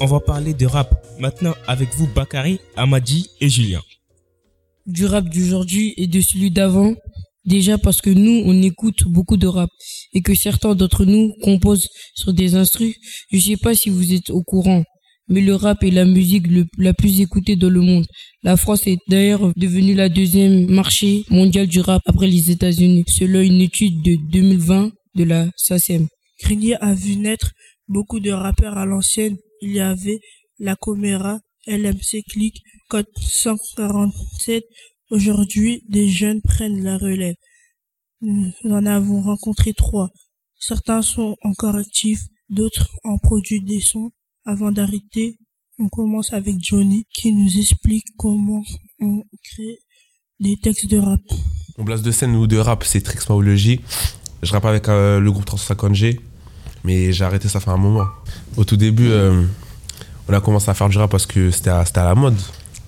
On 0.00 0.06
va 0.06 0.18
parler 0.18 0.52
de 0.52 0.66
rap 0.66 1.06
maintenant 1.20 1.54
avec 1.68 1.94
vous 1.94 2.08
Bakary, 2.12 2.58
Amadi 2.74 3.28
et 3.40 3.48
Julien. 3.48 3.80
Du 4.86 5.06
rap 5.06 5.28
d'aujourd'hui 5.28 5.94
et 5.96 6.08
de 6.08 6.20
celui 6.20 6.50
d'avant, 6.50 6.94
Déjà 7.44 7.78
parce 7.78 8.00
que 8.00 8.10
nous, 8.10 8.42
on 8.46 8.62
écoute 8.62 9.04
beaucoup 9.04 9.36
de 9.36 9.46
rap 9.46 9.70
et 10.12 10.22
que 10.22 10.34
certains 10.34 10.74
d'entre 10.74 11.04
nous 11.04 11.32
composent 11.42 11.88
sur 12.14 12.32
des 12.32 12.56
instrus. 12.56 12.96
Je 13.32 13.38
sais 13.38 13.56
pas 13.56 13.76
si 13.76 13.88
vous 13.88 14.12
êtes 14.12 14.30
au 14.30 14.42
courant, 14.42 14.82
mais 15.28 15.40
le 15.40 15.54
rap 15.54 15.84
est 15.84 15.90
la 15.90 16.04
musique 16.04 16.46
la 16.78 16.94
plus 16.94 17.20
écoutée 17.20 17.54
dans 17.54 17.70
le 17.70 17.80
monde. 17.80 18.06
La 18.42 18.56
France 18.56 18.88
est 18.88 18.98
d'ailleurs 19.08 19.52
devenue 19.56 19.94
la 19.94 20.08
deuxième 20.08 20.68
marché 20.68 21.24
mondial 21.30 21.68
du 21.68 21.80
rap 21.80 22.02
après 22.06 22.26
les 22.26 22.50
États-Unis, 22.50 23.04
selon 23.08 23.40
une 23.40 23.60
étude 23.60 24.02
de 24.02 24.16
2020 24.32 24.90
de 25.14 25.24
la 25.24 25.46
SACEM. 25.56 26.08
Grigny 26.42 26.74
a 26.74 26.92
vu 26.92 27.16
naître 27.16 27.52
beaucoup 27.88 28.18
de 28.18 28.32
rappeurs 28.32 28.76
à 28.76 28.84
l'ancienne. 28.84 29.36
Il 29.60 29.70
y 29.70 29.80
avait 29.80 30.20
La 30.58 30.74
Comera, 30.74 31.38
LMC 31.66 32.24
Click, 32.28 32.62
Code 32.88 33.06
147. 33.16 34.64
Aujourd'hui, 35.10 35.84
des 35.88 36.08
jeunes 36.08 36.42
prennent 36.42 36.82
la 36.82 36.98
relève. 36.98 37.36
Nous 38.20 38.52
en 38.64 38.86
avons 38.86 39.22
rencontré 39.22 39.72
trois. 39.72 40.10
Certains 40.58 41.02
sont 41.02 41.36
encore 41.42 41.76
actifs, 41.76 42.22
d'autres 42.50 42.88
en 43.04 43.18
produisent 43.18 43.64
des 43.64 43.80
sons. 43.80 44.10
Avant 44.44 44.72
d'arrêter, 44.72 45.38
on 45.78 45.88
commence 45.88 46.32
avec 46.32 46.56
Johnny 46.58 47.06
qui 47.14 47.32
nous 47.32 47.58
explique 47.58 48.04
comment 48.16 48.64
on 49.00 49.22
crée 49.44 49.78
des 50.40 50.56
textes 50.56 50.86
de 50.86 50.98
rap. 50.98 51.20
Mon 51.78 51.84
blast 51.84 52.04
de 52.04 52.10
scène 52.10 52.34
ou 52.34 52.46
de 52.46 52.56
rap, 52.56 52.82
c'est 52.84 53.00
Trixmaology. 53.00 53.80
Je 54.42 54.52
rappe 54.52 54.64
avec 54.64 54.88
euh, 54.88 55.20
le 55.20 55.30
groupe 55.30 55.46
350G, 55.46 56.18
mais 56.84 57.12
j'ai 57.12 57.24
arrêté 57.24 57.48
ça 57.48 57.60
fait 57.60 57.70
un 57.70 57.76
moment. 57.76 58.06
Au 58.56 58.64
tout 58.64 58.76
début, 58.76 59.08
euh, 59.10 59.42
on 60.28 60.34
a 60.34 60.40
commencé 60.40 60.70
à 60.70 60.74
faire 60.74 60.88
du 60.88 60.98
rap 60.98 61.10
parce 61.10 61.26
que 61.26 61.50
c'était 61.50 61.70
à, 61.70 61.84
à 61.94 62.04
la 62.04 62.14
mode. 62.14 62.36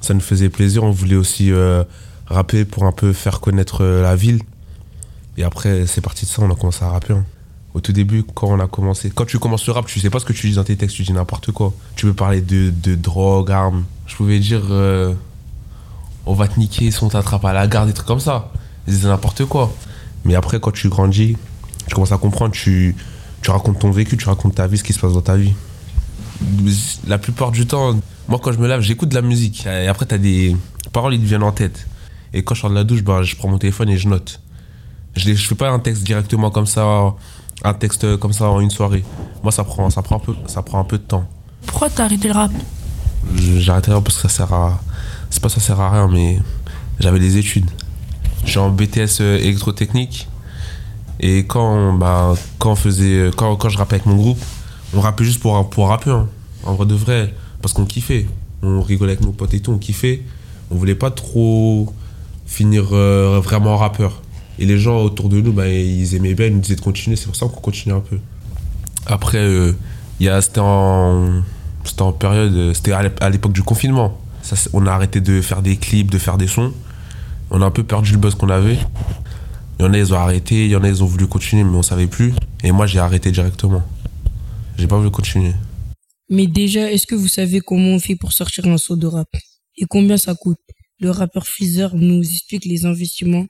Ça 0.00 0.14
nous 0.14 0.20
faisait 0.20 0.48
plaisir, 0.50 0.84
on 0.84 0.90
voulait 0.90 1.16
aussi 1.16 1.50
euh, 1.52 1.82
rapper 2.26 2.64
pour 2.64 2.84
un 2.84 2.92
peu 2.92 3.12
faire 3.12 3.40
connaître 3.40 3.82
euh, 3.82 4.02
la 4.02 4.16
ville. 4.16 4.40
Et 5.36 5.44
après, 5.44 5.86
c'est 5.86 6.00
parti 6.00 6.26
de 6.26 6.30
ça, 6.30 6.42
on 6.42 6.50
a 6.50 6.54
commencé 6.54 6.84
à 6.84 6.90
rapper. 6.90 7.14
hein. 7.14 7.24
Au 7.72 7.80
tout 7.80 7.92
début, 7.92 8.22
quand 8.22 8.46
on 8.48 8.60
a 8.60 8.68
commencé, 8.68 9.10
quand 9.10 9.24
tu 9.24 9.38
commences 9.40 9.66
le 9.66 9.72
rap, 9.72 9.86
tu 9.86 9.98
sais 9.98 10.10
pas 10.10 10.20
ce 10.20 10.24
que 10.24 10.32
tu 10.32 10.48
dis 10.48 10.54
dans 10.54 10.62
tes 10.64 10.76
textes, 10.76 10.94
tu 10.96 11.02
dis 11.02 11.12
n'importe 11.12 11.50
quoi. 11.50 11.72
Tu 11.96 12.06
peux 12.06 12.14
parler 12.14 12.40
de, 12.40 12.70
de 12.70 12.94
drogue, 12.94 13.50
armes. 13.50 13.84
Je 14.06 14.14
pouvais 14.14 14.38
dire, 14.38 14.62
on 16.26 16.34
va 16.34 16.46
te 16.46 16.58
niquer 16.60 16.90
si 16.92 17.02
on 17.02 17.08
t'attrape 17.08 17.44
à 17.44 17.52
la 17.52 17.66
gare, 17.66 17.86
des 17.86 17.92
trucs 17.92 18.06
comme 18.06 18.20
ça. 18.20 18.52
C'est 18.86 19.04
n'importe 19.04 19.44
quoi. 19.46 19.74
Mais 20.24 20.36
après, 20.36 20.60
quand 20.60 20.70
tu 20.70 20.88
grandis, 20.88 21.36
tu 21.88 21.94
commences 21.94 22.12
à 22.12 22.18
comprendre, 22.18 22.52
tu, 22.52 22.94
tu 23.44 23.50
racontes 23.50 23.78
ton 23.78 23.90
vécu, 23.90 24.16
tu 24.16 24.26
racontes 24.26 24.54
ta 24.54 24.66
vie, 24.66 24.78
ce 24.78 24.82
qui 24.82 24.94
se 24.94 24.98
passe 24.98 25.12
dans 25.12 25.20
ta 25.20 25.36
vie. 25.36 25.52
La 27.06 27.18
plupart 27.18 27.50
du 27.50 27.66
temps, 27.66 27.94
moi 28.26 28.40
quand 28.42 28.52
je 28.52 28.58
me 28.58 28.66
lave, 28.66 28.80
j'écoute 28.80 29.10
de 29.10 29.14
la 29.14 29.20
musique. 29.20 29.66
Et 29.66 29.86
après, 29.86 30.06
t'as 30.06 30.16
des 30.16 30.56
paroles, 30.94 31.12
ils 31.12 31.20
te 31.20 31.26
viennent 31.26 31.42
en 31.42 31.52
tête. 31.52 31.86
Et 32.32 32.42
quand 32.42 32.54
je 32.54 32.62
sors 32.62 32.70
de 32.70 32.74
la 32.74 32.84
douche, 32.84 33.02
bah, 33.02 33.22
je 33.22 33.36
prends 33.36 33.48
mon 33.48 33.58
téléphone 33.58 33.90
et 33.90 33.98
je 33.98 34.08
note. 34.08 34.40
Je, 35.14 35.34
je 35.34 35.46
fais 35.46 35.54
pas 35.54 35.68
un 35.68 35.78
texte 35.78 36.04
directement 36.04 36.50
comme 36.50 36.64
ça, 36.64 37.12
un 37.62 37.74
texte 37.74 38.16
comme 38.16 38.32
ça 38.32 38.48
en 38.48 38.60
une 38.60 38.70
soirée. 38.70 39.04
Moi, 39.42 39.52
ça 39.52 39.62
prend, 39.62 39.90
ça 39.90 40.00
prend, 40.00 40.16
un, 40.16 40.20
peu, 40.20 40.34
ça 40.46 40.62
prend 40.62 40.80
un 40.80 40.84
peu 40.84 40.96
de 40.96 41.02
temps. 41.02 41.28
Pourquoi 41.66 41.90
t'as 41.90 42.04
arrêté 42.06 42.28
le 42.28 42.34
rap? 42.34 42.50
J'ai 43.36 43.70
arrêté 43.70 43.90
là 43.90 44.00
parce 44.00 44.16
que 44.16 44.22
ça 44.22 44.28
sert 44.30 44.54
à. 44.54 44.80
C'est 45.28 45.42
pas 45.42 45.50
ça 45.50 45.60
sert 45.60 45.78
à 45.80 45.90
rien, 45.90 46.08
mais 46.08 46.38
j'avais 46.98 47.18
des 47.18 47.36
études. 47.36 47.70
Je 48.46 48.50
suis 48.52 48.58
en 48.58 48.70
BTS 48.70 49.20
euh, 49.20 49.38
électrotechnique. 49.38 50.28
Et 51.20 51.44
quand, 51.46 51.92
bah, 51.94 52.34
quand, 52.58 52.72
on 52.72 52.76
faisait, 52.76 53.30
quand, 53.36 53.56
quand 53.56 53.68
je 53.68 53.78
rappais 53.78 53.94
avec 53.96 54.06
mon 54.06 54.16
groupe, 54.16 54.38
on 54.94 55.00
rappait 55.00 55.24
juste 55.24 55.40
pour, 55.40 55.68
pour 55.70 55.88
rapper, 55.88 56.10
hein. 56.10 56.28
en 56.64 56.74
vrai 56.74 56.86
de 56.86 56.94
vrai, 56.94 57.34
parce 57.62 57.72
qu'on 57.72 57.84
kiffait. 57.84 58.26
On 58.62 58.80
rigolait 58.80 59.12
avec 59.12 59.24
nos 59.24 59.32
potes 59.32 59.54
et 59.54 59.60
tout, 59.60 59.72
on 59.72 59.78
kiffait. 59.78 60.22
On 60.70 60.76
voulait 60.76 60.94
pas 60.94 61.10
trop 61.10 61.92
finir 62.46 62.88
euh, 62.92 63.40
vraiment 63.42 63.76
rappeur. 63.76 64.22
Et 64.58 64.66
les 64.66 64.78
gens 64.78 64.98
autour 64.98 65.28
de 65.28 65.40
nous, 65.40 65.52
bah, 65.52 65.68
ils 65.68 66.14
aimaient 66.14 66.34
bien, 66.34 66.46
ils 66.46 66.54
nous 66.54 66.60
disaient 66.60 66.76
de 66.76 66.80
continuer, 66.80 67.16
c'est 67.16 67.26
pour 67.26 67.36
ça 67.36 67.46
qu'on 67.46 67.60
continue 67.60 67.94
un 67.94 68.00
peu. 68.00 68.18
Après, 69.06 69.38
euh, 69.38 69.72
c'était 70.40 70.60
en, 70.60 71.42
en 72.00 72.12
période, 72.12 72.72
c'était 72.74 72.92
à 72.92 73.02
l'ép- 73.02 73.22
à 73.22 73.30
l'époque 73.30 73.52
du 73.52 73.62
confinement. 73.62 74.18
On 74.72 74.86
a 74.86 74.92
arrêté 74.92 75.20
de 75.20 75.40
faire 75.40 75.62
des 75.62 75.76
clips, 75.76 76.10
de 76.10 76.18
faire 76.18 76.38
des 76.38 76.46
sons. 76.46 76.72
On 77.50 77.62
a 77.62 77.66
un 77.66 77.70
peu 77.70 77.82
perdu 77.82 78.12
le 78.12 78.18
buzz 78.18 78.34
qu'on 78.34 78.48
avait. 78.48 78.78
Il 79.78 79.84
y 79.84 79.88
en 79.88 79.92
a, 79.92 79.98
ils 79.98 80.12
ont 80.14 80.16
arrêté, 80.18 80.64
il 80.66 80.70
y 80.70 80.76
en 80.76 80.84
a, 80.84 80.88
ils 80.88 81.02
ont 81.02 81.06
voulu 81.06 81.26
continuer, 81.26 81.64
mais 81.64 81.76
on 81.76 81.82
savait 81.82 82.06
plus. 82.06 82.32
Et 82.62 82.70
moi, 82.72 82.86
j'ai 82.86 82.98
arrêté 83.00 83.30
directement. 83.30 83.82
J'ai 84.78 84.86
pas 84.86 84.96
voulu 84.96 85.10
continuer. 85.10 85.52
Mais 86.30 86.46
déjà, 86.46 86.90
est-ce 86.90 87.06
que 87.06 87.14
vous 87.14 87.28
savez 87.28 87.60
comment 87.60 87.90
on 87.90 87.98
fait 87.98 88.16
pour 88.16 88.32
sortir 88.32 88.66
un 88.66 88.78
saut 88.78 88.96
de 88.96 89.06
rap? 89.06 89.28
Et 89.76 89.84
combien 89.88 90.16
ça 90.16 90.34
coûte? 90.34 90.58
Le 91.00 91.10
rappeur 91.10 91.46
Freezer 91.46 91.90
nous 91.94 92.22
explique 92.22 92.64
les 92.64 92.86
investissements 92.86 93.44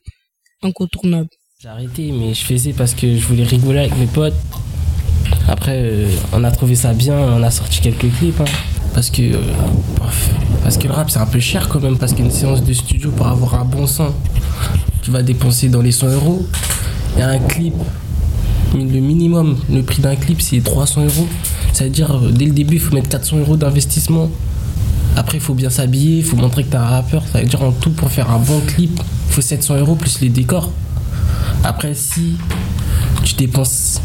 incontournables. 0.63 1.29
J'ai 1.61 1.69
arrêté, 1.69 2.11
mais 2.13 2.35
je 2.35 2.43
faisais 2.45 2.73
parce 2.73 2.95
que 2.95 3.17
je 3.17 3.27
voulais 3.27 3.45
rigoler 3.45 3.81
avec 3.81 3.97
mes 3.97 4.07
potes. 4.07 4.35
Après, 5.47 5.77
euh, 5.79 6.09
on 6.33 6.43
a 6.43 6.51
trouvé 6.51 6.75
ça 6.75 6.95
bien, 6.95 7.17
on 7.17 7.43
a 7.43 7.51
sorti 7.51 7.81
quelques 7.81 8.11
clips. 8.19 8.41
hein. 8.41 8.45
parce, 8.95 9.11
que, 9.11 9.23
euh, 9.23 9.41
parce 10.63 10.79
que 10.79 10.87
le 10.89 10.93
rap, 10.95 11.11
c'est 11.11 11.19
un 11.19 11.27
peu 11.27 11.41
cher 11.41 11.69
quand 11.69 11.81
même. 11.81 11.99
Parce 11.99 12.13
qu'une 12.15 12.31
séance 12.31 12.65
de 12.65 12.73
studio 12.73 13.11
pour 13.11 13.27
avoir 13.27 13.55
un 13.55 13.65
bon 13.65 13.87
son, 13.87 14.13
tu 15.05 15.11
vas 15.11 15.23
dépenser 15.23 15.69
dans 15.69 15.83
les 15.83 15.93
100 15.93 16.09
euros. 16.09 16.47
Il 17.15 17.21
y 17.21 17.23
a 17.23 17.29
un 17.29 17.39
clip, 17.39 17.75
le 18.75 18.81
minimum, 19.01 19.59
le 19.71 19.83
prix 19.83 20.01
d'un 20.01 20.17
clip, 20.17 20.41
c'est 20.41 20.61
300 20.65 21.05
euros. 21.05 21.29
C'est-à-dire, 21.75 22.17
euh, 22.17 22.31
dès 22.31 22.47
le 22.47 22.53
début, 22.53 22.77
il 22.77 22.81
faut 22.81 22.95
mettre 22.95 23.11
400 23.11 23.37
euros 23.39 23.57
d'investissement. 23.59 24.31
Après, 25.15 25.37
il 25.37 25.43
faut 25.43 25.53
bien 25.53 25.69
s'habiller, 25.69 26.19
il 26.19 26.25
faut 26.25 26.37
montrer 26.37 26.65
que 26.65 26.71
t'es 26.71 26.79
un 26.79 26.87
rappeur. 26.87 27.23
Ça 27.31 27.41
veut 27.41 27.47
dire 27.47 27.63
en 27.63 27.73
tout, 27.73 27.91
pour 27.91 28.11
faire 28.11 28.31
un 28.31 28.39
bon 28.39 28.61
clip, 28.61 28.99
il 29.29 29.33
faut 29.35 29.43
700 29.43 29.77
euros 29.77 29.95
plus 29.95 30.21
les 30.23 30.31
décors. 30.31 30.73
Après, 31.63 31.95
si 31.95 32.37
tu 33.25 33.35
dépenses 33.35 34.01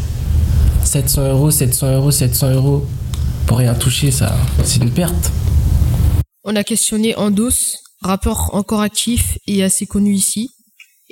700 0.84 1.30
euros, 1.30 1.50
700 1.50 1.94
euros, 1.94 2.10
700 2.10 2.50
euros 2.52 2.86
pour 3.46 3.58
rien 3.58 3.74
toucher, 3.74 4.10
ça, 4.10 4.36
c'est 4.64 4.82
une 4.82 4.90
perte. 4.90 5.32
On 6.44 6.54
a 6.56 6.62
questionné 6.62 7.16
Andos, 7.16 7.76
rappeur 8.02 8.54
encore 8.54 8.82
actif 8.82 9.38
et 9.46 9.64
assez 9.64 9.86
connu 9.86 10.12
ici. 10.12 10.50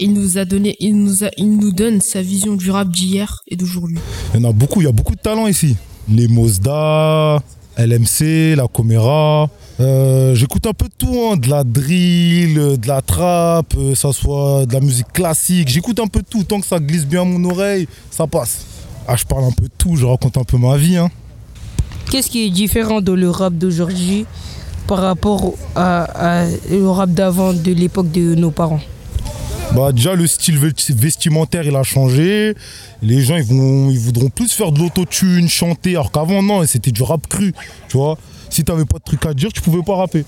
Il 0.01 0.13
nous 0.13 0.39
a 0.39 0.45
donné, 0.45 0.77
il 0.81 0.97
nous 0.97 1.25
a, 1.25 1.29
il 1.37 1.57
nous 1.57 1.73
donne 1.73 2.01
sa 2.01 2.23
vision 2.23 2.55
du 2.55 2.71
rap 2.71 2.89
d'hier 2.91 3.43
et 3.49 3.57
d'aujourd'hui. 3.57 3.99
Il 4.35 4.41
y 4.41 4.47
en 4.47 4.49
a 4.49 4.53
beaucoup, 4.53 4.81
il 4.81 4.85
y 4.85 4.89
a 4.89 4.93
beaucoup 4.93 5.15
de 5.17 5.21
talents 5.21 5.47
ici. 5.49 5.77
Les 6.09 6.29
Mosda, 6.29 7.43
LMC, 7.77 8.55
la 8.57 8.69
Comera. 8.69 9.49
Euh, 9.81 10.35
J'écoute 10.35 10.67
un 10.67 10.73
peu 10.73 10.87
de 10.87 10.93
tout, 10.97 11.17
hein, 11.33 11.37
de 11.37 11.49
la 11.49 11.65
drill, 11.65 12.59
euh, 12.59 12.77
de 12.77 12.87
la 12.89 13.01
trap, 13.03 13.75
euh, 13.77 13.95
ça 13.95 14.13
soit 14.13 14.67
de 14.67 14.73
la 14.73 14.81
musique 14.81 15.13
classique. 15.13 15.69
J'écoute 15.69 15.99
un 16.01 16.07
peu 16.07 16.21
de 16.21 16.27
tout, 16.29 16.45
tant 16.45 16.61
que 16.61 16.67
ça 16.67 16.79
glisse 16.81 17.07
bien 17.07 17.23
à 17.23 17.25
mon 17.25 17.49
oreille, 17.51 17.87
ça 18.11 18.27
passe. 18.27 18.65
Ah, 19.07 19.17
je 19.17 19.25
parle 19.25 19.45
un 19.45 19.53
peu 19.53 19.65
de 19.65 19.71
tout, 19.79 19.97
je 19.97 20.05
raconte 20.07 20.37
un 20.37 20.45
peu 20.45 20.59
ma 20.59 20.77
vie. 20.77 20.97
Hein. 20.97 21.11
Qu'est-ce 22.11 22.31
qui 22.31 22.45
est 22.47 22.51
différent 22.51 23.01
dans 23.01 23.15
le 23.15 23.31
rap 23.31 23.55
d'aujourd'hui 23.55 24.27
par 24.87 24.99
rapport 24.99 25.55
à, 25.77 26.43
à- 26.45 26.49
au 26.73 26.93
rap 26.93 27.11
d'avant, 27.11 27.53
de 27.53 27.73
l'époque 27.73 28.11
de 28.11 28.35
nos 28.35 28.51
parents? 28.51 28.81
Bah 29.75 29.93
déjà 29.93 30.15
le 30.15 30.27
style 30.27 30.59
vesti- 30.59 30.95
vestimentaire 30.95 31.65
il 31.67 31.77
a 31.77 31.83
changé. 31.83 32.55
Les 33.03 33.21
gens 33.21 33.37
ils 33.37 33.45
vont 33.45 33.91
ils 33.91 33.99
voudront 33.99 34.31
plus 34.31 34.53
faire 34.53 34.73
de 34.73 34.81
l'autotune, 34.81 35.49
chanter 35.49 35.91
alors 35.91 36.11
qu'avant 36.11 36.43
non, 36.43 36.65
c'était 36.67 36.91
du 36.91 37.03
rap 37.03 37.27
cru, 37.27 37.53
tu 37.89 37.97
vois. 37.97 38.19
Si 38.51 38.65
t'avais 38.65 38.87
pas 38.87 38.99
de 38.99 39.05
truc 39.05 39.25
à 39.27 39.35
dire, 39.35 39.53
tu 39.53 39.61
pouvais 39.61 39.83
pas 39.83 39.97
rapper. 39.97 40.25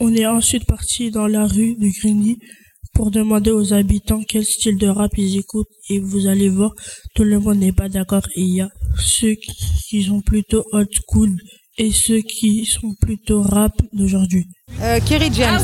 On 0.00 0.12
est 0.14 0.26
ensuite 0.26 0.64
parti 0.64 1.10
dans 1.10 1.26
la 1.26 1.46
rue 1.46 1.76
de 1.76 1.88
Grigny 2.00 2.38
pour 2.94 3.10
demander 3.10 3.50
aux 3.50 3.72
habitants 3.72 4.22
quel 4.26 4.44
style 4.44 4.78
de 4.78 4.88
rap 4.88 5.10
ils 5.18 5.36
écoutent 5.38 5.68
et 5.90 6.00
vous 6.00 6.26
allez 6.26 6.48
voir, 6.48 6.72
tout 7.14 7.24
le 7.24 7.38
monde 7.38 7.58
n'est 7.58 7.72
pas 7.72 7.88
d'accord 7.88 8.26
et 8.34 8.40
il 8.40 8.54
y 8.56 8.60
a 8.60 8.68
ceux 8.98 9.34
qui 9.88 10.02
sont 10.04 10.20
plutôt 10.20 10.64
old 10.72 10.88
school 11.06 11.36
et 11.76 11.90
ceux 11.92 12.20
qui 12.20 12.64
sont 12.66 12.94
plutôt 13.00 13.42
rap 13.42 13.72
d'aujourd'hui. 13.92 14.48
Euh, 14.80 15.00
Kerry 15.04 15.30
James. 15.32 15.60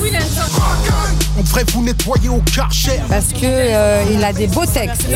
On 1.38 1.42
devrait 1.42 1.64
vous 1.72 1.82
nettoyer 1.82 2.28
au 2.28 2.40
karcher. 2.54 3.00
Parce 3.08 3.32
que 3.32 3.44
euh, 3.44 4.04
il 4.12 4.22
a 4.24 4.32
des 4.32 4.48
beaux 4.48 4.66
textes. 4.66 5.06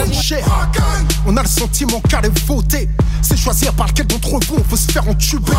On 1.26 1.36
a 1.36 1.42
le 1.42 1.48
sentiment 1.48 2.00
qu'aller 2.00 2.30
voter, 2.46 2.88
c'est 3.22 3.36
choisir 3.36 3.72
par 3.74 3.88
lequel 3.88 4.06
d'entre 4.06 4.38
vous 4.46 4.56
on 4.56 4.62
veut 4.62 4.76
se 4.76 4.92
faire 4.92 5.08
entuber. 5.08 5.52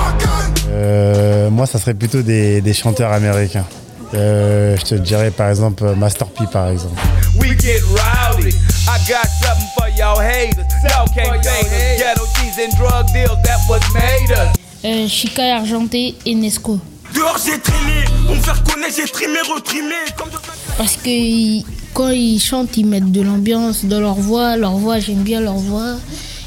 Euh, 0.69 1.49
moi, 1.49 1.65
ça 1.65 1.79
serait 1.79 1.93
plutôt 1.93 2.21
des, 2.21 2.61
des 2.61 2.73
chanteurs 2.73 3.11
américains. 3.11 3.65
Euh, 4.13 4.77
je 4.77 4.83
te 4.83 4.95
dirais 4.95 5.31
par 5.31 5.49
exemple 5.49 5.83
Master 5.95 6.27
P 6.27 6.45
par 6.51 6.69
exemple. 6.69 6.95
We 7.37 7.59
get 7.59 7.81
rowdy. 7.89 8.49
I 8.87 8.97
got 9.09 9.27
something 9.41 9.67
for 9.77 9.89
y'all 9.97 10.19
haters. 10.19 10.63
Y'all 10.83 11.07
can't 11.07 11.43
fade 11.43 11.65
us. 11.65 11.97
Ghetto 11.97 12.25
cheese 12.35 12.57
and 12.59 12.77
drug 12.77 13.07
deals, 13.13 13.41
that 13.43 13.59
was 13.67 13.81
made 13.93 14.31
us. 14.31 14.64
Euh, 14.85 15.07
Chica 15.07 15.55
Argenté 15.57 16.15
et 16.25 16.35
Nesco. 16.35 16.79
Dehors 17.15 17.37
j'ai 17.43 17.59
traîné, 17.59 18.03
pour 18.25 18.35
me 18.35 18.41
faire 18.41 18.61
connaître 18.63 18.95
j'ai 18.97 19.07
trimé, 19.11 19.37
retrimé. 19.51 19.95
Comme 20.17 20.29
de... 20.29 20.35
Parce 20.77 20.95
que 20.97 21.09
ils- 21.09 21.65
quand 21.93 22.09
ils 22.09 22.39
chantent, 22.39 22.75
ils 22.77 22.85
mettent 22.85 23.11
de 23.11 23.21
l'ambiance 23.21 23.85
dans 23.85 23.99
leur 24.01 24.15
voix. 24.15 24.57
Leur 24.57 24.73
voix, 24.73 24.99
j'aime 24.99 25.23
bien 25.23 25.39
leur 25.39 25.55
voix. 25.55 25.95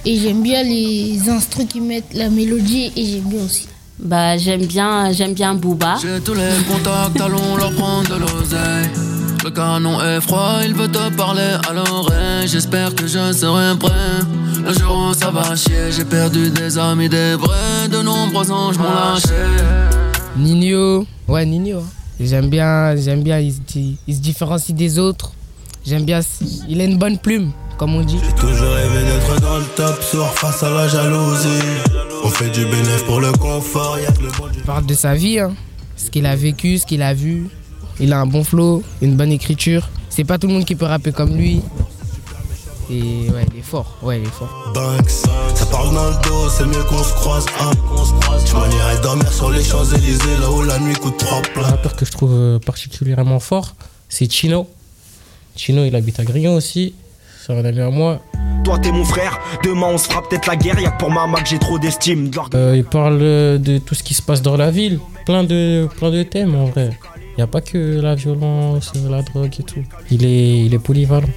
Et 0.05 0.17
j'aime 0.21 0.43
bien 0.43 0.63
les 0.63 1.29
instruments 1.29 1.67
qui 1.67 1.81
mettent 1.81 2.13
la 2.15 2.29
mélodie 2.29 2.93
et 2.97 3.05
j'aime 3.05 3.23
bien 3.29 3.45
aussi. 3.45 3.67
Bah 3.99 4.37
j'aime 4.39 4.65
bien 4.67 5.11
j'aime 5.13 5.33
bien 5.35 5.55
Booba. 5.55 5.97
J'ai 6.01 6.21
tous 6.21 6.35
les 6.35 6.51
contacts, 6.69 7.21
allons 7.21 7.57
leur 7.57 7.73
prendre 7.75 8.09
de 8.09 8.15
l'oseille. 8.21 8.89
Le 9.43 9.51
canon 9.51 10.01
est 10.03 10.21
froid, 10.21 10.59
il 10.65 10.75
veut 10.75 10.89
te 10.89 11.09
parler 11.17 11.51
à 11.69 11.73
l'oreille. 11.73 12.47
J'espère 12.47 12.95
que 12.95 13.07
je 13.09 13.33
serai 13.33 13.77
prêt. 13.79 14.21
Le 14.69 14.75
jour 14.75 15.09
où 15.11 15.15
ça 15.15 15.31
va 15.31 15.57
chier, 15.57 15.91
j'ai 15.91 16.05
perdu 16.05 16.51
des 16.51 16.77
amis, 16.79 17.09
des 17.09 17.35
vrais. 17.37 17.89
De 17.91 18.03
nombreux 18.03 18.51
anges 18.51 18.77
m'ont 18.79 18.85
lâché. 18.85 19.29
Nino, 20.37 21.07
ouais 21.27 21.47
Nino. 21.47 21.79
hein. 21.79 21.85
J'aime 22.21 22.49
bien, 22.49 22.95
j'aime 22.97 23.23
bien, 23.23 23.39
il 23.39 23.53
se, 23.53 23.61
dit- 23.67 23.97
il 24.07 24.15
se 24.15 24.21
différencie 24.21 24.75
des 24.77 24.99
autres. 24.99 25.33
J'aime 25.87 26.05
bien, 26.05 26.21
il 26.69 26.81
a 26.81 26.85
une 26.85 26.99
bonne 26.99 27.17
plume, 27.19 27.53
comme 27.79 27.95
on 27.95 28.03
dit. 28.03 28.19
Toujours 28.39 28.69
rêvé 28.75 29.05
d'être 29.05 29.41
dans 29.41 29.57
le 29.59 29.65
top 29.77 30.03
sur 30.03 30.27
face 30.35 30.63
à 30.63 30.71
la 30.71 30.87
jalousie. 30.89 31.49
On 32.25 32.29
fait 32.29 32.51
du 32.51 32.65
bénéfice 32.65 33.03
pour 33.07 33.21
le 33.21 33.33
confort, 33.33 33.99
y'a 33.99 34.11
que 34.13 34.23
le 34.23 34.29
bon 34.37 34.45
Il 34.55 34.63
parle 34.63 34.85
de 34.85 34.95
sa 34.95 35.15
vie, 35.15 35.39
hein. 35.39 35.53
ce 35.97 36.11
qu'il 36.11 36.27
a 36.27 36.37
vécu, 36.37 36.79
ce 36.79 36.85
qu'il 36.87 37.03
a 37.03 37.15
vu. 37.15 37.49
Il 38.01 38.13
a 38.13 38.19
un 38.21 38.27
bon 38.27 38.45
flow, 38.45 38.83
une 39.01 39.17
bonne 39.17 39.33
écriture. 39.33 39.89
C'est 40.11 40.25
pas 40.25 40.37
tout 40.39 40.47
le 40.49 40.53
monde 40.55 40.65
qui 40.65 40.75
peut 40.75 40.85
rapper 40.87 41.13
comme 41.13 41.35
lui. 41.37 41.63
Et 42.91 43.31
ouais, 43.31 43.45
il 43.53 43.59
est 43.59 43.63
fort. 43.63 43.97
Ouais, 44.03 44.19
il 44.19 44.25
est 44.27 44.31
fort. 44.31 44.73
Banks. 44.75 45.11
Ça 45.55 45.67
parle 45.67 45.95
dans 45.95 46.09
le 46.09 46.15
dos, 46.29 46.49
c'est 46.49 46.65
mieux 46.65 46.83
qu'on 46.85 47.03
se 47.03 47.13
croise. 47.15 47.47
Hein. 47.61 47.73
Je 48.47 48.55
m'en 48.55 48.67
irais 48.67 49.01
dormir 49.03 49.31
sur 49.33 49.51
les 49.51 49.63
Champs-Élysées, 49.63 50.39
là 50.41 50.51
où 50.51 50.63
la 50.63 50.79
nuit 50.79 50.95
coûte 50.95 51.19
trois 51.19 51.43
plats. 51.43 51.63
rappeur 51.63 51.97
que 51.97 52.07
je 52.07 52.13
trouve 52.13 52.33
euh, 52.33 52.59
particulièrement 52.59 53.41
fort, 53.41 53.75
c'est 54.09 54.31
Chino. 54.31 54.67
Chino, 55.57 55.85
il 55.85 55.95
habite 55.95 56.19
à 56.21 56.25
Grignon 56.25 56.55
aussi. 56.55 56.95
C'est 57.45 57.53
un 57.53 57.65
ami 57.65 57.81
à 57.81 57.91
moi. 57.91 58.21
Toi 58.65 58.79
t'es 58.79 58.93
mon 58.93 59.05
frère, 59.05 59.39
demain 59.65 59.87
on 59.87 59.99
se 59.99 60.09
fera 60.09 60.23
peut-être 60.29 60.47
la 60.47 60.57
guerre, 60.57 60.79
y'a 60.79 60.91
que 60.91 60.99
pour 60.99 61.11
ma 61.11 61.27
que 61.41 61.49
j'ai 61.49 61.59
trop 61.59 61.79
d'estime. 61.79 62.31
Euh, 62.55 62.75
il 62.77 62.85
parle 62.85 63.19
de 63.19 63.79
tout 63.79 63.95
ce 63.95 64.03
qui 64.03 64.13
se 64.15 64.21
passe 64.21 64.43
dans 64.43 64.57
la 64.57 64.71
ville. 64.71 64.99
Plein 65.25 65.45
de, 65.45 65.89
plein 65.97 66.11
de 66.11 66.23
thèmes 66.23 66.55
en 66.55 66.67
vrai. 66.67 66.91
Il 67.17 67.37
n'y 67.39 67.43
a 67.43 67.47
pas 67.47 67.61
que 67.61 68.01
la 68.01 68.15
violence, 68.15 68.93
la 69.09 69.23
drogue 69.23 69.55
et 69.59 69.63
tout. 69.63 69.85
Il 70.11 70.25
est, 70.25 70.67
il 70.67 70.75
est 70.75 70.79
polyvalent. 70.79 71.29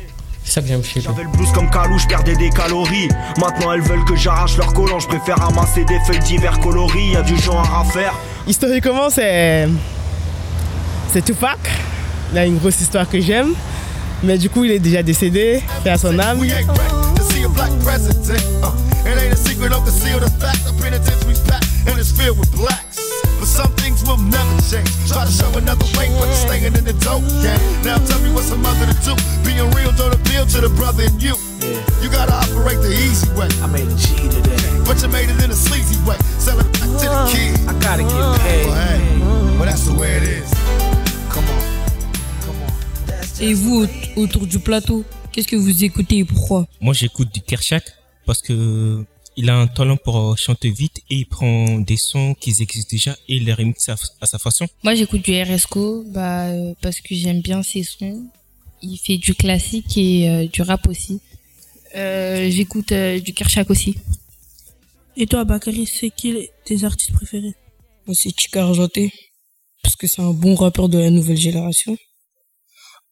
C'est 0.44 0.54
ça 0.54 0.62
que 0.62 0.68
j'aime 0.68 0.84
chez. 0.84 1.02
J'avais 1.02 1.24
le 1.24 1.30
blues 1.30 1.52
comme 1.54 1.70
Calou, 1.70 1.98
je 1.98 2.08
perdais 2.08 2.36
des 2.36 2.50
calories. 2.50 3.10
Maintenant 3.38 3.72
elles 3.74 3.82
veulent 3.82 4.06
que 4.06 4.16
j'arrache 4.16 4.58
leur 4.58 4.74
collant, 4.74 5.00
je 5.00 5.08
préfère 5.08 5.38
ramasser 5.38 5.86
des 5.86 6.00
feuilles 6.06 6.20
d'hiver 6.20 6.60
coloris, 6.60 7.12
y'a 7.14 7.22
du 7.22 7.38
genre 7.38 7.68
à 7.74 7.84
faire. 7.92 8.14
Historiquement, 8.48 9.10
c'est. 9.10 9.68
C'est 11.14 11.24
Tupac. 11.24 11.60
Il 12.32 12.38
a 12.38 12.46
une 12.46 12.58
grosse 12.58 12.80
histoire 12.82 13.08
que 13.08 13.20
j'aime. 13.20 13.54
Mais 14.24 14.38
du 14.38 14.50
coup, 14.50 14.64
il 14.64 14.72
est 14.72 14.80
déjà 14.80 15.04
décédé. 15.04 15.62
Fait 15.84 15.90
à 15.90 15.98
son 15.98 16.18
âme. 16.20 16.40
In 26.62 26.74
the 26.74 26.94
dope 26.94 27.26
game. 27.42 27.58
Now 27.84 27.98
tell 28.06 28.20
me 28.22 28.30
what's 28.32 28.52
a 28.52 28.56
mother 28.56 28.86
to 28.86 28.94
do. 29.04 29.16
Being 29.44 29.70
real 29.74 29.92
don't 29.94 30.14
appeal 30.14 30.46
to 30.46 30.62
the 30.62 30.70
brother 30.70 31.04
in 31.04 31.20
you. 31.20 31.34
You 32.04 32.10
gotta 32.12 32.34
operate 32.34 32.78
the 32.82 32.94
easy 32.94 33.28
way. 33.34 33.50
I 33.64 33.68
made 33.68 33.88
a 33.88 33.96
G 33.98 34.14
today. 34.30 34.56
But 34.86 35.02
you 35.02 35.08
made 35.10 35.30
it 35.30 35.44
in 35.44 35.50
a 35.50 35.56
sleazy 35.56 35.98
way. 36.06 36.18
Sell 36.38 36.60
it 36.60 36.66
back 36.74 36.82
to 37.02 37.08
the 37.10 37.30
kid. 37.34 37.58
I 37.68 37.74
gotta 37.82 38.04
get 38.04 38.42
paid. 38.46 38.66
Well, 38.68 38.76
hey, 38.78 39.58
well, 39.58 39.66
that's 39.66 39.86
the 39.88 39.94
way 39.98 40.18
it 40.18 40.24
is. 40.24 40.52
Come 41.34 41.46
on. 41.50 41.60
Et 43.42 43.54
vous, 43.56 43.88
au- 44.16 44.22
autour 44.22 44.46
du 44.46 44.60
plateau, 44.60 45.04
qu'est-ce 45.32 45.48
que 45.48 45.56
vous 45.56 45.84
écoutez 45.84 46.20
et 46.20 46.26
pourquoi? 46.26 46.68
Moi, 46.80 46.94
j'écoute 46.94 47.34
du 47.34 47.42
Kershak 47.42 47.86
parce 48.28 48.40
que 48.42 49.04
il 49.38 49.50
a 49.50 49.58
un 49.58 49.68
talent 49.68 49.98
pour 49.98 50.18
euh, 50.18 50.36
chanter 50.36 50.70
vite 50.70 51.00
et 51.10 51.16
il 51.16 51.26
prend 51.26 51.80
des 51.80 51.98
sons 51.98 52.36
qui 52.40 52.50
existent 52.60 52.90
déjà 52.92 53.14
et 53.28 53.36
il 53.38 53.46
les 53.46 53.54
remixe 53.54 53.90
à, 53.90 53.96
à 54.20 54.26
sa 54.26 54.40
façon. 54.40 54.68
Moi, 54.84 54.96
j'écoute 54.96 55.24
du 55.24 55.42
RSCO 55.42 56.04
bah, 56.08 56.48
euh, 56.48 56.74
parce 56.82 57.00
que 57.00 57.16
j'aime 57.16 57.42
bien 57.42 57.64
ses 57.64 57.84
sons. 57.84 58.28
Il 58.82 58.98
fait 58.98 59.18
du 59.18 59.36
classique 59.36 59.98
et 59.98 60.30
euh, 60.30 60.48
du 60.48 60.62
rap 60.62 60.88
aussi. 60.88 61.22
Euh, 61.96 62.50
j'écoute 62.50 62.92
euh, 62.92 63.20
du 63.20 63.34
Kershak 63.34 63.70
aussi. 63.70 63.96
Et 65.18 65.28
toi, 65.28 65.44
Bakary, 65.44 65.86
c'est 65.86 66.10
qui 66.10 66.50
tes 66.66 66.84
artistes 66.84 67.14
préférés? 67.14 67.54
Moi, 68.08 68.16
c'est 68.16 68.32
Chika 68.38 68.64
Argenté. 68.64 69.12
Parce 69.84 69.96
que 69.96 70.08
c'est 70.08 70.22
un 70.22 70.32
bon 70.32 70.56
rappeur 70.56 70.90
de 70.90 70.98
la 70.98 71.10
nouvelle 71.10 71.38
génération. 71.38 71.98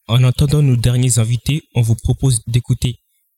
En 0.06 0.24
attendant 0.24 0.62
nos 0.62 0.76
derniers 0.76 1.18
invités, 1.18 1.62
on 1.74 1.82
vous 1.82 1.94
propose 1.94 2.40
d'écouter 2.46 2.96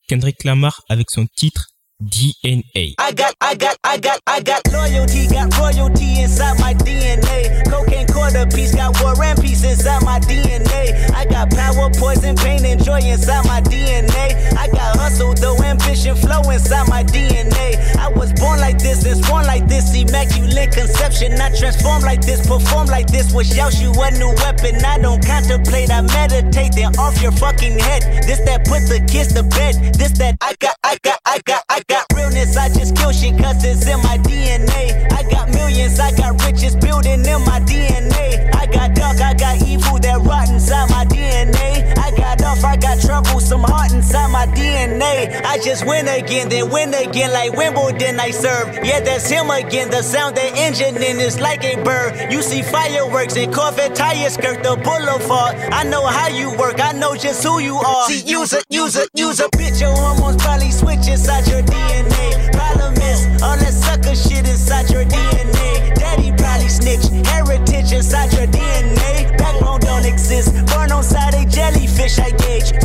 Kendrick 0.08 0.44
Lamar 0.44 0.82
avec 0.88 1.10
son 1.10 1.26
titre 1.26 1.71
DNA. 2.08 2.94
I 2.98 3.12
got, 3.12 3.34
I 3.40 3.54
got, 3.54 3.76
I 3.84 3.96
got, 3.98 4.20
I 4.26 4.40
got 4.40 4.62
loyalty, 4.72 5.28
got 5.28 5.56
royalty 5.56 6.20
inside 6.20 6.58
my 6.58 6.74
DNA. 6.74 7.62
Cocaine 7.70 8.06
quarter 8.08 8.46
piece, 8.46 8.74
got 8.74 9.00
war 9.00 9.14
and 9.22 9.40
peace 9.40 9.62
inside 9.64 10.02
my 10.02 10.18
DNA. 10.20 11.10
I 11.14 11.24
got 11.26 11.50
power, 11.50 11.90
poison, 11.94 12.34
pain, 12.36 12.64
and 12.64 12.82
joy 12.82 13.00
inside 13.00 13.44
my 13.46 13.60
DNA. 13.60 14.34
I 14.56 14.66
got 14.68 14.96
hustle, 14.96 15.34
though 15.34 15.56
ambition, 15.62 16.16
flow 16.16 16.42
inside 16.50 16.88
my 16.88 17.04
DNA. 17.04 17.78
I 17.96 18.08
was 18.08 18.32
born 18.32 18.58
like 18.58 18.78
this 18.78 19.04
and 19.04 19.24
sworn 19.24 19.46
like 19.46 19.68
this, 19.68 19.94
immaculate 19.94 20.72
conception. 20.72 21.40
I 21.40 21.54
transform 21.56 22.02
like 22.02 22.22
this, 22.22 22.44
perform 22.46 22.86
like 22.88 23.06
this, 23.06 23.32
wish 23.32 23.56
out 23.58 23.78
you 23.80 23.92
a 23.92 24.10
new 24.18 24.34
weapon. 24.42 24.84
I 24.84 24.98
don't 24.98 25.24
contemplate, 25.24 25.90
I 25.90 26.00
meditate, 26.00 26.74
then 26.74 26.96
off 26.98 27.20
your 27.22 27.32
fucking 27.32 27.78
head. 27.78 28.02
This 28.26 28.40
that 28.46 28.66
put 28.66 28.88
the 28.88 28.98
kids 29.06 29.34
to 29.34 29.42
bed. 29.44 29.94
This 29.94 30.18
that 30.18 30.36
I 30.40 30.54
got, 30.58 30.74
I 30.82 30.98
got, 31.02 31.20
I 31.24 31.40
got, 31.44 31.62
I 31.68 31.82
got 31.86 31.91
realness. 32.14 32.56
I 32.56 32.68
just 32.68 32.96
kill 32.96 33.12
shit 33.12 33.38
cause 33.38 33.64
it's 33.64 33.86
in 33.86 33.98
my 34.02 34.18
DNA. 34.18 35.10
I 35.12 35.22
got 35.30 35.48
millions, 35.50 35.98
I 36.00 36.12
got 36.12 36.42
riches 36.44 36.76
building 36.76 37.24
in 37.24 37.40
my 37.44 37.60
DNA. 37.60 38.54
I 38.54 38.66
got 38.66 38.94
dark, 38.94 39.20
I 39.20 39.34
got 39.34 39.62
evil 39.66 39.98
that 39.98 40.20
rot 40.20 40.48
inside 40.48 40.90
my 40.90 41.04
DNA. 41.04 41.96
I 41.98 42.10
got 42.16 42.42
off, 42.42 42.64
I 42.64 42.76
got 42.76 42.91
trouble, 43.12 43.40
some 43.40 43.62
heart 43.62 43.92
inside 43.92 44.30
my 44.32 44.46
DNA. 44.46 45.44
I 45.44 45.58
just 45.58 45.86
win 45.86 46.08
again, 46.08 46.48
then 46.48 46.70
win 46.70 46.94
again 46.94 47.30
like 47.30 47.52
Wimbledon 47.52 48.18
I 48.18 48.30
serve. 48.30 48.66
Yeah, 48.82 49.00
that's 49.00 49.28
him 49.28 49.50
again. 49.50 49.90
The 49.90 50.02
sound 50.02 50.36
the 50.36 50.48
engine 50.56 50.96
in 50.96 51.20
is 51.20 51.38
like 51.38 51.62
a 51.62 51.76
bird. 51.84 52.32
You 52.32 52.40
see 52.40 52.62
fireworks 52.62 53.36
and 53.36 53.52
Corvette 53.52 53.94
tires 53.94 54.34
skirt 54.34 54.62
the 54.62 54.76
boulevard. 54.76 55.56
I 55.80 55.82
know 55.84 56.06
how 56.06 56.28
you 56.28 56.56
work, 56.56 56.80
I 56.80 56.92
know 56.92 57.14
just 57.14 57.44
who 57.44 57.58
you 57.58 57.76
are. 57.76 58.06
See, 58.08 58.22
use 58.24 58.54
a, 58.54 58.62
use 58.70 58.96
a, 58.96 59.06
use 59.14 59.40
a 59.40 59.48
bitch. 59.60 59.80
Your 59.82 59.94
hormones 59.94 60.42
probably 60.42 60.70
switch 60.70 61.06
inside 61.06 61.46
your 61.48 61.62
DNA. 61.62 62.50
Problem 62.52 62.94
is, 62.94 63.42
all 63.42 63.56
that 63.58 63.74
sucker 63.74 64.14
shit 64.14 64.48
inside 64.48 64.88
your 64.88 65.04
DNA. 65.04 65.94
Daddy 65.94 66.32
probably 66.32 66.68
snitch, 66.68 67.04
heritage 67.26 67.92
inside 67.92 68.32
your 68.32 68.46
DNA. 68.46 69.36
Backbone 69.36 69.80
don't 69.80 70.06
exist, 70.06 70.54
born 70.72 70.90
on 70.92 71.02
side 71.02 71.34
a 71.34 71.44
jellyfish 71.44 72.18
I 72.18 72.30
gauge 72.30 72.81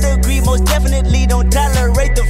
third 0.00 0.26
most 0.44 0.64
definitely 0.64 1.26
don't 1.26 1.50
tolerate 1.50 2.14
the 2.14 2.27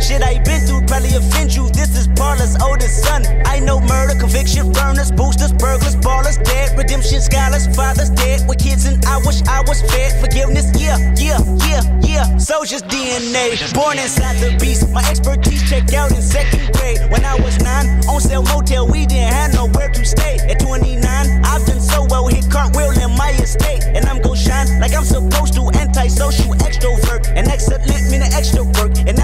Shit 0.00 0.22
I 0.22 0.42
been 0.42 0.66
through 0.66 0.82
probably 0.86 1.14
offend 1.14 1.54
you. 1.54 1.68
This 1.70 1.96
is 1.96 2.08
Paula's 2.08 2.56
oldest 2.62 3.04
son. 3.04 3.22
I 3.46 3.60
know 3.60 3.80
murder, 3.80 4.18
conviction, 4.18 4.72
burners, 4.72 5.10
boosters, 5.12 5.52
burglars, 5.52 5.96
ballers, 5.96 6.42
dead, 6.42 6.76
redemption, 6.76 7.20
scholars, 7.20 7.66
fathers 7.76 8.10
dead 8.10 8.48
with 8.48 8.58
kids, 8.58 8.86
and 8.86 9.04
I 9.06 9.18
wish 9.18 9.42
I 9.46 9.60
was 9.68 9.82
fed. 9.82 10.20
Forgiveness, 10.20 10.66
yeah, 10.74 10.98
yeah, 11.16 11.38
yeah, 11.68 11.82
yeah. 12.02 12.36
Soldier's 12.38 12.82
DNA, 12.82 13.54
born 13.74 13.98
inside 13.98 14.36
the 14.42 14.56
beast. 14.58 14.88
My 14.90 15.02
expertise 15.08 15.62
checked 15.68 15.94
out 15.94 16.10
in 16.10 16.22
second 16.22 16.72
grade. 16.74 17.00
When 17.10 17.24
I 17.24 17.34
was 17.40 17.58
nine, 17.60 17.86
on 18.08 18.20
sale 18.20 18.42
motel, 18.42 18.86
we 18.86 19.06
didn't 19.06 19.32
have 19.32 19.54
nowhere 19.54 19.90
to 19.90 20.04
stay. 20.04 20.38
At 20.48 20.60
29, 20.60 21.00
I've 21.44 21.64
done 21.66 21.80
so 21.80 22.06
well, 22.10 22.26
hit 22.26 22.50
cartwheel 22.50 22.90
in 22.90 23.16
my 23.16 23.30
estate, 23.38 23.84
and 23.84 24.04
I'm 24.06 24.20
gon' 24.22 24.36
shine 24.36 24.80
like 24.80 24.94
I'm 24.94 25.04
supposed 25.04 25.54
to. 25.54 25.70
Antisocial 25.70 26.54
extrovert, 26.66 27.28
and 27.36 27.46
excellent 27.48 27.86
meaning 28.10 28.32
extra 28.32 28.64
work, 28.64 28.92
and 29.06 29.18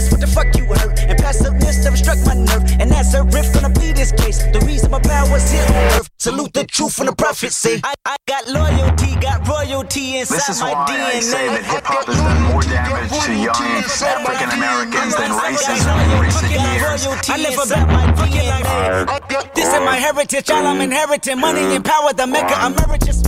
absentness, 0.00 0.10
what 0.10 0.20
the 0.20 0.26
fuck 0.26 0.56
you 0.56 0.64
hurt, 0.66 1.00
and 1.02 1.18
passiveness 1.18 1.84
never 1.84 1.96
struck 1.96 2.18
my 2.26 2.34
nerve, 2.34 2.64
and 2.80 2.90
that's 2.90 3.14
a 3.14 3.22
riff 3.24 3.52
gonna 3.52 3.70
be 3.70 3.79
this 4.00 4.12
case. 4.12 4.38
The 4.52 4.60
reason 4.64 4.90
my 4.90 5.00
power's 5.00 5.50
here 5.50 5.62
on 5.62 5.76
earth. 5.92 6.08
Salute 6.18 6.52
the 6.54 6.64
truth 6.64 6.94
from 6.94 7.06
the 7.06 7.14
prophets 7.14 7.56
say. 7.56 7.80
I, 7.84 7.92
I 8.06 8.16
got 8.26 8.48
loyalty, 8.48 9.12
got 9.20 9.46
royalty 9.46 10.16
inside 10.16 10.36
This 10.36 10.48
is 10.48 10.60
my 10.60 10.72
why 10.72 10.88
DNA. 10.88 11.04
I 11.04 11.20
say 11.20 11.46
that 11.48 11.64
hip 11.64 11.84
hop 11.84 12.06
has 12.08 12.16
done 12.16 12.42
more 12.48 12.64
damage 12.64 13.12
to 13.12 13.32
young 13.36 13.60
African 13.60 14.50
Americans 14.56 15.12
than 15.20 15.30
racism 15.36 15.96
in 16.00 16.20
recent 16.24 16.48
years. 16.48 17.28
I 17.28 17.36
never 17.36 17.64
bet 17.68 17.86
my 17.88 18.06
fucking 18.16 18.46
life. 18.48 19.54
This 19.54 19.68
is 19.68 19.80
my 19.84 19.96
heritage, 19.96 20.50
all 20.50 20.66
I'm 20.66 20.80
inheriting. 20.80 21.38
Money 21.38 21.60
and 21.60 21.84
power, 21.84 22.12
the 22.14 22.26
mecca 22.26 22.56
emeritus. 22.64 23.20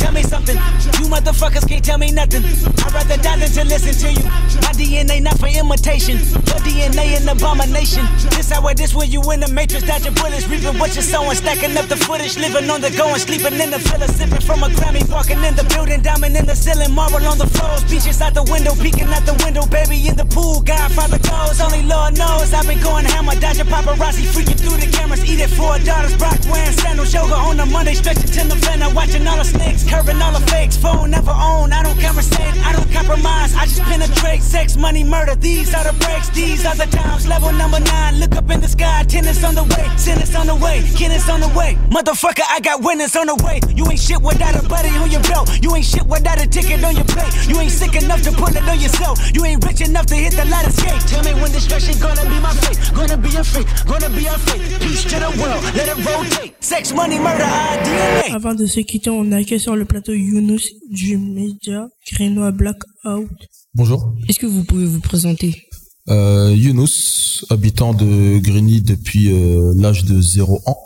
Tell 0.00 0.12
me 0.12 0.22
something, 0.22 0.56
you 0.56 1.12
motherfuckers 1.12 1.68
can't 1.68 1.84
tell 1.84 1.98
me 1.98 2.10
nothing. 2.10 2.42
I'd 2.42 2.92
rather 2.92 3.16
die 3.20 3.36
than 3.36 3.50
to 3.50 3.64
listen 3.64 3.94
to 4.00 4.08
you. 4.10 4.24
My 4.64 4.72
DNA 4.72 5.20
not 5.22 5.38
for 5.38 5.46
imitation, 5.46 6.16
your 6.16 6.60
DNA 6.64 7.20
an 7.20 7.28
abomination. 7.28 8.08
This 8.30 8.50
how 8.50 8.66
it 8.68 8.80
is 8.80 8.94
when 8.94 9.10
you 9.10 9.20
in 9.30 9.40
the 9.40 9.48
matrix, 9.48 9.86
dodging 9.86 10.14
bullets, 10.20 10.46
reaping 10.48 10.78
what 10.78 10.94
you're 10.94 11.02
sowing, 11.02 11.34
stacking 11.34 11.76
up 11.76 11.86
the 11.88 11.96
footage, 11.96 12.36
living 12.36 12.68
on 12.70 12.80
the 12.80 12.90
go 12.92 13.08
and 13.08 13.20
sleeping 13.20 13.56
in 13.58 13.70
the 13.70 13.78
villa, 13.78 14.06
sipping 14.08 14.44
from 14.44 14.62
a 14.62 14.68
Grammy, 14.68 15.02
walking 15.08 15.42
in 15.42 15.54
the 15.56 15.64
building, 15.72 16.02
diamond 16.02 16.36
in 16.36 16.46
the 16.46 16.54
ceiling, 16.54 16.92
marble 16.92 17.24
on 17.26 17.38
the 17.38 17.46
floors, 17.46 17.82
beaches 17.84 18.20
out 18.20 18.34
the 18.34 18.44
window, 18.52 18.74
peeking 18.76 19.08
out 19.08 19.24
the 19.24 19.34
window, 19.44 19.64
baby 19.66 19.96
in 20.06 20.16
the 20.16 20.24
pool, 20.26 20.60
Godfather 20.60 21.18
goes, 21.18 21.60
only 21.60 21.82
Lord 21.82 22.16
knows 22.16 22.52
I've 22.52 22.66
been 22.68 22.80
going 22.80 23.04
hammer, 23.04 23.34
dodging 23.40 23.66
paparazzi, 23.66 24.28
freaking 24.28 24.60
through 24.60 24.78
the 24.78 24.88
cameras, 24.92 25.24
eating 25.24 25.48
four 25.48 25.78
daughters, 25.80 26.14
Brock 26.16 26.38
wearing 26.50 26.76
sandals, 26.76 27.12
yoga 27.12 27.34
on 27.34 27.56
the 27.56 27.66
Monday 27.66 27.94
stretching 27.94 28.30
to 28.30 28.44
November, 28.44 28.92
watching 28.94 29.26
all 29.26 29.38
the 29.38 29.44
snakes, 29.44 29.88
curving 29.88 30.20
all 30.20 30.32
the 30.32 30.44
fakes. 30.50 30.76
Phone 30.76 31.10
never 31.10 31.32
own, 31.32 31.72
I 31.72 31.82
don't 31.82 31.98
conversate, 32.00 32.54
I 32.66 32.72
don't 32.72 32.90
compromise, 32.92 33.54
I 33.54 33.64
just 33.64 33.82
penetrate. 33.82 34.42
Sex, 34.42 34.76
money, 34.76 35.04
murder, 35.04 35.34
these 35.34 35.74
are 35.74 35.84
the 35.84 35.94
breaks, 36.04 36.28
these 36.30 36.64
are 36.66 36.74
the 36.74 36.86
times. 36.86 37.26
Level 37.26 37.52
number 37.52 37.80
nine, 37.80 38.18
look 38.20 38.34
up 38.36 38.50
in 38.50 38.60
the 38.60 38.68
sky, 38.68 39.04
tennis 39.08 39.42
on 39.44 39.54
the 39.54 39.64
way, 39.64 39.86
tennis 40.10 40.34
on 40.34 40.46
the 40.46 40.54
way, 40.54 40.82
tennis 40.98 41.28
on 41.28 41.40
the 41.40 41.48
way. 41.54 41.78
Motherfucker, 41.90 42.42
I 42.50 42.60
got 42.60 42.82
winners 42.82 43.14
on 43.14 43.26
the 43.26 43.36
way. 43.46 43.60
You 43.74 43.86
ain't 43.90 44.00
shit 44.00 44.20
without 44.20 44.54
a 44.58 44.62
buddy 44.66 44.90
on 44.98 45.10
your 45.10 45.22
belt. 45.22 45.46
You 45.62 45.74
ain't 45.76 45.84
shit 45.84 46.06
without 46.06 46.42
a 46.42 46.46
ticket 46.46 46.82
on 46.82 46.94
your 46.96 47.04
plate. 47.04 47.32
You 47.48 47.60
ain't 47.60 47.70
sick 47.70 47.94
enough 47.94 48.22
to 48.22 48.32
put 48.32 48.56
it 48.56 48.66
on 48.66 48.78
yourself. 48.80 49.18
You 49.34 49.44
ain't 49.44 49.64
rich 49.64 49.80
enough 49.80 50.06
to 50.06 50.14
hit 50.14 50.32
the 50.34 50.44
ladder 50.46 50.72
skate. 50.72 51.00
Tell 51.06 51.22
me 51.22 51.32
when 51.40 51.52
destruction 51.52 51.94
gonna 52.00 52.24
be 52.26 52.38
my 52.40 52.52
fate. 52.62 52.78
Gonna 52.94 53.16
be 53.16 53.30
a 53.36 53.44
freak, 53.44 53.68
gonna 53.86 54.10
be 54.10 54.26
a 54.26 54.36
fate. 54.46 54.62
Peace 54.82 55.04
to 55.04 55.16
the 55.22 55.30
world, 55.38 55.62
let 55.76 55.86
it 55.86 55.98
rotate. 56.02 56.54
Sex, 56.60 56.92
money, 56.92 57.18
murder, 57.18 57.46
DNA. 57.84 58.34
Avant 58.34 58.54
de 58.54 58.66
se 58.66 58.80
quitter, 58.80 59.10
on 59.10 59.30
accueille 59.32 59.60
sur 59.60 59.76
le 59.76 59.84
plateau 59.84 60.12
Younous 60.12 60.64
du 60.90 61.16
média 61.18 61.86
Grenois 62.12 62.50
Blackout. 62.50 63.30
Bonjour. 63.74 64.14
Est-ce 64.28 64.40
que 64.40 64.46
vous 64.46 64.64
pouvez 64.64 64.86
vous 64.86 65.00
présenter? 65.00 65.69
Euh, 66.08 66.54
Younous, 66.56 67.44
habitant 67.50 67.92
de 67.94 68.38
Grigny 68.38 68.80
depuis 68.80 69.32
euh, 69.32 69.72
l'âge 69.76 70.04
de 70.04 70.20
0 70.20 70.62
ans. 70.66 70.78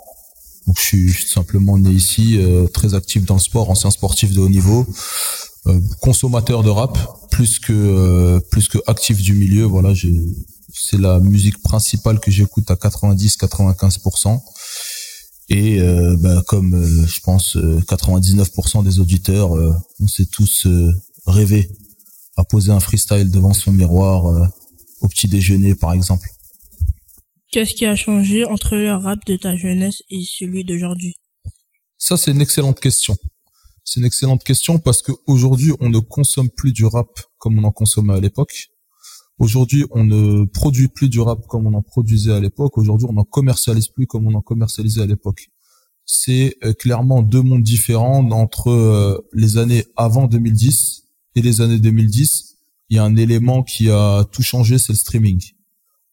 Donc 0.67 0.77
je 0.79 0.83
suis 0.83 1.27
simplement 1.27 1.77
né 1.77 1.91
ici, 1.91 2.37
euh, 2.37 2.67
très 2.67 2.95
actif 2.95 3.23
dans 3.25 3.35
le 3.35 3.39
sport, 3.39 3.69
ancien 3.69 3.91
sportif 3.91 4.33
de 4.33 4.39
haut 4.39 4.49
niveau, 4.49 4.85
euh, 5.67 5.79
consommateur 6.01 6.63
de 6.63 6.69
rap, 6.69 6.97
plus 7.29 7.59
que 7.59 7.73
euh, 7.73 8.39
plus 8.51 8.67
que 8.67 8.79
actif 8.87 9.21
du 9.21 9.33
milieu. 9.33 9.63
Voilà, 9.63 9.93
c'est 10.73 10.99
la 10.99 11.19
musique 11.19 11.61
principale 11.61 12.19
que 12.19 12.31
j'écoute 12.31 12.69
à 12.71 12.75
90-95%. 12.75 14.39
Et 15.49 15.79
euh, 15.79 16.15
bah, 16.19 16.41
comme 16.47 17.05
je 17.05 17.19
pense 17.19 17.55
euh, 17.57 17.79
99% 17.87 18.83
des 18.83 18.99
auditeurs, 18.99 19.51
on 19.51 20.07
s'est 20.07 20.25
tous 20.25 20.67
rêvé 21.27 21.69
à 22.37 22.43
poser 22.43 22.71
un 22.71 22.79
freestyle 22.79 23.29
devant 23.29 23.53
son 23.53 23.71
miroir 23.71 24.49
au 25.01 25.07
petit 25.07 25.27
déjeuner 25.27 25.75
par 25.75 25.93
exemple. 25.93 26.27
Qu'est-ce 27.51 27.73
qui 27.73 27.85
a 27.85 27.95
changé 27.95 28.45
entre 28.45 28.75
le 28.75 28.93
rap 28.93 29.19
de 29.25 29.37
ta 29.37 29.55
jeunesse 29.55 30.03
et 30.09 30.23
celui 30.25 30.63
d'aujourd'hui? 30.63 31.15
Ça 31.97 32.17
c'est 32.17 32.31
une 32.31 32.41
excellente 32.41 32.79
question. 32.79 33.17
C'est 33.83 33.99
une 33.99 34.05
excellente 34.05 34.43
question 34.43 34.79
parce 34.79 35.01
que 35.01 35.11
aujourd'hui 35.27 35.71
on 35.79 35.89
ne 35.89 35.99
consomme 35.99 36.49
plus 36.49 36.73
du 36.73 36.85
rap 36.85 37.07
comme 37.37 37.59
on 37.59 37.63
en 37.63 37.71
consommait 37.71 38.13
à 38.13 38.19
l'époque. 38.19 38.69
Aujourd'hui, 39.37 39.85
on 39.91 40.05
ne 40.05 40.45
produit 40.45 40.87
plus 40.87 41.09
du 41.09 41.19
rap 41.19 41.45
comme 41.47 41.67
on 41.67 41.73
en 41.73 41.81
produisait 41.81 42.31
à 42.31 42.39
l'époque. 42.39 42.77
Aujourd'hui, 42.77 43.07
on 43.09 43.13
n'en 43.13 43.25
commercialise 43.25 43.89
plus 43.89 44.07
comme 44.07 44.27
on 44.27 44.33
en 44.33 44.41
commercialisait 44.41 45.01
à 45.01 45.05
l'époque. 45.05 45.49
C'est 46.05 46.55
euh, 46.63 46.73
clairement 46.73 47.21
deux 47.21 47.41
mondes 47.41 47.63
différents 47.63 48.29
entre 48.31 48.69
euh, 48.69 49.27
les 49.33 49.57
années 49.57 49.85
avant 49.97 50.27
2010 50.27 51.03
et 51.35 51.41
les 51.41 51.59
années 51.59 51.79
2010. 51.79 52.54
Il 52.89 52.97
y 52.97 52.99
a 52.99 53.03
un 53.03 53.15
élément 53.15 53.63
qui 53.63 53.89
a 53.89 54.25
tout 54.31 54.43
changé, 54.43 54.77
c'est 54.77 54.93
le 54.93 54.97
streaming. 54.97 55.41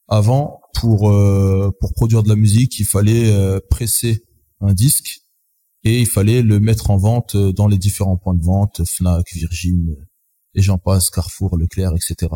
Avant, 0.07 0.59
pour 0.73 1.09
euh, 1.09 1.71
pour 1.79 1.93
produire 1.93 2.23
de 2.23 2.29
la 2.29 2.35
musique, 2.35 2.79
il 2.79 2.85
fallait 2.85 3.31
euh, 3.31 3.59
presser 3.69 4.23
un 4.59 4.73
disque 4.73 5.19
et 5.83 6.01
il 6.01 6.07
fallait 6.07 6.41
le 6.41 6.59
mettre 6.59 6.89
en 6.89 6.97
vente 6.97 7.35
euh, 7.35 7.53
dans 7.53 7.67
les 7.67 7.77
différents 7.77 8.17
points 8.17 8.33
de 8.33 8.43
vente, 8.43 8.81
Fnac, 8.85 9.25
Virgin, 9.33 9.95
et 10.55 10.61
j'en 10.61 10.77
passe, 10.77 11.09
Carrefour, 11.09 11.57
Leclerc, 11.57 11.93
etc. 11.95 12.31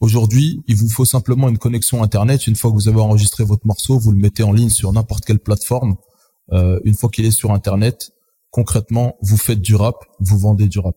Aujourd'hui, 0.00 0.60
il 0.66 0.76
vous 0.76 0.88
faut 0.88 1.04
simplement 1.04 1.48
une 1.48 1.58
connexion 1.58 2.02
Internet. 2.02 2.46
Une 2.46 2.56
fois 2.56 2.70
que 2.70 2.76
vous 2.76 2.88
avez 2.88 3.00
enregistré 3.00 3.44
votre 3.44 3.66
morceau, 3.66 3.98
vous 3.98 4.10
le 4.10 4.18
mettez 4.18 4.42
en 4.42 4.52
ligne 4.52 4.70
sur 4.70 4.92
n'importe 4.92 5.24
quelle 5.24 5.38
plateforme. 5.38 5.94
Une 6.50 6.94
fois 6.94 7.08
qu'il 7.08 7.24
est 7.24 7.30
sur 7.30 7.52
Internet, 7.52 8.10
concrètement, 8.50 9.14
vous 9.22 9.36
faites 9.36 9.60
du 9.60 9.76
rap, 9.76 9.94
vous 10.18 10.38
vendez 10.38 10.66
du 10.66 10.80
rap. 10.80 10.96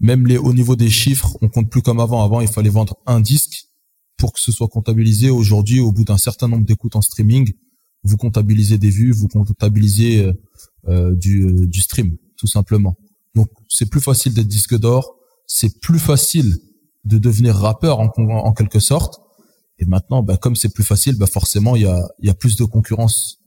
Même 0.00 0.26
les, 0.26 0.36
au 0.36 0.52
niveau 0.52 0.76
des 0.76 0.90
chiffres, 0.90 1.36
on 1.40 1.48
compte 1.48 1.70
plus 1.70 1.82
comme 1.82 2.00
avant. 2.00 2.22
Avant, 2.22 2.40
il 2.40 2.48
fallait 2.48 2.70
vendre 2.70 2.96
un 3.06 3.20
disque 3.20 3.66
pour 4.16 4.32
que 4.32 4.40
ce 4.40 4.52
soit 4.52 4.68
comptabilisé. 4.68 5.30
Aujourd'hui, 5.30 5.80
au 5.80 5.92
bout 5.92 6.04
d'un 6.04 6.18
certain 6.18 6.48
nombre 6.48 6.64
d'écoutes 6.64 6.96
en 6.96 7.02
streaming, 7.02 7.52
vous 8.02 8.16
comptabilisez 8.16 8.78
des 8.78 8.90
vues, 8.90 9.12
vous 9.12 9.28
comptabilisez 9.28 10.24
euh, 10.24 10.32
euh, 10.88 11.14
du, 11.14 11.42
euh, 11.42 11.66
du 11.66 11.80
stream, 11.80 12.16
tout 12.36 12.46
simplement. 12.46 12.96
Donc, 13.34 13.48
c'est 13.68 13.90
plus 13.90 14.00
facile 14.00 14.34
d'être 14.34 14.48
disque 14.48 14.78
d'or. 14.78 15.16
C'est 15.46 15.80
plus 15.80 15.98
facile 15.98 16.56
de 17.04 17.18
devenir 17.18 17.56
rappeur 17.56 18.00
en, 18.00 18.10
en 18.16 18.52
quelque 18.52 18.80
sorte. 18.80 19.20
Et 19.78 19.84
maintenant, 19.84 20.22
bah, 20.22 20.36
comme 20.36 20.56
c'est 20.56 20.72
plus 20.72 20.84
facile, 20.84 21.16
bah, 21.16 21.26
forcément, 21.26 21.76
il 21.76 21.82
y 21.82 21.86
a, 21.86 22.08
y 22.20 22.30
a 22.30 22.34
plus 22.34 22.56
de 22.56 22.64
concurrence. 22.64 23.38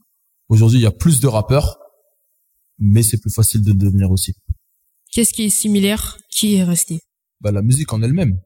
Aujourd'hui, 0.48 0.78
il 0.78 0.82
y 0.82 0.86
a 0.86 0.92
plus 0.92 1.20
de 1.20 1.26
rappeurs, 1.26 1.78
mais 2.78 3.02
c'est 3.02 3.18
plus 3.18 3.32
facile 3.32 3.62
de 3.62 3.72
devenir 3.72 4.10
aussi. 4.10 4.34
Qu'est-ce 5.12 5.32
qui 5.32 5.42
est 5.44 5.50
similaire? 5.50 6.18
Qui 6.30 6.54
est 6.54 6.62
resté? 6.62 7.00
Bah, 7.40 7.50
la 7.50 7.62
musique 7.62 7.92
en 7.92 8.00
elle-même. 8.02 8.40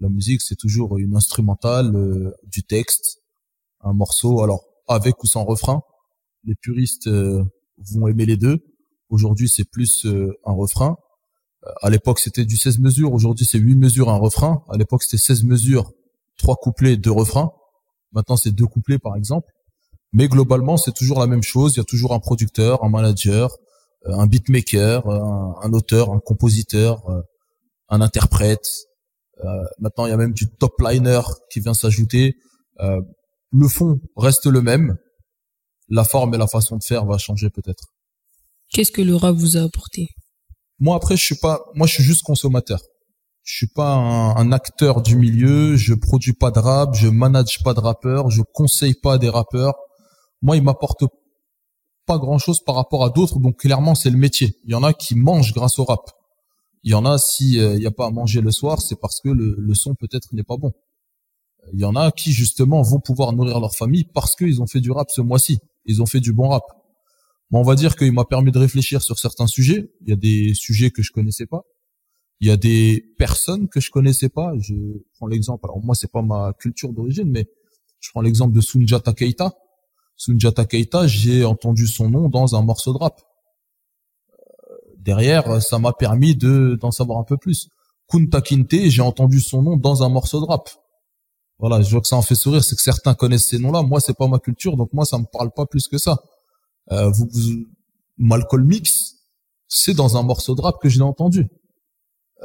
La 0.00 0.08
musique, 0.08 0.42
c'est 0.42 0.54
toujours 0.54 0.96
une 0.98 1.16
instrumentale, 1.16 1.96
euh, 1.96 2.32
du 2.44 2.62
texte, 2.62 3.18
un 3.80 3.92
morceau, 3.92 4.42
alors 4.42 4.64
avec 4.86 5.22
ou 5.24 5.26
sans 5.26 5.44
refrain. 5.44 5.82
Les 6.44 6.54
puristes 6.54 7.08
euh, 7.08 7.42
vont 7.78 8.06
aimer 8.06 8.26
les 8.26 8.36
deux. 8.36 8.58
Aujourd'hui, 9.10 9.48
c'est 9.48 9.64
plus 9.64 10.06
euh, 10.06 10.38
un 10.44 10.52
refrain. 10.52 10.98
Euh, 11.66 11.70
à 11.82 11.90
l'époque, 11.90 12.20
c'était 12.20 12.44
du 12.44 12.56
16 12.56 12.78
mesures. 12.78 13.12
Aujourd'hui, 13.12 13.44
c'est 13.44 13.58
8 13.58 13.74
mesures, 13.74 14.08
un 14.08 14.18
refrain. 14.18 14.62
À 14.68 14.76
l'époque, 14.76 15.02
c'était 15.02 15.18
16 15.18 15.42
mesures, 15.44 15.92
trois 16.36 16.54
couplets, 16.54 16.96
deux 16.96 17.10
refrains. 17.10 17.50
Maintenant, 18.12 18.36
c'est 18.36 18.52
deux 18.52 18.66
couplets, 18.66 18.98
par 18.98 19.16
exemple. 19.16 19.52
Mais 20.12 20.28
globalement, 20.28 20.76
c'est 20.76 20.94
toujours 20.94 21.18
la 21.18 21.26
même 21.26 21.42
chose. 21.42 21.74
Il 21.74 21.78
y 21.78 21.80
a 21.80 21.84
toujours 21.84 22.14
un 22.14 22.20
producteur, 22.20 22.84
un 22.84 22.88
manager, 22.88 23.50
un 24.04 24.26
beatmaker, 24.26 25.08
un, 25.08 25.54
un 25.62 25.72
auteur, 25.72 26.12
un 26.12 26.20
compositeur, 26.20 27.08
euh, 27.08 27.22
un 27.88 28.00
interprète. 28.00 28.68
Euh, 29.44 29.64
maintenant, 29.78 30.06
il 30.06 30.10
y 30.10 30.12
a 30.12 30.16
même 30.16 30.32
du 30.32 30.48
top 30.48 30.72
liner 30.80 31.20
qui 31.50 31.60
vient 31.60 31.74
s'ajouter. 31.74 32.34
Euh, 32.80 33.00
le 33.52 33.68
fond 33.68 34.00
reste 34.16 34.46
le 34.46 34.62
même. 34.62 34.96
La 35.88 36.04
forme 36.04 36.34
et 36.34 36.38
la 36.38 36.46
façon 36.46 36.76
de 36.76 36.84
faire 36.84 37.06
va 37.06 37.16
changer 37.18 37.48
peut-être. 37.48 37.84
Qu'est-ce 38.70 38.92
que 38.92 39.00
le 39.00 39.16
rap 39.16 39.34
vous 39.34 39.56
a 39.56 39.62
apporté? 39.62 40.08
Moi 40.78 40.94
après 40.94 41.16
je 41.16 41.24
suis 41.24 41.36
pas 41.36 41.64
moi 41.74 41.86
je 41.86 41.94
suis 41.94 42.04
juste 42.04 42.22
consommateur. 42.22 42.80
Je 43.42 43.56
suis 43.56 43.68
pas 43.68 43.94
un, 43.94 44.36
un 44.36 44.52
acteur 44.52 45.00
du 45.00 45.16
milieu, 45.16 45.76
je 45.76 45.94
produis 45.94 46.34
pas 46.34 46.50
de 46.50 46.58
rap, 46.58 46.94
je 46.94 47.08
manage 47.08 47.62
pas 47.64 47.72
de 47.72 47.80
rappeurs, 47.80 48.30
je 48.30 48.42
conseille 48.52 48.94
pas 48.94 49.16
des 49.16 49.30
rappeurs. 49.30 49.74
Moi 50.42 50.58
il 50.58 50.62
m'apporte 50.62 51.04
pas 52.08 52.18
grand-chose 52.18 52.60
par 52.64 52.74
rapport 52.74 53.04
à 53.04 53.10
d'autres 53.10 53.38
donc 53.38 53.58
clairement 53.58 53.94
c'est 53.94 54.10
le 54.10 54.16
métier. 54.16 54.56
Il 54.64 54.72
y 54.72 54.74
en 54.74 54.82
a 54.82 54.92
qui 54.92 55.14
mangent 55.14 55.52
grâce 55.52 55.78
au 55.78 55.84
rap. 55.84 56.10
Il 56.82 56.90
y 56.90 56.94
en 56.94 57.04
a 57.04 57.18
si 57.18 57.56
il 57.56 57.82
y 57.82 57.86
a 57.86 57.90
pas 57.90 58.06
à 58.06 58.10
manger 58.10 58.40
le 58.40 58.50
soir, 58.50 58.80
c'est 58.80 58.98
parce 58.98 59.20
que 59.20 59.28
le, 59.28 59.74
son 59.74 59.94
peut-être 59.94 60.28
n'est 60.32 60.42
pas 60.42 60.56
bon. 60.56 60.72
Il 61.74 61.80
y 61.80 61.84
en 61.84 61.94
a 61.94 62.10
qui 62.10 62.32
justement 62.32 62.80
vont 62.82 62.98
pouvoir 62.98 63.32
nourrir 63.32 63.60
leur 63.60 63.74
famille 63.74 64.04
parce 64.14 64.34
qu'ils 64.34 64.62
ont 64.62 64.66
fait 64.66 64.80
du 64.80 64.90
rap 64.90 65.08
ce 65.10 65.20
mois-ci. 65.20 65.58
Ils 65.84 66.00
ont 66.02 66.06
fait 66.06 66.20
du 66.20 66.32
bon 66.32 66.48
rap. 66.48 66.62
Bon, 67.50 67.60
on 67.60 67.62
va 67.62 67.74
dire 67.74 67.96
qu'il 67.96 68.12
m'a 68.12 68.24
permis 68.24 68.52
de 68.52 68.58
réfléchir 68.58 69.02
sur 69.02 69.18
certains 69.18 69.46
sujets. 69.46 69.90
Il 70.02 70.08
y 70.08 70.12
a 70.12 70.16
des 70.16 70.54
sujets 70.54 70.90
que 70.90 71.02
je 71.02 71.12
connaissais 71.12 71.46
pas. 71.46 71.62
Il 72.40 72.48
y 72.48 72.50
a 72.50 72.56
des 72.56 73.04
personnes 73.18 73.68
que 73.68 73.80
je 73.80 73.90
connaissais 73.90 74.28
pas. 74.28 74.52
Je 74.60 74.74
prends 75.14 75.26
l'exemple. 75.26 75.66
Alors 75.66 75.82
moi, 75.82 75.94
c'est 75.94 76.10
pas 76.10 76.22
ma 76.22 76.52
culture 76.58 76.92
d'origine, 76.92 77.30
mais 77.30 77.46
je 78.00 78.10
prends 78.10 78.20
l'exemple 78.20 78.54
de 78.54 78.60
Sunjata 78.60 79.12
Keita. 79.12 79.52
Sunjata 80.18 80.66
Keita, 80.66 81.06
j'ai 81.06 81.44
entendu 81.44 81.86
son 81.86 82.10
nom 82.10 82.28
dans 82.28 82.56
un 82.56 82.62
morceau 82.62 82.92
de 82.92 82.98
rap. 82.98 83.22
Euh, 84.30 84.74
Derrière, 84.98 85.62
ça 85.62 85.78
m'a 85.78 85.92
permis 85.92 86.36
de 86.36 86.76
d'en 86.80 86.90
savoir 86.90 87.18
un 87.18 87.24
peu 87.24 87.36
plus. 87.36 87.70
Kunta 88.08 88.40
Kinte, 88.40 88.88
j'ai 88.88 89.02
entendu 89.02 89.40
son 89.40 89.62
nom 89.62 89.76
dans 89.76 90.02
un 90.02 90.08
morceau 90.08 90.40
de 90.40 90.46
rap. 90.46 90.68
Voilà, 91.58 91.82
je 91.82 91.90
vois 91.90 92.00
que 92.00 92.08
ça 92.08 92.16
en 92.16 92.22
fait 92.22 92.34
sourire, 92.34 92.64
c'est 92.64 92.74
que 92.74 92.82
certains 92.82 93.14
connaissent 93.14 93.48
ces 93.48 93.58
noms-là. 93.58 93.82
Moi, 93.82 94.00
c'est 94.00 94.16
pas 94.16 94.26
ma 94.26 94.38
culture, 94.38 94.76
donc 94.76 94.92
moi, 94.92 95.04
ça 95.04 95.18
me 95.18 95.24
parle 95.24 95.50
pas 95.52 95.66
plus 95.66 95.86
que 95.86 95.98
ça. 95.98 96.18
Euh, 96.90 97.12
Malcolm 98.16 98.70
X, 98.70 99.14
c'est 99.68 99.94
dans 99.94 100.16
un 100.16 100.22
morceau 100.22 100.54
de 100.54 100.62
rap 100.62 100.76
que 100.80 100.88
je 100.88 100.98
l'ai 100.98 101.04
entendu. 101.04 101.48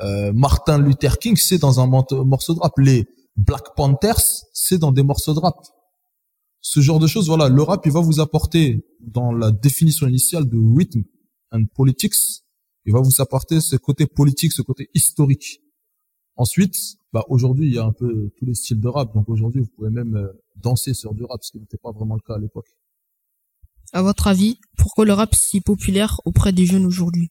Euh, 0.01 0.31
Martin 0.33 0.77
Luther 0.77 1.17
King, 1.17 1.37
c'est 1.37 1.57
dans 1.57 1.79
un 1.79 1.87
morceau 1.87 2.53
de 2.53 2.59
rap. 2.59 2.73
Les 2.77 3.07
Black 3.35 3.75
Panthers, 3.75 4.21
c'est 4.53 4.77
dans 4.77 4.91
des 4.91 5.03
morceaux 5.03 5.33
de 5.33 5.39
rap. 5.39 5.55
Ce 6.65 6.79
genre 6.79 6.97
de 6.97 7.07
choses, 7.07 7.27
voilà, 7.27 7.49
le 7.49 7.61
rap, 7.61 7.85
il 7.85 7.91
va 7.91 7.99
vous 7.99 8.21
apporter 8.21 8.85
dans 9.01 9.33
la 9.33 9.51
définition 9.51 10.07
initiale 10.07 10.47
de 10.47 10.57
rhythm 10.57 11.03
and 11.51 11.65
politics, 11.75 12.15
il 12.85 12.93
va 12.93 13.01
vous 13.01 13.19
apporter 13.21 13.59
ce 13.59 13.75
côté 13.75 14.07
politique, 14.07 14.53
ce 14.53 14.61
côté 14.61 14.89
historique. 14.93 15.59
Ensuite, 16.37 16.77
bah 17.11 17.25
aujourd'hui, 17.27 17.67
il 17.67 17.73
y 17.73 17.77
a 17.77 17.83
un 17.83 17.91
peu 17.91 18.31
tous 18.37 18.45
les 18.45 18.55
styles 18.55 18.79
de 18.79 18.87
rap. 18.87 19.13
Donc 19.13 19.27
aujourd'hui, 19.27 19.61
vous 19.61 19.69
pouvez 19.75 19.89
même 19.89 20.15
euh, 20.15 20.31
danser 20.55 20.93
sur 20.93 21.13
du 21.13 21.25
rap, 21.25 21.43
ce 21.43 21.51
qui 21.51 21.59
n'était 21.59 21.77
pas 21.77 21.91
vraiment 21.91 22.15
le 22.15 22.21
cas 22.21 22.35
à 22.35 22.39
l'époque. 22.39 22.69
À 23.91 24.01
votre 24.01 24.27
avis, 24.27 24.57
pourquoi 24.77 25.03
le 25.03 25.11
rap 25.11 25.35
si 25.35 25.59
populaire 25.59 26.21
auprès 26.23 26.53
des 26.53 26.65
jeunes 26.65 26.85
aujourd'hui? 26.85 27.29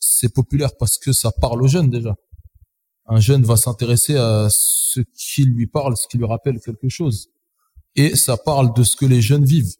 C'est 0.00 0.32
populaire 0.32 0.70
parce 0.78 0.96
que 0.96 1.12
ça 1.12 1.32
parle 1.32 1.62
aux 1.62 1.68
jeunes 1.68 1.90
déjà. 1.90 2.16
Un 3.04 3.20
jeune 3.20 3.44
va 3.44 3.58
s'intéresser 3.58 4.16
à 4.16 4.48
ce 4.50 5.00
qui 5.00 5.44
lui 5.44 5.66
parle, 5.66 5.98
ce 5.98 6.08
qui 6.08 6.16
lui 6.16 6.24
rappelle 6.24 6.60
quelque 6.60 6.88
chose. 6.88 7.28
Et 7.96 8.14
ça 8.14 8.36
parle 8.36 8.74
de 8.74 8.84
ce 8.84 8.94
que 8.94 9.06
les 9.06 9.20
jeunes 9.22 9.44
vivent. 9.44 9.74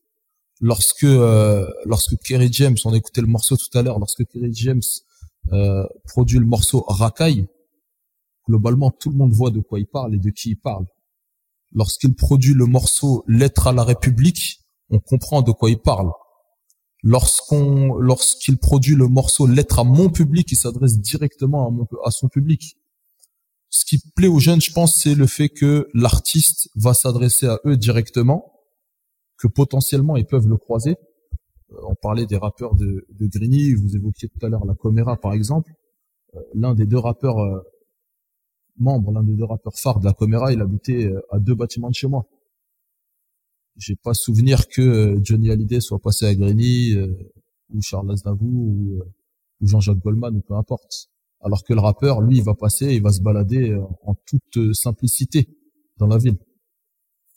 lorsque 0.61 1.05
euh, 1.05 1.69
lorsque 1.85 2.17
Kerry 2.19 2.51
James, 2.53 2.77
on 2.87 2.95
écoutait 2.95 3.21
le 3.21 3.27
morceau 3.27 3.57
tout 3.57 3.79
à 3.79 3.83
l'heure, 3.83 3.99
lorsque 3.99 4.25
Kerry 4.27 4.55
James 4.55 4.83
euh, 5.53 5.87
produit 6.05 6.39
le 6.39 6.47
morceau 6.47 6.85
Rakai, 6.89 7.47
globalement 8.49 8.91
tout 8.91 9.11
le 9.11 9.17
monde 9.17 9.35
voit 9.35 9.51
de 9.51 9.61
quoi 9.61 9.79
il 9.79 9.87
parle 9.87 10.14
et 10.14 10.19
de 10.19 10.31
qui 10.31 10.51
il 10.51 10.57
parle. 10.57 10.87
Lorsqu'il 11.73 12.14
produit 12.14 12.55
le 12.55 12.64
morceau 12.64 13.23
Lettre 13.29 13.67
à 13.67 13.73
la 13.73 13.85
République, 13.85 14.61
on 14.89 14.99
comprend 14.99 15.43
de 15.43 15.53
quoi 15.53 15.69
il 15.69 15.79
parle. 15.79 16.11
Lorsqu'il 17.03 18.57
produit 18.57 18.95
le 18.95 19.09
morceau 19.09 19.47
Lettre 19.47 19.81
à 19.81 19.85
mon 19.85 20.09
public, 20.09 20.51
il 20.51 20.57
s'adresse 20.57 20.99
directement 20.99 21.87
à 22.05 22.11
son 22.11 22.29
public. 22.29 22.77
Ce 23.77 23.85
qui 23.85 23.99
plaît 23.99 24.27
aux 24.27 24.39
jeunes, 24.39 24.62
je 24.62 24.72
pense, 24.72 24.95
c'est 24.95 25.14
le 25.14 25.27
fait 25.27 25.51
que 25.51 25.87
l'artiste 25.93 26.70
va 26.77 26.95
s'adresser 26.95 27.47
à 27.47 27.61
eux 27.66 27.77
directement 27.77 28.51
que 29.37 29.49
potentiellement 29.49 30.16
ils 30.16 30.24
peuvent 30.24 30.49
le 30.49 30.57
croiser. 30.57 30.97
Euh, 31.72 31.77
on 31.87 31.95
parlait 31.95 32.24
des 32.24 32.39
rappeurs 32.39 32.74
de, 32.74 33.07
de 33.11 33.27
Grigny, 33.27 33.74
vous 33.74 33.95
évoquiez 33.95 34.31
tout 34.31 34.47
à 34.47 34.49
l'heure 34.49 34.64
la 34.64 34.74
Comera 34.74 35.20
par 35.20 35.35
exemple. 35.35 35.74
Euh, 36.35 36.41
l'un 36.55 36.72
des 36.72 36.87
deux 36.87 36.97
rappeurs 36.97 37.39
euh, 37.39 37.61
membres, 38.79 39.12
l'un 39.12 39.22
des 39.22 39.35
deux 39.35 39.45
rappeurs 39.45 39.77
phares 39.77 40.01
de 40.01 40.07
la 40.07 40.14
Comera, 40.14 40.55
il 40.55 40.62
habitait 40.62 41.12
à 41.31 41.39
deux 41.39 41.55
bâtiments 41.55 41.91
de 41.91 41.95
chez 41.95 42.09
moi. 42.09 42.24
J'ai 43.77 43.97
pas 43.97 44.14
souvenir 44.14 44.68
que 44.68 45.18
Johnny 45.22 45.51
Hallyday 45.51 45.83
soit 45.83 45.99
passé 45.99 46.24
à 46.24 46.35
Grigny 46.35 46.97
ou 47.68 47.83
Charles 47.83 48.11
Aznavour 48.11 48.49
ou, 48.49 49.03
ou 49.61 49.66
Jean-Jacques 49.66 49.99
Goldman 49.99 50.35
ou 50.35 50.41
peu 50.41 50.55
importe. 50.55 51.11
Alors 51.41 51.62
que 51.64 51.74
le 51.74 51.80
rappeur, 51.80 52.20
lui, 52.20 52.39
il 52.39 52.45
va 52.45 52.55
passer, 52.55 52.95
il 52.95 53.03
va 53.03 53.12
se 53.12 53.20
balader 53.20 53.76
en 54.05 54.14
toute 54.26 54.74
simplicité 54.74 55.49
dans 55.99 56.07
la 56.07 56.18
ville. 56.18 56.37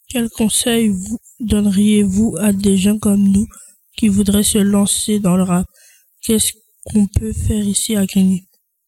Quel 0.10 0.30
conseil 0.30 0.90
vous 0.90 1.20
donneriez-vous 1.40 2.36
à 2.40 2.52
des 2.52 2.78
gens 2.78 2.98
comme 2.98 3.22
nous 3.22 3.48
qui 3.96 4.08
voudraient 4.08 4.44
se 4.44 4.58
lancer 4.58 5.20
dans 5.20 5.38
le 5.38 5.44
rap? 5.44 5.68
Qu'est-ce 6.22 6.54
qu'on 6.86 7.06
peut 7.08 7.32
faire 7.32 7.64
ici 7.64 7.96
à 7.96 8.06
Grigny? 8.06 8.42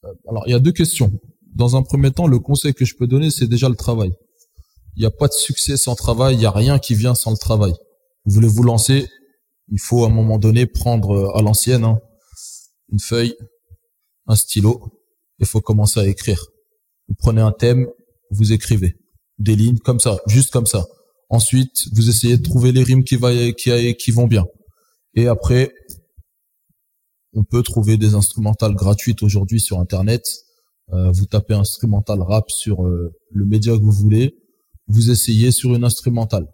Euh, 0.03 0.13
Alors, 0.27 0.43
il 0.47 0.51
y 0.51 0.55
a 0.55 0.59
deux 0.59 0.71
questions. 0.71 1.11
Dans 1.53 1.75
un 1.75 1.83
premier 1.83 2.11
temps, 2.11 2.25
le 2.25 2.39
conseil 2.39 2.73
que 2.73 2.85
je 2.85 2.95
peux 2.95 3.05
donner, 3.05 3.29
c'est 3.29 3.47
déjà 3.47 3.69
le 3.69 3.75
travail. 3.75 4.11
Il 4.95 5.01
n'y 5.01 5.05
a 5.05 5.11
pas 5.11 5.27
de 5.27 5.33
succès 5.33 5.77
sans 5.77 5.95
travail, 5.95 6.35
il 6.35 6.39
n'y 6.39 6.45
a 6.45 6.51
rien 6.51 6.79
qui 6.79 6.95
vient 6.95 7.13
sans 7.13 7.31
le 7.31 7.37
travail. 7.37 7.73
Vous 8.25 8.33
voulez 8.33 8.47
vous 8.47 8.63
lancer, 8.63 9.07
il 9.69 9.79
faut 9.79 10.03
à 10.03 10.07
un 10.07 10.11
moment 10.11 10.39
donné 10.39 10.65
prendre 10.65 11.11
euh, 11.11 11.37
à 11.37 11.41
l'ancienne 11.43 11.83
hein, 11.83 11.99
une 12.91 12.99
feuille, 12.99 13.35
un 14.27 14.35
stylo, 14.35 14.91
il 15.41 15.47
faut 15.47 15.61
commencer 15.61 15.99
à 15.99 16.07
écrire. 16.07 16.45
Vous 17.07 17.15
prenez 17.17 17.41
un 17.41 17.51
thème, 17.51 17.87
vous 18.29 18.53
écrivez 18.53 18.95
des 19.39 19.55
lignes 19.55 19.79
comme 19.79 19.99
ça, 19.99 20.19
juste 20.27 20.51
comme 20.51 20.67
ça. 20.67 20.85
Ensuite, 21.29 21.87
vous 21.93 22.09
essayez 22.09 22.37
de 22.37 22.43
trouver 22.43 22.71
les 22.71 22.83
rimes 22.83 23.03
qui, 23.03 23.15
vont 23.15 24.27
bien. 24.27 24.45
Et 25.15 25.27
après, 25.27 25.73
on 27.33 27.43
peut 27.43 27.63
trouver 27.63 27.97
des 27.97 28.13
instrumentales 28.15 28.75
gratuites 28.75 29.23
aujourd'hui 29.23 29.59
sur 29.59 29.79
Internet. 29.79 30.23
Euh, 30.93 31.09
vous 31.11 31.25
tapez 31.25 31.53
instrumental 31.53 32.21
rap 32.21 32.49
sur 32.51 32.85
euh, 32.85 33.13
le 33.31 33.45
média 33.45 33.73
que 33.77 33.81
vous 33.81 33.91
voulez. 33.91 34.35
Vous 34.87 35.09
essayez 35.09 35.51
sur 35.51 35.73
une 35.73 35.85
instrumentale. 35.85 36.47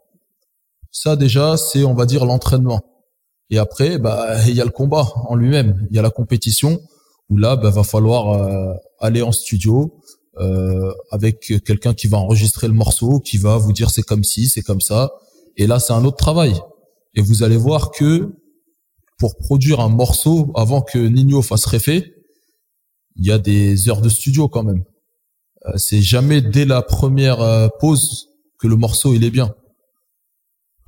Ça 0.91 1.15
déjà, 1.15 1.57
c'est 1.57 1.83
on 1.83 1.95
va 1.95 2.05
dire 2.05 2.25
l'entraînement. 2.25 2.81
Et 3.49 3.57
après, 3.57 3.97
bah 3.97 4.47
il 4.47 4.55
y 4.55 4.61
a 4.61 4.65
le 4.65 4.71
combat 4.71 5.11
en 5.27 5.35
lui-même. 5.35 5.87
Il 5.89 5.95
y 5.95 5.99
a 5.99 6.03
la 6.03 6.11
compétition 6.11 6.79
où 7.29 7.37
là, 7.37 7.55
bah, 7.55 7.69
va 7.69 7.83
falloir 7.83 8.29
euh, 8.29 8.73
aller 8.99 9.21
en 9.21 9.31
studio, 9.31 10.01
euh, 10.39 10.93
avec 11.11 11.63
quelqu'un 11.65 11.93
qui 11.93 12.07
va 12.07 12.17
enregistrer 12.17 12.67
le 12.67 12.73
morceau, 12.73 13.19
qui 13.19 13.37
va 13.37 13.57
vous 13.57 13.73
dire 13.73 13.89
c'est 13.89 14.03
comme 14.03 14.23
ci, 14.23 14.47
c'est 14.47 14.61
comme 14.61 14.81
ça. 14.81 15.11
Et 15.57 15.67
là, 15.67 15.79
c'est 15.79 15.93
un 15.93 16.05
autre 16.05 16.17
travail. 16.17 16.55
Et 17.15 17.21
vous 17.21 17.43
allez 17.43 17.57
voir 17.57 17.91
que 17.91 18.33
pour 19.17 19.35
produire 19.37 19.79
un 19.79 19.89
morceau, 19.89 20.51
avant 20.55 20.81
que 20.81 20.99
Nino 20.99 21.41
fasse 21.41 21.65
réfé, 21.65 22.13
il 23.15 23.25
y 23.25 23.31
a 23.31 23.39
des 23.39 23.89
heures 23.89 24.01
de 24.01 24.09
studio 24.09 24.47
quand 24.47 24.63
même. 24.63 24.83
Euh, 25.65 25.71
c'est 25.75 26.01
jamais 26.01 26.41
dès 26.41 26.65
la 26.65 26.83
première 26.83 27.71
pause 27.79 28.29
que 28.59 28.67
le 28.67 28.75
morceau 28.75 29.13
il 29.15 29.23
est 29.23 29.31
bien. 29.31 29.55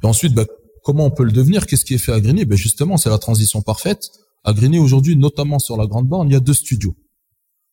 Et 0.03 0.05
ensuite, 0.05 0.33
bah, 0.33 0.45
comment 0.83 1.05
on 1.05 1.11
peut 1.11 1.23
le 1.23 1.31
devenir? 1.31 1.65
Qu'est-ce 1.65 1.85
qui 1.85 1.95
est 1.95 1.99
fait 1.99 2.13
à 2.13 2.19
Grigny? 2.19 2.45
Ben 2.45 2.55
Justement, 2.55 2.97
c'est 2.97 3.09
la 3.09 3.17
transition 3.17 3.61
parfaite. 3.61 4.11
À 4.43 4.53
Grigny, 4.53 4.79
aujourd'hui, 4.79 5.15
notamment 5.17 5.59
sur 5.59 5.75
la 5.75 5.85
Grande 5.85 6.07
Borne, 6.07 6.29
il 6.29 6.33
y 6.33 6.37
a 6.37 6.39
deux 6.39 6.53
studios. 6.53 6.95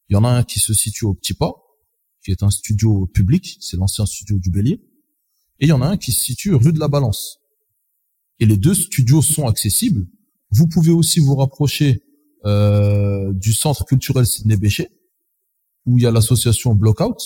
Il 0.09 0.15
y 0.15 0.17
en 0.17 0.25
a 0.25 0.29
un 0.29 0.43
qui 0.43 0.59
se 0.59 0.75
situe 0.75 1.05
au 1.05 1.15
Petit 1.15 1.35
Pas, 1.35 1.53
qui 2.25 2.33
est 2.33 2.43
un 2.43 2.51
studio 2.51 3.07
public, 3.07 3.57
c'est 3.61 3.77
l'ancien 3.77 4.05
studio 4.05 4.39
du 4.39 4.51
Bélier, 4.51 4.81
et 5.61 5.67
il 5.67 5.69
y 5.69 5.73
en 5.73 5.83
a 5.83 5.87
un 5.87 5.97
qui 5.97 6.13
se 6.13 6.21
situe 6.21 6.55
rue 6.55 6.73
de 6.73 6.81
la 6.81 6.89
Balance. 6.89 7.39
Et 8.41 8.47
les 8.47 8.57
deux 8.57 8.75
studios 8.75 9.23
sont 9.23 9.47
accessibles. 9.47 10.07
Vous 10.51 10.67
pouvez 10.67 10.91
aussi 10.91 11.21
vous 11.21 11.37
rapprocher 11.37 12.03
euh, 12.45 13.33
du 13.33 13.53
centre 13.53 13.85
culturel 13.85 14.27
Sidney 14.27 14.57
Béchet, 14.57 14.91
où 15.87 15.99
il 15.99 16.03
y 16.03 16.07
a 16.07 16.11
l'association 16.11 16.75
Blockout, 16.75 17.19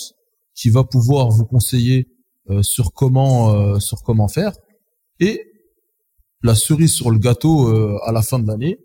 qui 0.55 0.69
va 0.69 0.83
pouvoir 0.83 1.29
vous 1.29 1.45
conseiller 1.45 2.07
euh, 2.49 2.63
sur 2.63 2.93
comment 2.93 3.53
euh, 3.53 3.79
sur 3.79 4.03
comment 4.03 4.27
faire. 4.27 4.53
Et 5.19 5.45
la 6.41 6.55
cerise 6.55 6.93
sur 6.93 7.11
le 7.11 7.19
gâteau 7.19 7.67
à 8.01 8.11
la 8.11 8.23
fin 8.23 8.39
de 8.39 8.47
l'année, 8.47 8.79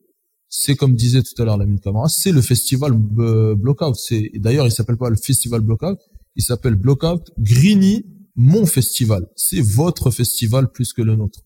c'est 0.58 0.74
comme 0.74 0.94
disait 0.94 1.22
tout 1.22 1.40
à 1.40 1.44
l'heure 1.44 1.58
la 1.58 1.66
Camara, 1.82 2.08
c'est 2.08 2.32
le 2.32 2.40
festival 2.40 2.92
euh, 3.18 3.54
Blockout. 3.54 3.94
C'est 3.96 4.30
d'ailleurs 4.36 4.66
il 4.66 4.72
s'appelle 4.72 4.96
pas 4.96 5.10
le 5.10 5.16
festival 5.16 5.60
Blockout, 5.60 5.98
il 6.34 6.42
s'appelle 6.42 6.76
Blockout 6.76 7.30
Grigny 7.38 8.06
mon 8.36 8.64
festival. 8.64 9.26
C'est 9.36 9.60
votre 9.60 10.10
festival 10.10 10.70
plus 10.70 10.92
que 10.92 11.02
le 11.02 11.14
nôtre. 11.16 11.40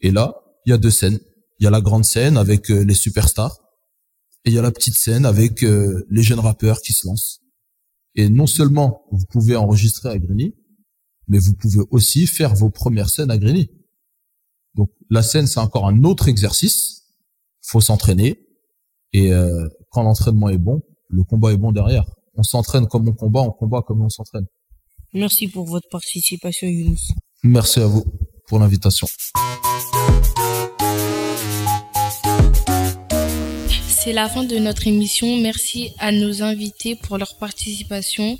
Et 0.00 0.10
là, 0.10 0.34
il 0.64 0.70
y 0.70 0.72
a 0.72 0.78
deux 0.78 0.90
scènes. 0.90 1.18
Il 1.58 1.64
y 1.64 1.66
a 1.66 1.70
la 1.70 1.80
grande 1.80 2.04
scène 2.04 2.36
avec 2.36 2.70
euh, 2.70 2.84
les 2.84 2.94
superstars 2.94 3.58
et 4.44 4.50
il 4.50 4.54
y 4.54 4.58
a 4.58 4.62
la 4.62 4.70
petite 4.70 4.96
scène 4.96 5.24
avec 5.24 5.62
euh, 5.62 6.06
les 6.10 6.22
jeunes 6.22 6.38
rappeurs 6.38 6.80
qui 6.82 6.92
se 6.92 7.06
lancent. 7.06 7.40
Et 8.14 8.28
non 8.28 8.46
seulement 8.46 9.06
vous 9.12 9.24
pouvez 9.26 9.56
enregistrer 9.56 10.10
à 10.10 10.18
Grigny, 10.18 10.54
mais 11.28 11.38
vous 11.38 11.54
pouvez 11.54 11.84
aussi 11.90 12.26
faire 12.26 12.54
vos 12.54 12.70
premières 12.70 13.08
scènes 13.08 13.30
à 13.30 13.38
Grigny. 13.38 13.70
Donc 14.74 14.90
la 15.08 15.22
scène 15.22 15.46
c'est 15.46 15.60
encore 15.60 15.86
un 15.86 16.04
autre 16.04 16.28
exercice 16.28 16.95
faut 17.66 17.80
s'entraîner. 17.80 18.38
Et 19.12 19.32
euh, 19.32 19.68
quand 19.90 20.02
l'entraînement 20.02 20.48
est 20.48 20.58
bon, 20.58 20.82
le 21.08 21.24
combat 21.24 21.52
est 21.52 21.56
bon 21.56 21.72
derrière. 21.72 22.04
On 22.34 22.42
s'entraîne 22.42 22.86
comme 22.86 23.08
on 23.08 23.12
combat, 23.12 23.40
on 23.40 23.50
combat 23.50 23.82
comme 23.82 24.02
on 24.02 24.08
s'entraîne. 24.08 24.46
Merci 25.12 25.48
pour 25.48 25.66
votre 25.66 25.88
participation, 25.88 26.66
Younous. 26.68 27.12
Merci 27.42 27.80
à 27.80 27.86
vous 27.86 28.04
pour 28.48 28.58
l'invitation. 28.58 29.06
C'est 33.88 34.12
la 34.12 34.28
fin 34.28 34.44
de 34.44 34.56
notre 34.58 34.86
émission. 34.86 35.40
Merci 35.40 35.90
à 35.98 36.12
nos 36.12 36.42
invités 36.42 36.94
pour 36.94 37.18
leur 37.18 37.36
participation 37.38 38.38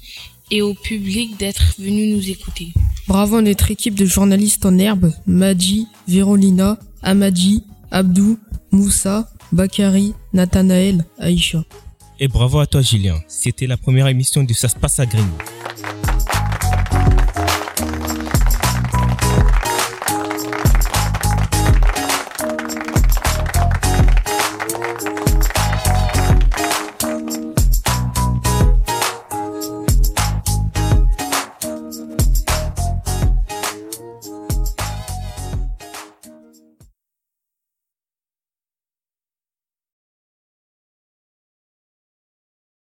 et 0.51 0.62
au 0.62 0.74
public 0.74 1.37
d'être 1.39 1.74
venu 1.79 2.14
nous 2.14 2.31
écouter. 2.31 2.68
Bravo 3.09 3.37
à 3.37 3.43
notre 3.43 3.70
équipe 3.70 3.95
de 3.95 4.05
journalistes 4.05 4.64
en 4.64 4.79
herbe, 4.79 5.12
Madji, 5.27 5.89
Vérolina, 6.07 6.79
Amadji, 7.03 7.64
Abdou, 7.91 8.39
Moussa, 8.77 9.29
Bakari, 9.53 10.14
Nathanaël, 10.35 11.05
Aïcha. 11.18 11.64
Et 12.20 12.29
bravo 12.29 12.59
à 12.61 12.66
toi 12.66 12.83
Julien, 12.83 13.18
c'était 13.27 13.66
la 13.66 13.77
première 13.77 14.07
émission 14.07 14.45
de 14.45 14.53
Ça 14.53 14.68
se 14.68 14.77
passe 14.77 15.01
à 15.01 15.07
Grigny. 15.07 15.27